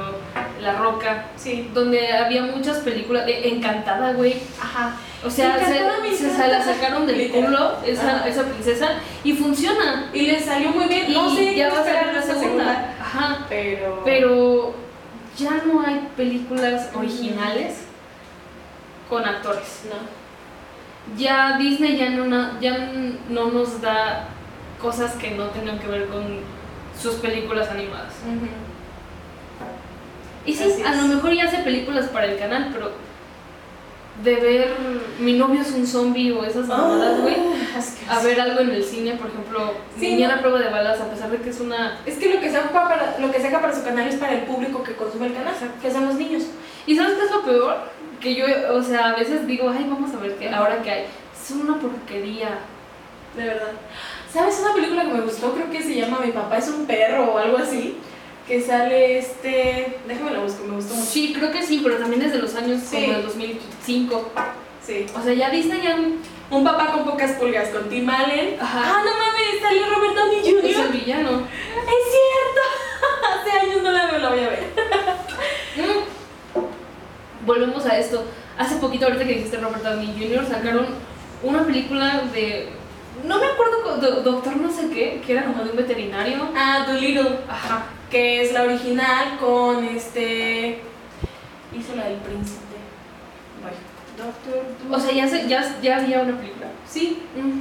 [0.62, 1.70] La Roca, Sí.
[1.74, 4.36] donde había muchas películas, de Encantada, güey.
[4.60, 4.96] Ajá.
[5.24, 8.90] O sea, se, la sacaron del culo esa, princesa
[9.22, 10.10] y funciona.
[10.12, 11.12] Y le salió muy bien.
[11.12, 12.94] No sé ya va a salir la segunda.
[13.00, 13.46] Ajá.
[13.48, 14.02] Pero.
[14.04, 14.74] Pero
[15.36, 17.84] ya no hay películas originales
[19.08, 19.82] con actores.
[19.88, 21.16] No.
[21.16, 22.78] Ya Disney ya no, ya
[23.28, 24.28] no nos da
[24.80, 26.40] cosas que no tengan que ver con
[27.00, 28.14] sus películas animadas.
[30.46, 30.96] Y sí, Así a es.
[31.02, 32.90] lo mejor ya hace películas para el canal, pero
[34.22, 34.74] de ver
[35.20, 37.36] Mi novio es un zombie o esas mamadas, güey,
[38.08, 40.42] Ah, a ver algo en el cine, por ejemplo, Sí, Niñera no.
[40.42, 41.98] prueba de balas, a pesar de que es una...
[42.04, 44.42] Es que lo que, saca para, lo que saca para su canal es para el
[44.42, 46.42] público que consume el canal, que son los niños.
[46.86, 47.76] ¿Y sabes qué es lo peor?
[48.20, 48.44] Que yo,
[48.74, 51.04] o sea, a veces digo, ay, vamos a ver qué, ahora que hay.
[51.34, 52.58] Es una porquería.
[53.36, 53.72] De verdad.
[54.30, 55.52] ¿Sabes una película que me gustó?
[55.54, 57.96] Creo que se llama Mi papá es un perro o algo así.
[58.46, 59.98] Que sale este.
[60.06, 61.06] Déjame la busco, me gustó mucho.
[61.10, 62.96] Sí, creo que sí, pero también es de los años Sí.
[62.96, 64.30] como del 2005.
[64.84, 65.06] Sí.
[65.16, 65.96] O sea, ya Disney ya
[66.50, 68.56] Un papá con pocas pulgas, con Tim Allen.
[68.60, 68.82] Ajá.
[68.84, 70.92] Ah, no mames, salió Robert Downey es el Jr.
[70.92, 71.30] villano.
[71.30, 72.62] Es cierto.
[73.40, 74.64] Hace años no la veo, la voy a ver.
[75.76, 77.46] Mm.
[77.46, 78.24] Volvemos a esto.
[78.58, 80.86] Hace poquito, ahorita que dijiste Robert Downey Jr., sacaron
[81.42, 82.68] una película de.
[83.26, 86.48] No me acuerdo, do- doctor no sé qué, que era como de un veterinario.
[86.56, 87.38] Ah, Dolittle.
[87.48, 87.84] Ajá.
[88.10, 90.80] Que es la original con este.
[91.72, 92.58] Hizo la del príncipe.
[93.62, 93.76] Bueno,
[94.16, 94.64] Doctor.
[94.90, 96.66] O sea, ya, se, ya, ya había una película.
[96.88, 97.60] Sí, Mm.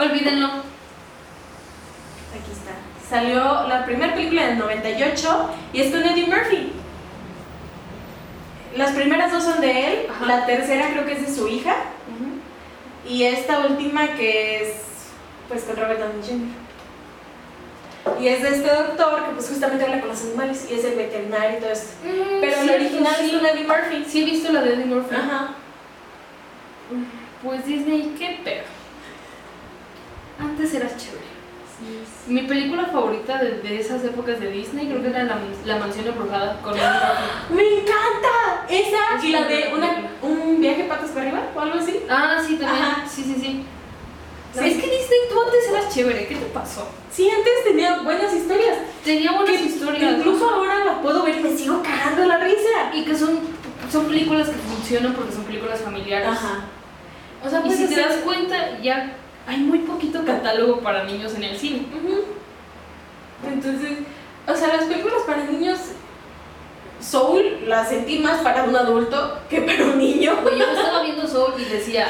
[0.00, 0.46] Olvídenlo.
[0.46, 2.72] Aquí está.
[3.08, 6.72] Salió la primera película del 98 y es con Eddie Murphy.
[8.76, 10.26] Las primeras dos son de él, Ajá.
[10.26, 11.76] la tercera creo que es de su hija
[13.08, 14.74] y esta última que es
[15.48, 16.64] pues con Robert Downey Jr.
[18.20, 20.94] Y es de este doctor que pues justamente habla con los animales y es el
[20.96, 21.88] veterinario y todo esto.
[22.40, 23.24] Pero Sí, la original sí.
[23.26, 24.04] es con Eddie Murphy.
[24.08, 25.14] Sí, he visto la de Eddie Murphy.
[25.14, 25.54] Ajá.
[27.42, 28.62] Pues Disney, qué pedo.
[30.38, 31.33] Antes era chévere.
[32.26, 36.06] Mi película favorita de, de esas épocas de Disney creo que era La, la Mansión
[36.06, 36.74] Embrujada con.
[36.74, 38.66] ¡Me encanta!
[38.68, 42.00] Esa Es y la de una, un viaje patas para arriba o algo así.
[42.08, 42.82] Ah, sí, también.
[42.84, 43.04] Ajá.
[43.08, 43.64] Sí, sí, sí.
[44.54, 46.26] Es que Disney, tú antes eras chévere.
[46.28, 46.88] ¿Qué te pasó?
[47.10, 48.78] Sí, antes tenía buenas historias.
[49.04, 50.18] Tenía buenas Que historias.
[50.18, 52.94] Incluso ahora la puedo ver y me sigo cagando la risa.
[52.94, 53.40] Y que son,
[53.90, 56.28] son películas que funcionan porque son películas familiares.
[57.44, 61.34] O sea, Y pues si te das cuenta, ya hay muy poquito catálogo para niños
[61.34, 61.86] en el cine.
[63.46, 63.98] Entonces,
[64.46, 65.78] o sea, las películas para niños,
[67.00, 70.36] Soul la sentí más para un adulto que para un niño.
[70.42, 72.08] Güey, yo estaba viendo Soul y decía,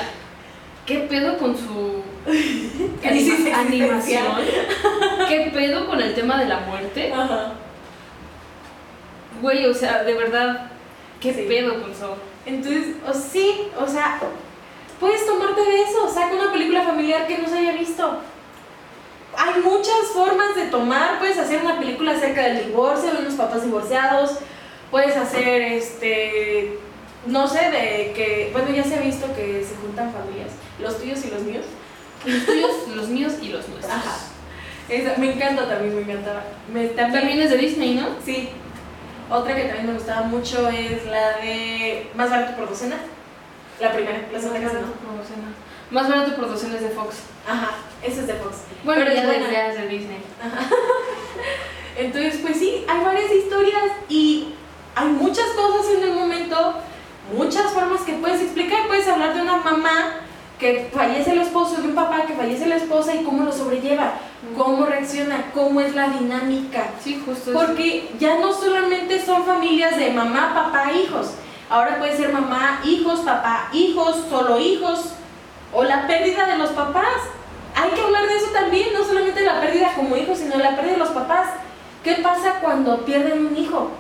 [0.86, 2.02] ¿qué pedo con su
[3.04, 4.24] anima- animación?
[5.28, 7.12] ¿Qué pedo con el tema de la muerte?
[7.12, 7.54] Ajá.
[9.42, 10.70] Güey, o sea, de verdad,
[11.20, 11.44] ¿qué Sí.
[11.48, 12.18] pedo con Soul?
[12.46, 14.20] Entonces, o sí, o sea,
[15.00, 18.18] puedes tomarte de eso, saca una película familiar que no se haya visto.
[19.36, 23.64] Hay muchas formas de tomar, puedes hacer una película acerca del divorcio, de unos papás
[23.64, 24.38] divorciados,
[24.90, 26.78] puedes hacer este,
[27.26, 31.24] no sé, de que, bueno, ya se ha visto que se juntan familias, los tuyos
[31.24, 31.64] y los míos.
[32.24, 33.92] Los tuyos, los míos y los nuestros.
[33.92, 34.16] Ajá.
[34.88, 36.42] Esa- me encanta también, me encantaba.
[36.72, 38.06] Me, también, También es de Disney, ¿no?
[38.24, 38.48] Sí.
[39.30, 42.96] Otra que también me gustaba mucho es la de Más barato por docena.
[43.80, 45.08] La primera, la segunda Más casa barato no.
[45.08, 45.48] por docena.
[45.90, 47.16] Más barato por docenas de Fox.
[47.48, 47.70] Ajá,
[48.02, 48.56] esa es de Fox.
[48.84, 49.68] Bueno, Pero es ya buena.
[49.68, 50.18] es de Disney.
[51.96, 54.48] Entonces, pues sí, hay varias historias y
[54.96, 56.74] hay muchas cosas en el momento,
[57.36, 58.86] muchas formas que puedes explicar.
[58.88, 60.20] Puedes hablar de una mamá
[60.58, 64.14] que fallece el esposo, de un papá que fallece la esposa y cómo lo sobrelleva,
[64.56, 66.90] cómo reacciona, cómo es la dinámica.
[67.02, 67.60] Sí, justo eso.
[67.60, 71.32] Porque ya no solamente son familias de mamá, papá, hijos.
[71.70, 75.12] Ahora puede ser mamá, hijos, papá, hijos, solo hijos.
[75.72, 77.22] O la pérdida de los papás.
[77.74, 80.92] Hay que hablar de eso también, no solamente la pérdida como hijos, sino la pérdida
[80.92, 81.48] de los papás.
[82.04, 83.90] ¿Qué pasa cuando pierden un hijo?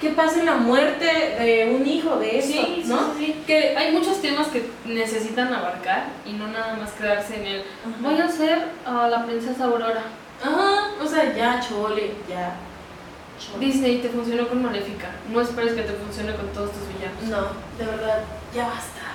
[0.00, 2.48] ¿Qué pasa en la muerte de un hijo de eso?
[2.48, 3.14] Sí, ¿no?
[3.16, 3.42] sí, sí.
[3.46, 7.64] Que hay muchos temas que necesitan abarcar y no nada más quedarse en el
[8.00, 10.02] voy a ser a la princesa Aurora.
[10.42, 12.54] Ajá, o sea, ya chole, ya.
[13.58, 15.10] Disney te funcionó con Maléfica.
[15.30, 17.22] No esperes que te funcione con todos tus villanos.
[17.24, 18.24] No, de verdad,
[18.54, 19.14] ya basta.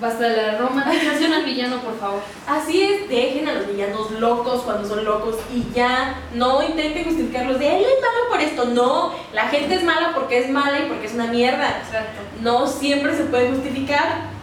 [0.00, 2.20] Basta de la romantización al villano, por favor.
[2.48, 7.60] Así es, dejen a los villanos locos cuando son locos y ya no intenten justificarlos
[7.60, 8.64] de él es malo por esto.
[8.64, 11.78] No, la gente es mala porque es mala y porque es una mierda.
[11.78, 12.22] Exacto.
[12.40, 14.34] No siempre se puede justificar.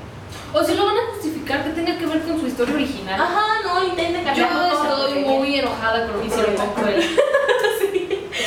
[0.54, 3.20] O si lo van a justificar, que tenga que ver con su historia original.
[3.20, 6.72] Ajá, no, intenta Yo cambiarlo todo estoy muy enojada con lo que hicieron con.
[7.92, 8.01] Sí.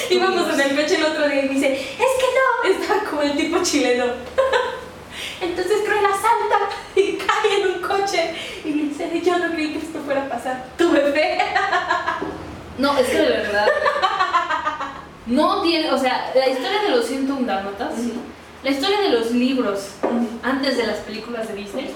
[0.10, 3.22] Íbamos en el coche el otro día y me dice, es que no, estaba como
[3.22, 4.06] el tipo chileno.
[5.40, 9.78] Entonces Cruella salta y cae en un coche y le dice, yo no creí que
[9.78, 10.66] esto fuera a pasar.
[10.76, 11.39] Tuve fe.
[12.78, 13.66] No, es que de verdad.
[15.26, 17.94] No tiene, o sea, la historia de los 101 dálmatas,
[18.62, 19.90] la historia de los libros
[20.43, 21.94] antes de las películas de Disney,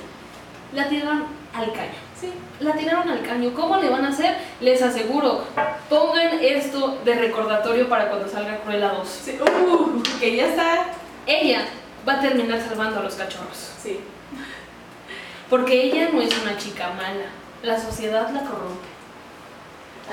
[0.75, 1.25] la tiraron
[1.55, 2.08] al caño.
[2.21, 2.33] Sí.
[2.61, 3.53] La tiraron al caño.
[3.55, 4.37] ¿Cómo le van a hacer?
[4.61, 5.45] Les aseguro,
[5.89, 9.09] pongan esto de recordatorio para cuando salga Cruella 2.
[9.09, 9.39] Sí.
[9.41, 10.87] Uh, que ya está.
[11.27, 11.67] Ella
[12.07, 13.73] va a terminar salvando a los cachorros.
[13.81, 14.01] Sí.
[15.49, 17.27] Porque ella no es una chica mala.
[17.63, 18.89] La sociedad la corrompe.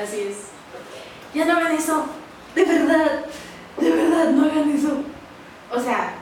[0.02, 0.38] Así es.
[1.34, 2.06] Ya no hagan eso.
[2.54, 3.26] De verdad.
[3.78, 4.98] De verdad, no hagan eso.
[5.74, 6.14] O sea,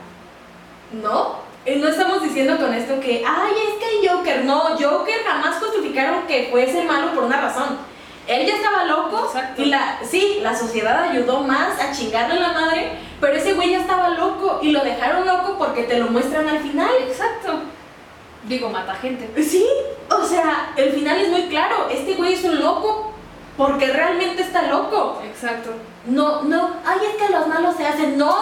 [0.92, 1.43] ¿no?
[1.66, 4.44] Eh, No estamos diciendo con esto que, ay, es que Joker.
[4.44, 7.78] No, Joker jamás justificaron que fuese malo por una razón.
[8.26, 9.60] Él ya estaba loco Exacto.
[9.60, 13.72] y la, sí, la sociedad ayudó más a chingarle a la madre, pero ese güey
[13.72, 16.88] ya estaba loco y lo dejaron loco porque te lo muestran al final.
[17.06, 17.52] Exacto.
[18.44, 19.30] Digo, mata gente.
[19.42, 19.66] Sí,
[20.10, 21.88] o sea, el final es muy claro.
[21.90, 23.12] Este güey es un loco
[23.58, 25.20] porque realmente está loco.
[25.24, 25.70] Exacto.
[26.06, 28.16] No, no, ay, es que los malos se hacen.
[28.18, 28.34] No,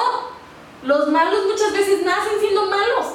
[0.83, 3.15] los malos muchas veces nacen siendo malos.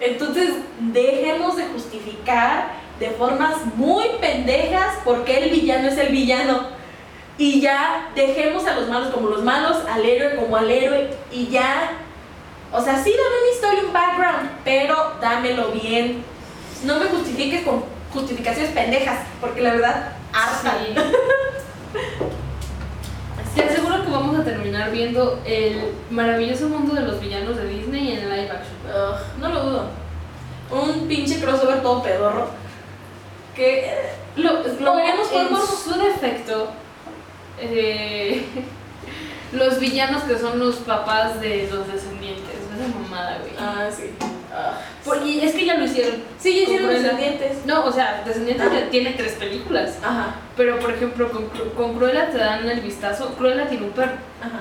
[0.00, 6.68] Entonces, dejemos de justificar de formas muy pendejas por qué el villano es el villano.
[7.36, 11.10] Y ya dejemos a los malos como los malos, al héroe como al héroe.
[11.30, 11.92] Y ya,
[12.72, 16.24] o sea, sí, dame una historia, un background, pero dámelo bien.
[16.84, 20.76] No me justifiques con justificaciones pendejas, porque la verdad, harta.
[20.84, 20.94] Sí.
[23.54, 28.12] Te aseguro que vamos a terminar viendo el maravilloso mundo de los villanos de Disney
[28.12, 29.40] en live action.
[29.40, 29.90] No lo dudo.
[30.70, 32.48] Un pinche crossover todo pedorro.
[33.54, 36.68] Que eh, lo, lo veremos por en su defecto,
[37.58, 38.46] eh,
[39.52, 42.54] los villanos que son los papás de los descendientes.
[42.74, 43.52] Esa mamada, güey.
[43.58, 44.14] Ah, sí.
[45.04, 46.16] Por- y es que ya lo hicieron.
[46.38, 47.64] Sí, ya hicieron descendientes.
[47.66, 48.88] No, o sea, Descendientes Ah.
[48.90, 49.98] tiene tres películas.
[50.02, 53.34] Ajá, Pero, por ejemplo, con, con Cruella te dan el vistazo.
[53.36, 54.12] Cruella tiene un perro.
[54.40, 54.60] ajá.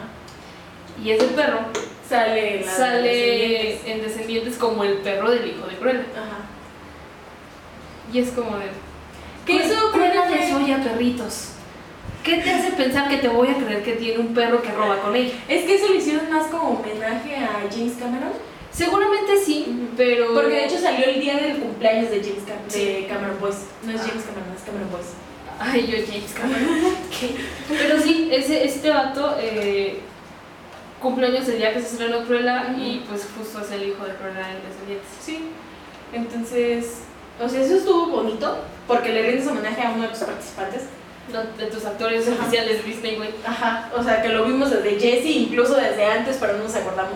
[1.03, 1.59] Y ese perro
[2.09, 3.85] Sale sale descendientes.
[3.87, 6.03] en Descendientes como el perro del hijo de Cruella.
[6.15, 6.37] Ajá.
[8.13, 8.65] Y es como de...
[9.45, 11.49] Que eso Cruella creo que- desolla perritos.
[12.23, 14.97] ¿Qué te hace pensar que te voy a creer que tiene un perro que roba
[15.01, 15.33] con ella?
[15.47, 18.31] Es que eso lo hicieron más como homenaje a James Cameron.
[18.77, 20.33] Seguramente sí, pero...
[20.35, 22.85] Porque de hecho salió el día del cumpleaños de James Cam- Sí.
[22.85, 23.59] de Cameron Boyce.
[23.83, 24.05] No es Ah.
[24.07, 25.09] James Cameron, es Cameron Boyce.
[25.59, 26.95] Ay, yo James Cameron.
[27.69, 29.99] Pero sí, ese, este vato eh,
[31.01, 34.51] cumpleaños el día que se estrenó Cruella y pues justo es el hijo de Cruella
[34.51, 35.09] en Descendientes.
[35.23, 35.49] Sí.
[36.13, 36.99] Entonces,
[37.43, 40.83] o sea, eso estuvo bonito porque le rindes homenaje a uno de tus participantes.
[41.33, 42.41] No, de tus actores Ajá.
[42.41, 43.29] oficiales Disney, güey.
[43.45, 47.15] Ajá, o sea, que lo vimos desde Jesse, incluso desde antes, pero no nos acordamos.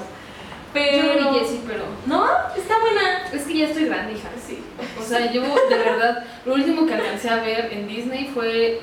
[0.73, 1.14] Pero.
[1.14, 1.84] Yo no vi Jessie, pero...
[2.06, 2.26] No,
[2.56, 3.27] está buena.
[3.31, 4.30] Es que ya estoy grande, hija.
[4.45, 4.64] Sí.
[4.99, 8.81] O sea, yo de verdad, lo último que alcancé a ver en Disney fue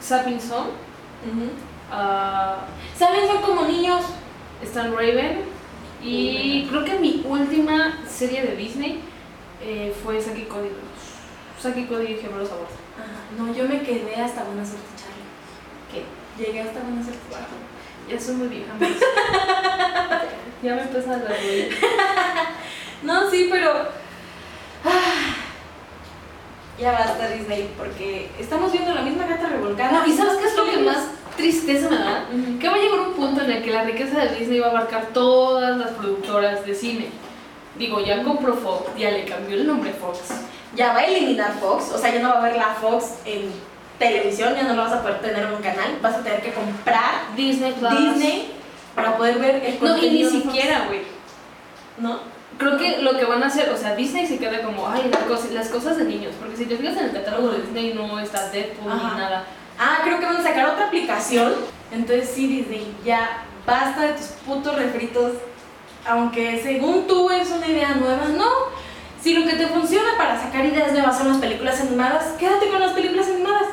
[0.00, 0.68] Sapping Song,
[1.90, 2.66] ah,
[2.96, 3.26] ¿Saben?
[3.26, 4.04] Son como niños.
[4.62, 5.42] Stan Raven
[6.02, 9.00] y creo que mi última serie de Disney
[9.62, 10.70] eh, fue Saki Cody.
[11.60, 12.68] Saki Cody y Gemelos a bordo.
[12.96, 13.36] Ajá.
[13.36, 15.24] No, yo me quedé hasta buena suerte, Charlie.
[15.92, 16.42] ¿Qué?
[16.42, 17.67] Llegué hasta buena suerte, Charlie.
[18.08, 18.72] Ya soy muy vieja.
[20.60, 21.68] Ya me pesan las rodillas.
[23.02, 23.70] No, sí, pero.
[24.84, 25.34] ah,
[26.80, 30.04] ya basta, Disney, porque estamos viendo la misma gata revolcada.
[30.04, 31.06] ¿Y sabes qué es lo que más
[31.36, 32.26] tristeza me da?
[32.60, 34.70] Que va a llegar un punto en el que la riqueza de Disney va a
[34.70, 37.10] abarcar todas las productoras de cine.
[37.76, 40.18] Digo, ya compró Fox, ya le cambió el nombre Fox.
[40.74, 43.52] Ya va a eliminar Fox, o sea, ya no va a haber la Fox en
[43.98, 46.52] televisión, ya no lo vas a poder tener en un canal, vas a tener que
[46.52, 47.74] comprar Disney.
[47.74, 48.52] Disney
[48.94, 51.02] para poder ver el No, y ni contenido siquiera, güey.
[51.98, 52.20] ¿No?
[52.58, 55.22] Creo que lo que van a hacer, o sea, Disney se queda como, ay, las
[55.22, 56.34] cosas, las cosas de niños.
[56.38, 59.10] Porque si te fijas en el catálogo de Disney no está Deadpool Ajá.
[59.14, 59.44] ni nada.
[59.78, 61.54] Ah, creo que van a sacar otra aplicación.
[61.92, 65.34] Entonces sí, Disney, ya basta de tus putos refritos.
[66.06, 68.48] Aunque según tú es una idea nueva, no.
[69.20, 72.80] Si lo que te funciona para sacar ideas nuevas son las películas animadas, quédate con
[72.80, 73.68] las películas animadas.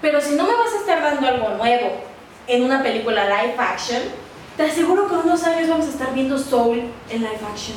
[0.00, 2.02] Pero si no me vas a estar dando algo nuevo
[2.46, 4.02] en una película live action,
[4.56, 7.76] te aseguro que en unos años vamos a estar viendo Soul en live action.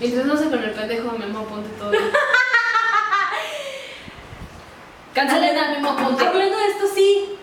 [0.00, 1.92] Mientras no sé con el pendejo de Memo Ponte todo.
[5.14, 6.26] Cancelen a Memo Ponte.
[6.26, 7.36] Hablando de esto, sí,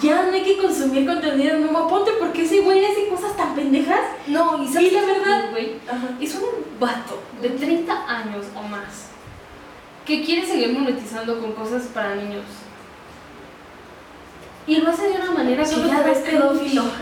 [0.00, 3.54] ya no hay que consumir contenido de Memo Ponte porque ese güey hace cosas tan
[3.54, 4.00] pendejas.
[4.26, 5.76] No, y Y la verdad- güey,
[6.20, 6.44] es un
[6.80, 9.08] vato de 30 años o más
[10.08, 12.44] que quiere seguir monetizando con cosas para niños.
[14.66, 16.30] Y lo hace de una manera que ya da cringe.
[16.30, 16.82] pedófilo.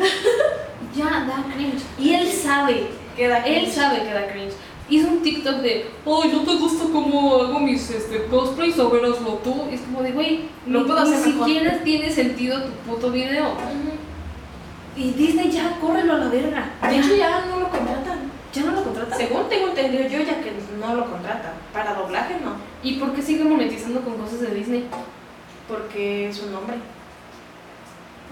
[0.96, 1.82] Ya da cringe.
[2.00, 3.74] Y él sabe, Queda él cringe.
[3.74, 4.54] sabe que da cringe.
[4.88, 8.78] Hizo un TikTok de, ay, ¿no te gusta cómo hago mis este, cosplays?
[8.78, 9.66] A ver, hazlo tú.
[9.70, 11.46] Y es como de, güey, ni, puedo ni hacer mejor.
[11.46, 13.52] siquiera tiene sentido tu puto video.
[14.96, 16.70] Y Disney ya, córrelo a la verga.
[16.88, 18.35] De hecho, ya no lo contratan.
[18.56, 19.16] Ya no lo contrata.
[19.16, 21.52] Según tengo entendido yo, ya que no lo contratan.
[21.74, 22.52] Para doblaje, no.
[22.82, 24.88] ¿Y por qué sigue monetizando con cosas de Disney?
[25.68, 26.76] Porque es un nombre.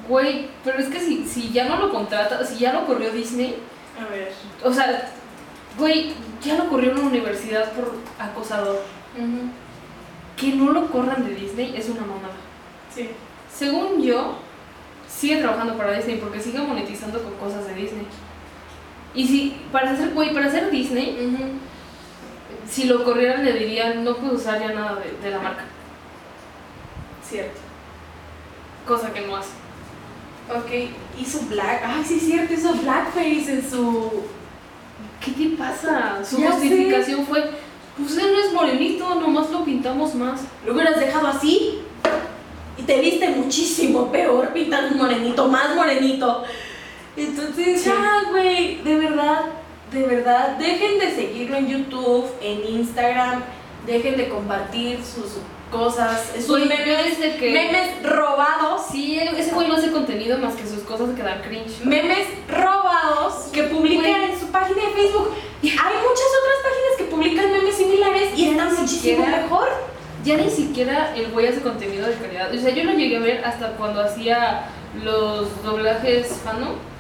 [0.09, 3.57] Güey, pero es que si, si ya no lo contrata, si ya lo corrió Disney,
[4.01, 4.33] A ver.
[4.63, 5.11] o sea,
[5.79, 8.81] güey, ya lo corrió una universidad por acosador.
[10.37, 12.35] Que no lo corran de Disney es una mamada.
[12.95, 13.11] Sí.
[13.55, 14.37] Según yo,
[15.09, 18.07] sigue trabajando para Disney porque sigue monetizando con cosas de Disney.
[19.15, 21.17] Y si, para hacer, güey, para hacer Disney,
[22.69, 25.65] si lo corrieran le dirían, no puedo usar ya nada de, de la marca.
[27.29, 27.61] Cierto.
[28.87, 29.51] Cosa que no hace.
[30.51, 31.83] Ok, hizo black.
[31.85, 34.25] Ay, sí, es cierto, hizo blackface en su.
[35.25, 36.23] ¿Qué te pasa?
[36.23, 37.51] Su Ya justificación fue,
[37.97, 40.43] pues él no es morenito, nomás lo pintamos más.
[40.67, 41.81] Lo hubieras dejado así
[42.77, 46.45] y te viste muchísimo peor pintando un morenito, más morenito.
[47.17, 47.89] Entonces, Sí.
[47.91, 49.41] ya, güey, de verdad,
[49.93, 53.43] de verdad, dejen de seguirlo en YouTube, en Instagram,
[53.87, 55.39] dejen de compartir sus
[55.71, 58.83] cosas, sus memes, desde que- memes robados.
[58.91, 61.85] Sí, ese güey no hace contenido más que sus cosas que dan cringe.
[61.85, 64.33] memes robados que publica Güey.
[64.33, 65.31] en su página de Facebook.
[65.63, 69.69] Hay muchas otras páginas que publican memes similares y están muchísimo siquiera- mejor.
[70.25, 72.53] Ya ni siquiera el güey hace contenido de calidad.
[72.55, 74.67] O sea, yo lo llegué a ver hasta cuando hacía
[75.03, 76.94] los doblajes fano.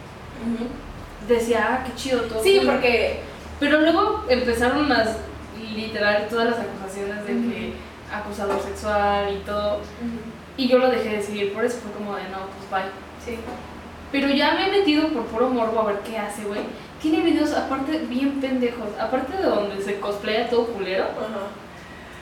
[1.28, 2.42] Decía, ah, qué chido todo.
[2.42, 2.66] Sí, cool".
[2.66, 3.20] porque
[3.60, 5.16] Pero luego empezaron las,
[5.74, 7.72] literal, todas las acusaciones de que
[8.12, 9.80] acosador sexual y todo.
[10.56, 12.90] Y yo lo dejé de seguir, por eso fue como de, no, pues bye.
[13.24, 13.38] sí.
[14.12, 16.60] Pero ya me he metido por puro morbo a ver qué hace, güey.
[17.02, 18.88] Tiene videos aparte bien pendejos.
[19.00, 21.06] Aparte de donde se cosplaya todo culero.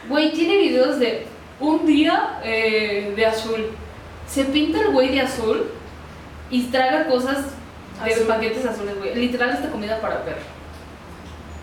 [0.09, 1.27] Güey, tiene videos de
[1.61, 3.66] un día eh, de azul.
[4.27, 5.66] Se pinta el güey de azul
[6.51, 7.55] y traga cosas
[8.04, 8.26] de Azul.
[8.26, 9.14] paquetes azules, güey.
[9.14, 10.40] Literal esta comida para perro.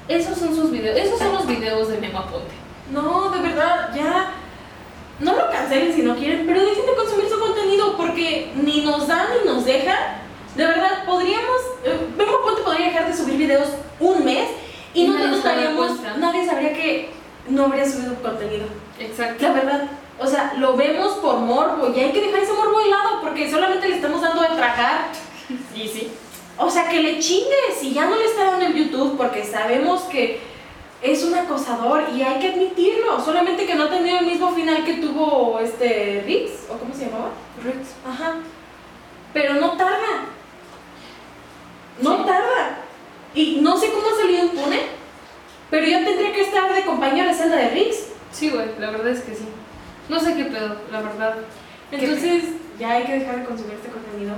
[0.08, 0.98] Esos son sus videos.
[0.98, 2.52] Esos son los videos de Memo Aponte.
[2.92, 4.32] No, de verdad, ya.
[5.20, 9.08] No lo cancelen si no quieren, pero dejen de consumir su contenido porque ni nos
[9.08, 10.22] da ni nos deja.
[10.56, 11.62] De verdad, podríamos.
[11.84, 13.68] Eh, Memo Ponte podría dejar de subir videos
[14.00, 14.50] un mes
[14.94, 16.18] y Y no nos cuenta.
[16.18, 17.10] Nadie sabría que
[17.48, 18.66] no habría subido contenido.
[19.00, 19.44] Exacto.
[19.44, 19.90] La verdad.
[20.20, 23.50] O sea, lo vemos por morbo y hay que dejar ese morbo de lado porque
[23.50, 25.12] solamente le estamos dando de tragar.
[25.76, 26.12] Y sí.
[26.62, 30.02] O sea, que le chingue si ya no le está dando en YouTube porque sabemos
[30.04, 30.40] que
[31.02, 33.24] es un acosador y hay que admitirlo.
[33.24, 37.06] Solamente que no ha tenido el mismo final que tuvo este Riggs, o cómo se
[37.06, 37.30] llamaba.
[37.64, 37.96] Riggs.
[38.06, 38.36] Ajá.
[39.34, 40.26] Pero no tarda.
[42.02, 42.24] No Sí.
[42.26, 42.80] tarda.
[43.34, 44.82] Y no sé cómo ha salido impune,
[45.70, 48.08] pero yo tendría que estar de compañero de celda de Riggs.
[48.32, 49.46] Sí, güey, la verdad es que sí.
[50.10, 51.36] No sé qué pedo, la verdad.
[51.92, 52.44] Entonces,
[52.80, 54.34] ya hay que dejar de consumir este contenido.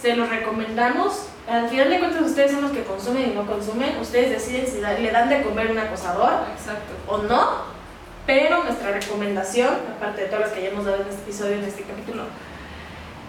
[0.00, 1.26] Se los recomendamos.
[1.48, 3.98] Al final de cuentas, ustedes son los que consumen y no consumen.
[4.00, 6.92] Ustedes deciden si le dan de comer un acosador Exacto.
[7.06, 7.80] o no.
[8.26, 11.64] Pero nuestra recomendación, aparte de todas las que ya hemos dado en este episodio, en
[11.64, 12.24] este capítulo,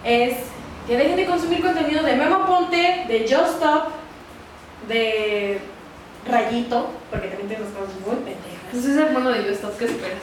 [0.04, 0.36] es
[0.86, 3.88] que dejen de consumir contenido de Memo Ponte, de Just Stop,
[4.88, 5.60] de
[6.28, 8.62] Rayito, porque también tiene unas cosas muy pendejas.
[8.70, 10.22] Pues es hermano de Yo Stop, ¿qué esperas?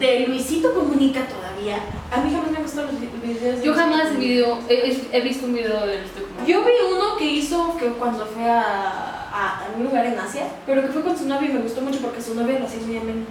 [0.00, 1.78] De Luisito Comunica todavía.
[2.12, 4.18] A mí jamás me han gustado los vi- videos de Yo Luisito jamás Comunica.
[4.20, 6.46] video, he, he visto un video de este como.
[6.46, 10.44] Yo vi uno que hizo que cuando fue a, a, a un lugar en Asia,
[10.66, 12.80] pero que fue con su novia y me gustó mucho porque su novia lo hacía
[12.86, 13.26] muy ameno.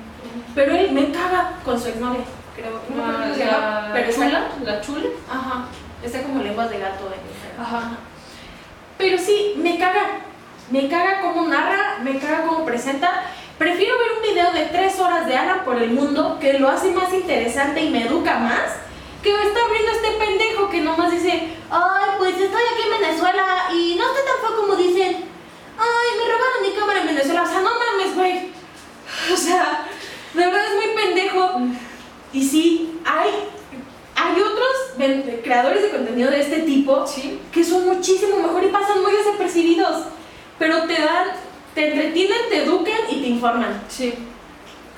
[0.53, 2.21] Pero él me caga con su exnovia,
[2.55, 2.79] creo.
[2.89, 5.05] No me llama, la pero está- chula, la chula.
[5.31, 5.65] Aja,
[6.03, 7.61] está como lenguas de gato Instagram.
[7.65, 7.91] Ajá.
[8.97, 10.03] Pero sí, me caga.
[10.69, 13.23] Me caga cómo narra, me caga cómo presenta.
[13.57, 16.91] Prefiero ver un video de tres horas de Alan por el mundo que lo hace
[16.91, 18.87] más interesante y me educa más
[19.23, 23.95] que está abriendo este pendejo que nomás dice, ay, pues estoy aquí en Venezuela y
[23.95, 25.25] no está tan feo como dicen.
[25.79, 27.43] Ay, me robaron mi cámara en Venezuela.
[27.43, 28.51] O sea, no mames, güey.
[29.33, 29.85] O sea,
[30.33, 31.61] de verdad es muy pendejo.
[32.31, 33.29] Y sí, hay,
[34.15, 37.41] hay otros creadores de contenido de este tipo Sí.
[37.51, 40.05] que son muchísimo mejor y pasan muy desapercibidos,
[40.59, 41.27] pero te dan,
[41.77, 43.83] te entretienen, te educan y te informan.
[43.87, 44.11] Sí.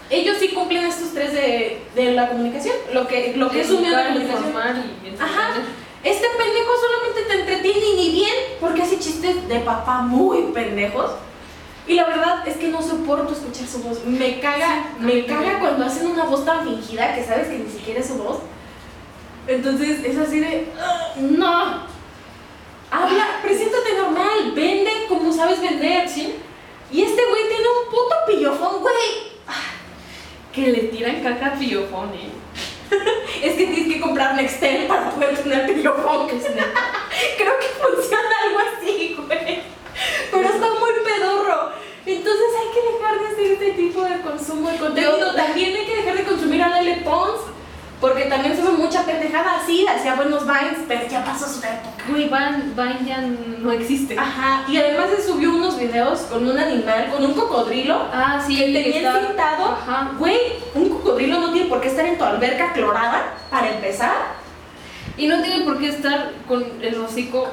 [0.10, 3.82] Ellos sí cumplen estos tres de, de la comunicación, lo que, lo que es un
[3.82, 4.84] medio de comunicación.
[5.04, 5.56] y Ajá.
[6.02, 11.12] Este pendejo solamente te entretiene ni bien porque hace chistes de papá muy pendejos.
[11.86, 14.06] Y la verdad es que no soporto escuchar su voz.
[14.06, 18.00] Me caga, me caga cuando hacen una voz tan fingida que sabes que ni siquiera
[18.00, 18.38] es su voz.
[19.48, 21.84] Entonces es así de, "Ah, no.
[22.92, 26.36] Habla, preséntate normal, vende como sabes vender, ¿sí?
[26.92, 29.30] Y este güey tiene un puto pillofón, güey.
[30.54, 32.30] Que le tiran caca a pillofón, ¿eh?
[33.44, 36.28] Es que tienes que comprar Nextel para poder tener pillofón.
[36.28, 36.66] Que es neta.
[37.38, 39.62] Creo que funciona algo así, güey.
[40.32, 41.72] Pero está muy pedorro.
[42.06, 45.36] Entonces hay que dejar de hacer este tipo de consumo de contenido.
[45.36, 47.42] También hay que dejar de consumir a Lele Pons.
[48.00, 51.90] Porque también sube mucha pendejada así, hacía buenos vines, pero ya pasó su época.
[52.08, 54.18] Güey, Vine, ya no existe.
[54.18, 58.08] Ajá, y además se subió unos videos con un animal, con un cocodrilo.
[58.14, 59.66] Ah, sí, que tenía está- cintado.
[59.74, 60.12] Ajá.
[60.18, 60.38] Güey,
[60.76, 64.14] un cocodrilo no tiene por qué estar en tu alberca clorada, para empezar.
[65.18, 67.50] Y no tiene por qué estar con el hocico.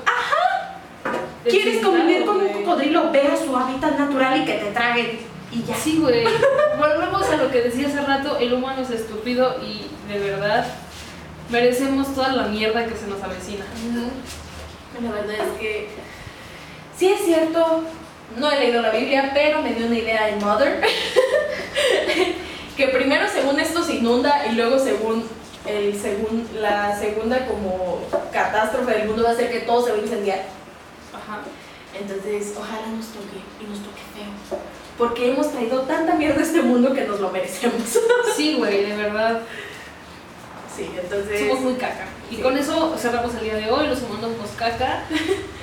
[1.43, 3.11] ¿Quieres descintado, convivir con un cocodrilo?
[3.11, 5.19] Ve a su hábitat natural y que te traguen.
[5.51, 5.75] Y ya.
[5.77, 6.25] Sí, güey.
[6.79, 10.67] Volvemos a lo que decía hace rato, el humano es estúpido y de verdad
[11.51, 13.65] merecemos toda la mierda que se nos avecina.
[15.03, 15.89] La verdad es que
[16.97, 17.83] sí es cierto,
[18.37, 20.81] no he leído la Biblia, pero me dio una idea en Mother.
[22.77, 25.25] que primero según esto se inunda y luego según
[25.67, 28.03] el segun, la segunda como
[28.33, 30.41] catástrofe del mundo va a ser que todo se va a incendiar.
[31.13, 31.41] Ajá.
[31.99, 34.59] Entonces, ojalá nos toque y nos toque feo.
[34.99, 37.83] Porque hemos traído tanta mierda a este mundo que nos lo merecemos.
[38.37, 39.41] Sí, güey, de verdad.
[40.77, 41.41] Sí, entonces.
[41.41, 42.07] Somos muy caca.
[42.31, 42.43] Y Sí.
[42.43, 45.05] con eso cerramos el día de hoy, los humanos somos caca.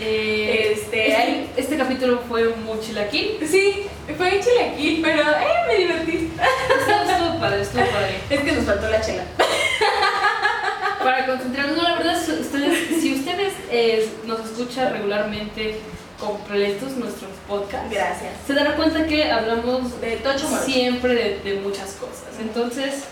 [0.06, 3.38] Eh, Este, este, hay- este capítulo fue muy chilaquil.
[3.50, 3.86] Sí,
[4.18, 6.32] fue chilaquil, pero eh, me divertí.
[6.38, 8.18] Estuvo, padre, estuvo padre.
[8.30, 9.24] Es que nos faltó la chela.
[11.04, 15.80] Para concentrarnos, no, la verdad, si ustedes, si ustedes eh, nos escuchan regularmente
[16.20, 18.32] completos nuestros podcasts, Gracias.
[18.48, 22.40] se dará cuenta que hablamos De Tocho siempre de, de muchas cosas.
[22.42, 23.04] Entonces,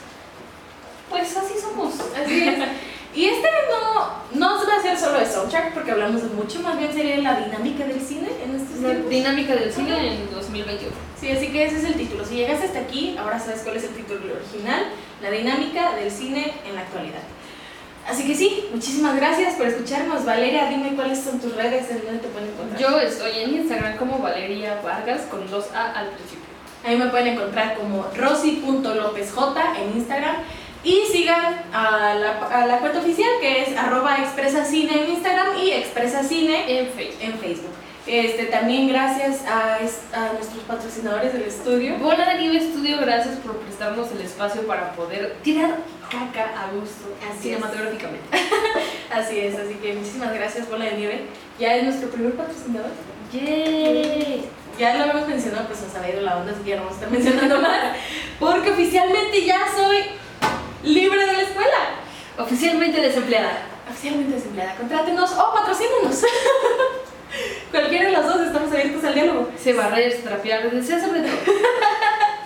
[1.11, 1.93] pues así somos.
[2.17, 2.57] Así es.
[3.13, 6.79] Y este no, no va a ser solo de soundtrack porque hablamos de mucho, más
[6.79, 9.09] bien sería la dinámica del cine en estos La tiempos.
[9.09, 10.91] dinámica del cine en 2021.
[11.19, 12.23] Sí, así que ese es el título.
[12.25, 14.85] Si llegaste hasta aquí, ahora sabes cuál es el título original,
[15.21, 17.19] la dinámica del cine en la actualidad.
[18.09, 20.23] Así que sí, muchísimas gracias por escucharnos.
[20.25, 22.79] Valeria, dime cuáles son tus redes, en dónde te pueden encontrar.
[22.79, 26.45] Yo estoy en Instagram como Valeria Vargas con dos A al principio.
[26.83, 29.37] Ahí me pueden encontrar como rosy.lopezj
[29.77, 30.37] en Instagram.
[30.83, 35.71] Y sigan a la, a la cuenta oficial que es arroba expresacine en Instagram y
[35.71, 37.17] expresacine En Facebook.
[37.21, 37.71] en Facebook.
[38.07, 41.97] Este, también gracias a, es- a nuestros patrocinadores del estudio.
[41.99, 45.75] Bola de Nieve Studio, gracias por prestarnos el espacio para poder tirar
[46.09, 48.25] caca a gusto Así cinematográficamente.
[49.13, 51.21] Así es, así que muchísimas gracias Bola de Nieve.
[51.59, 52.89] Ya es nuestro primer patrocinador.
[53.31, 54.45] ¡Yay!
[54.79, 56.97] Ya lo habíamos mencionado, pues nos ha ido la onda, así que ya no vamos
[56.97, 57.95] a estar mencionando más.
[58.39, 59.97] Porque oficialmente ya soy
[60.83, 61.77] libre de la escuela.
[62.37, 63.63] Oficialmente desempleada.
[63.89, 64.75] Oficialmente desempleada.
[64.75, 66.23] Contrátenos o patrocínenos.
[67.71, 69.49] Cualquiera de los dos estamos abiertos al diálogo.
[69.57, 71.53] Se barrer, se trapear, se hace de todo.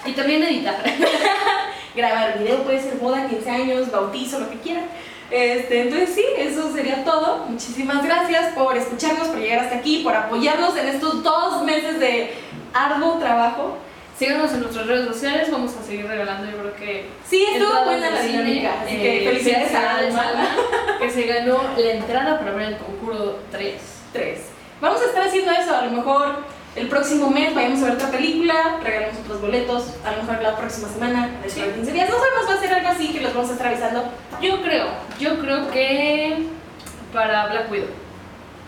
[0.05, 0.75] Y también editar.
[1.95, 4.85] Grabar video puede ser boda, 15 años, bautizo, lo que quieran.
[5.31, 7.45] Este, entonces sí, eso sería todo.
[7.47, 12.33] Muchísimas gracias por escucharnos, por llegar hasta aquí, por apoyarnos en estos dos meses de
[12.73, 13.77] arduo trabajo.
[14.17, 17.09] Síganos en nuestras redes sociales, vamos a seguir regalando, yo creo que.
[17.27, 20.55] Sí, estuvo buena la cine, dinámica, así eh, que felicidades a Alma.
[20.99, 23.73] Que se ganó la entrada para ver el conjuro 3.
[24.13, 24.39] Tres.
[24.79, 26.37] Vamos a estar haciendo eso, a lo mejor
[26.75, 30.57] el próximo mes vayamos a ver otra película, regalamos otros boletos, a lo mejor la
[30.57, 33.33] próxima semana, dentro de 15 días, no sabemos, va a ser algo así que los
[33.33, 34.03] vamos a estar avisando.
[34.41, 34.87] Yo creo,
[35.19, 36.37] yo creo que
[37.13, 37.87] para Black Widow.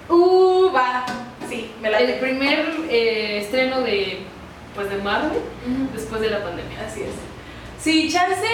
[0.10, 1.06] Uh, va,
[1.50, 4.20] sí, me la El primer eh, estreno de,
[4.78, 5.90] pues, de Marvel Ujú.
[5.94, 6.78] después de la pandemia.
[6.88, 7.10] Así es.
[7.80, 8.48] Sí, chance,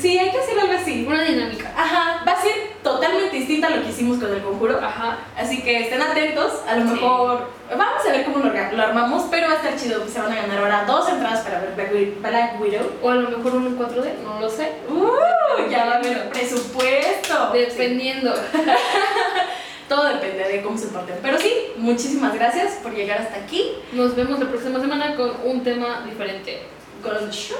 [0.00, 1.04] sí, hay que hacer algo así.
[1.06, 1.72] Una dinámica.
[1.76, 2.52] Ajá, va a ser
[2.82, 4.78] totalmente distinta a lo que hicimos con el conjuro.
[4.82, 5.18] Ajá.
[5.36, 6.92] Así que estén atentos, a lo Sí.
[6.94, 10.32] mejor vamos a ver cómo lo, lo armamos, pero va a estar chido, se van
[10.32, 12.90] a ganar ahora dos entradas para ver Black Wi- Black Widow.
[13.02, 14.72] O a lo mejor uno en 4D, no lo sé.
[14.88, 17.50] Uh, ya va a haber presupuesto.
[17.52, 18.32] Sí, Dependiendo.
[19.90, 21.16] todo depende de cómo se porten.
[21.20, 25.64] Pero sí, muchísimas gracias por llegar hasta aquí Nos vemos la próxima semana con un
[25.64, 26.62] tema diferente.
[27.02, 27.58] con Shrek.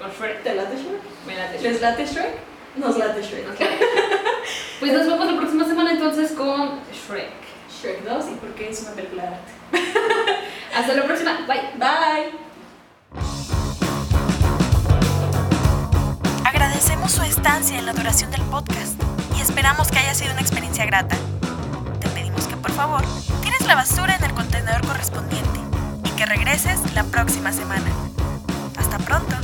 [0.00, 0.42] Con Shrek.
[0.42, 1.02] ¿Te late Shrek?
[1.26, 1.60] Me late.
[1.60, 2.32] ¿Les late Shrek?
[2.76, 3.46] Nos late Shrek.
[3.46, 3.78] Nos late.
[4.80, 7.30] Pues nos vemos la próxima semana entonces con Shrek.
[7.70, 9.52] Shrek 2 y porque es una película de arte.
[10.74, 11.46] Hasta la próxima.
[11.46, 11.70] Bye.
[11.76, 12.32] Bye.
[16.44, 19.13] Agradecemos su estancia en la duración del podcast
[19.44, 21.16] esperamos que haya sido una experiencia grata.
[22.00, 23.04] Te pedimos que favor,
[23.42, 25.60] tienes la basura en el contenedor correspondiente
[26.04, 27.86] y que regreses la próxima semana.
[28.76, 29.36] Hasta pronto.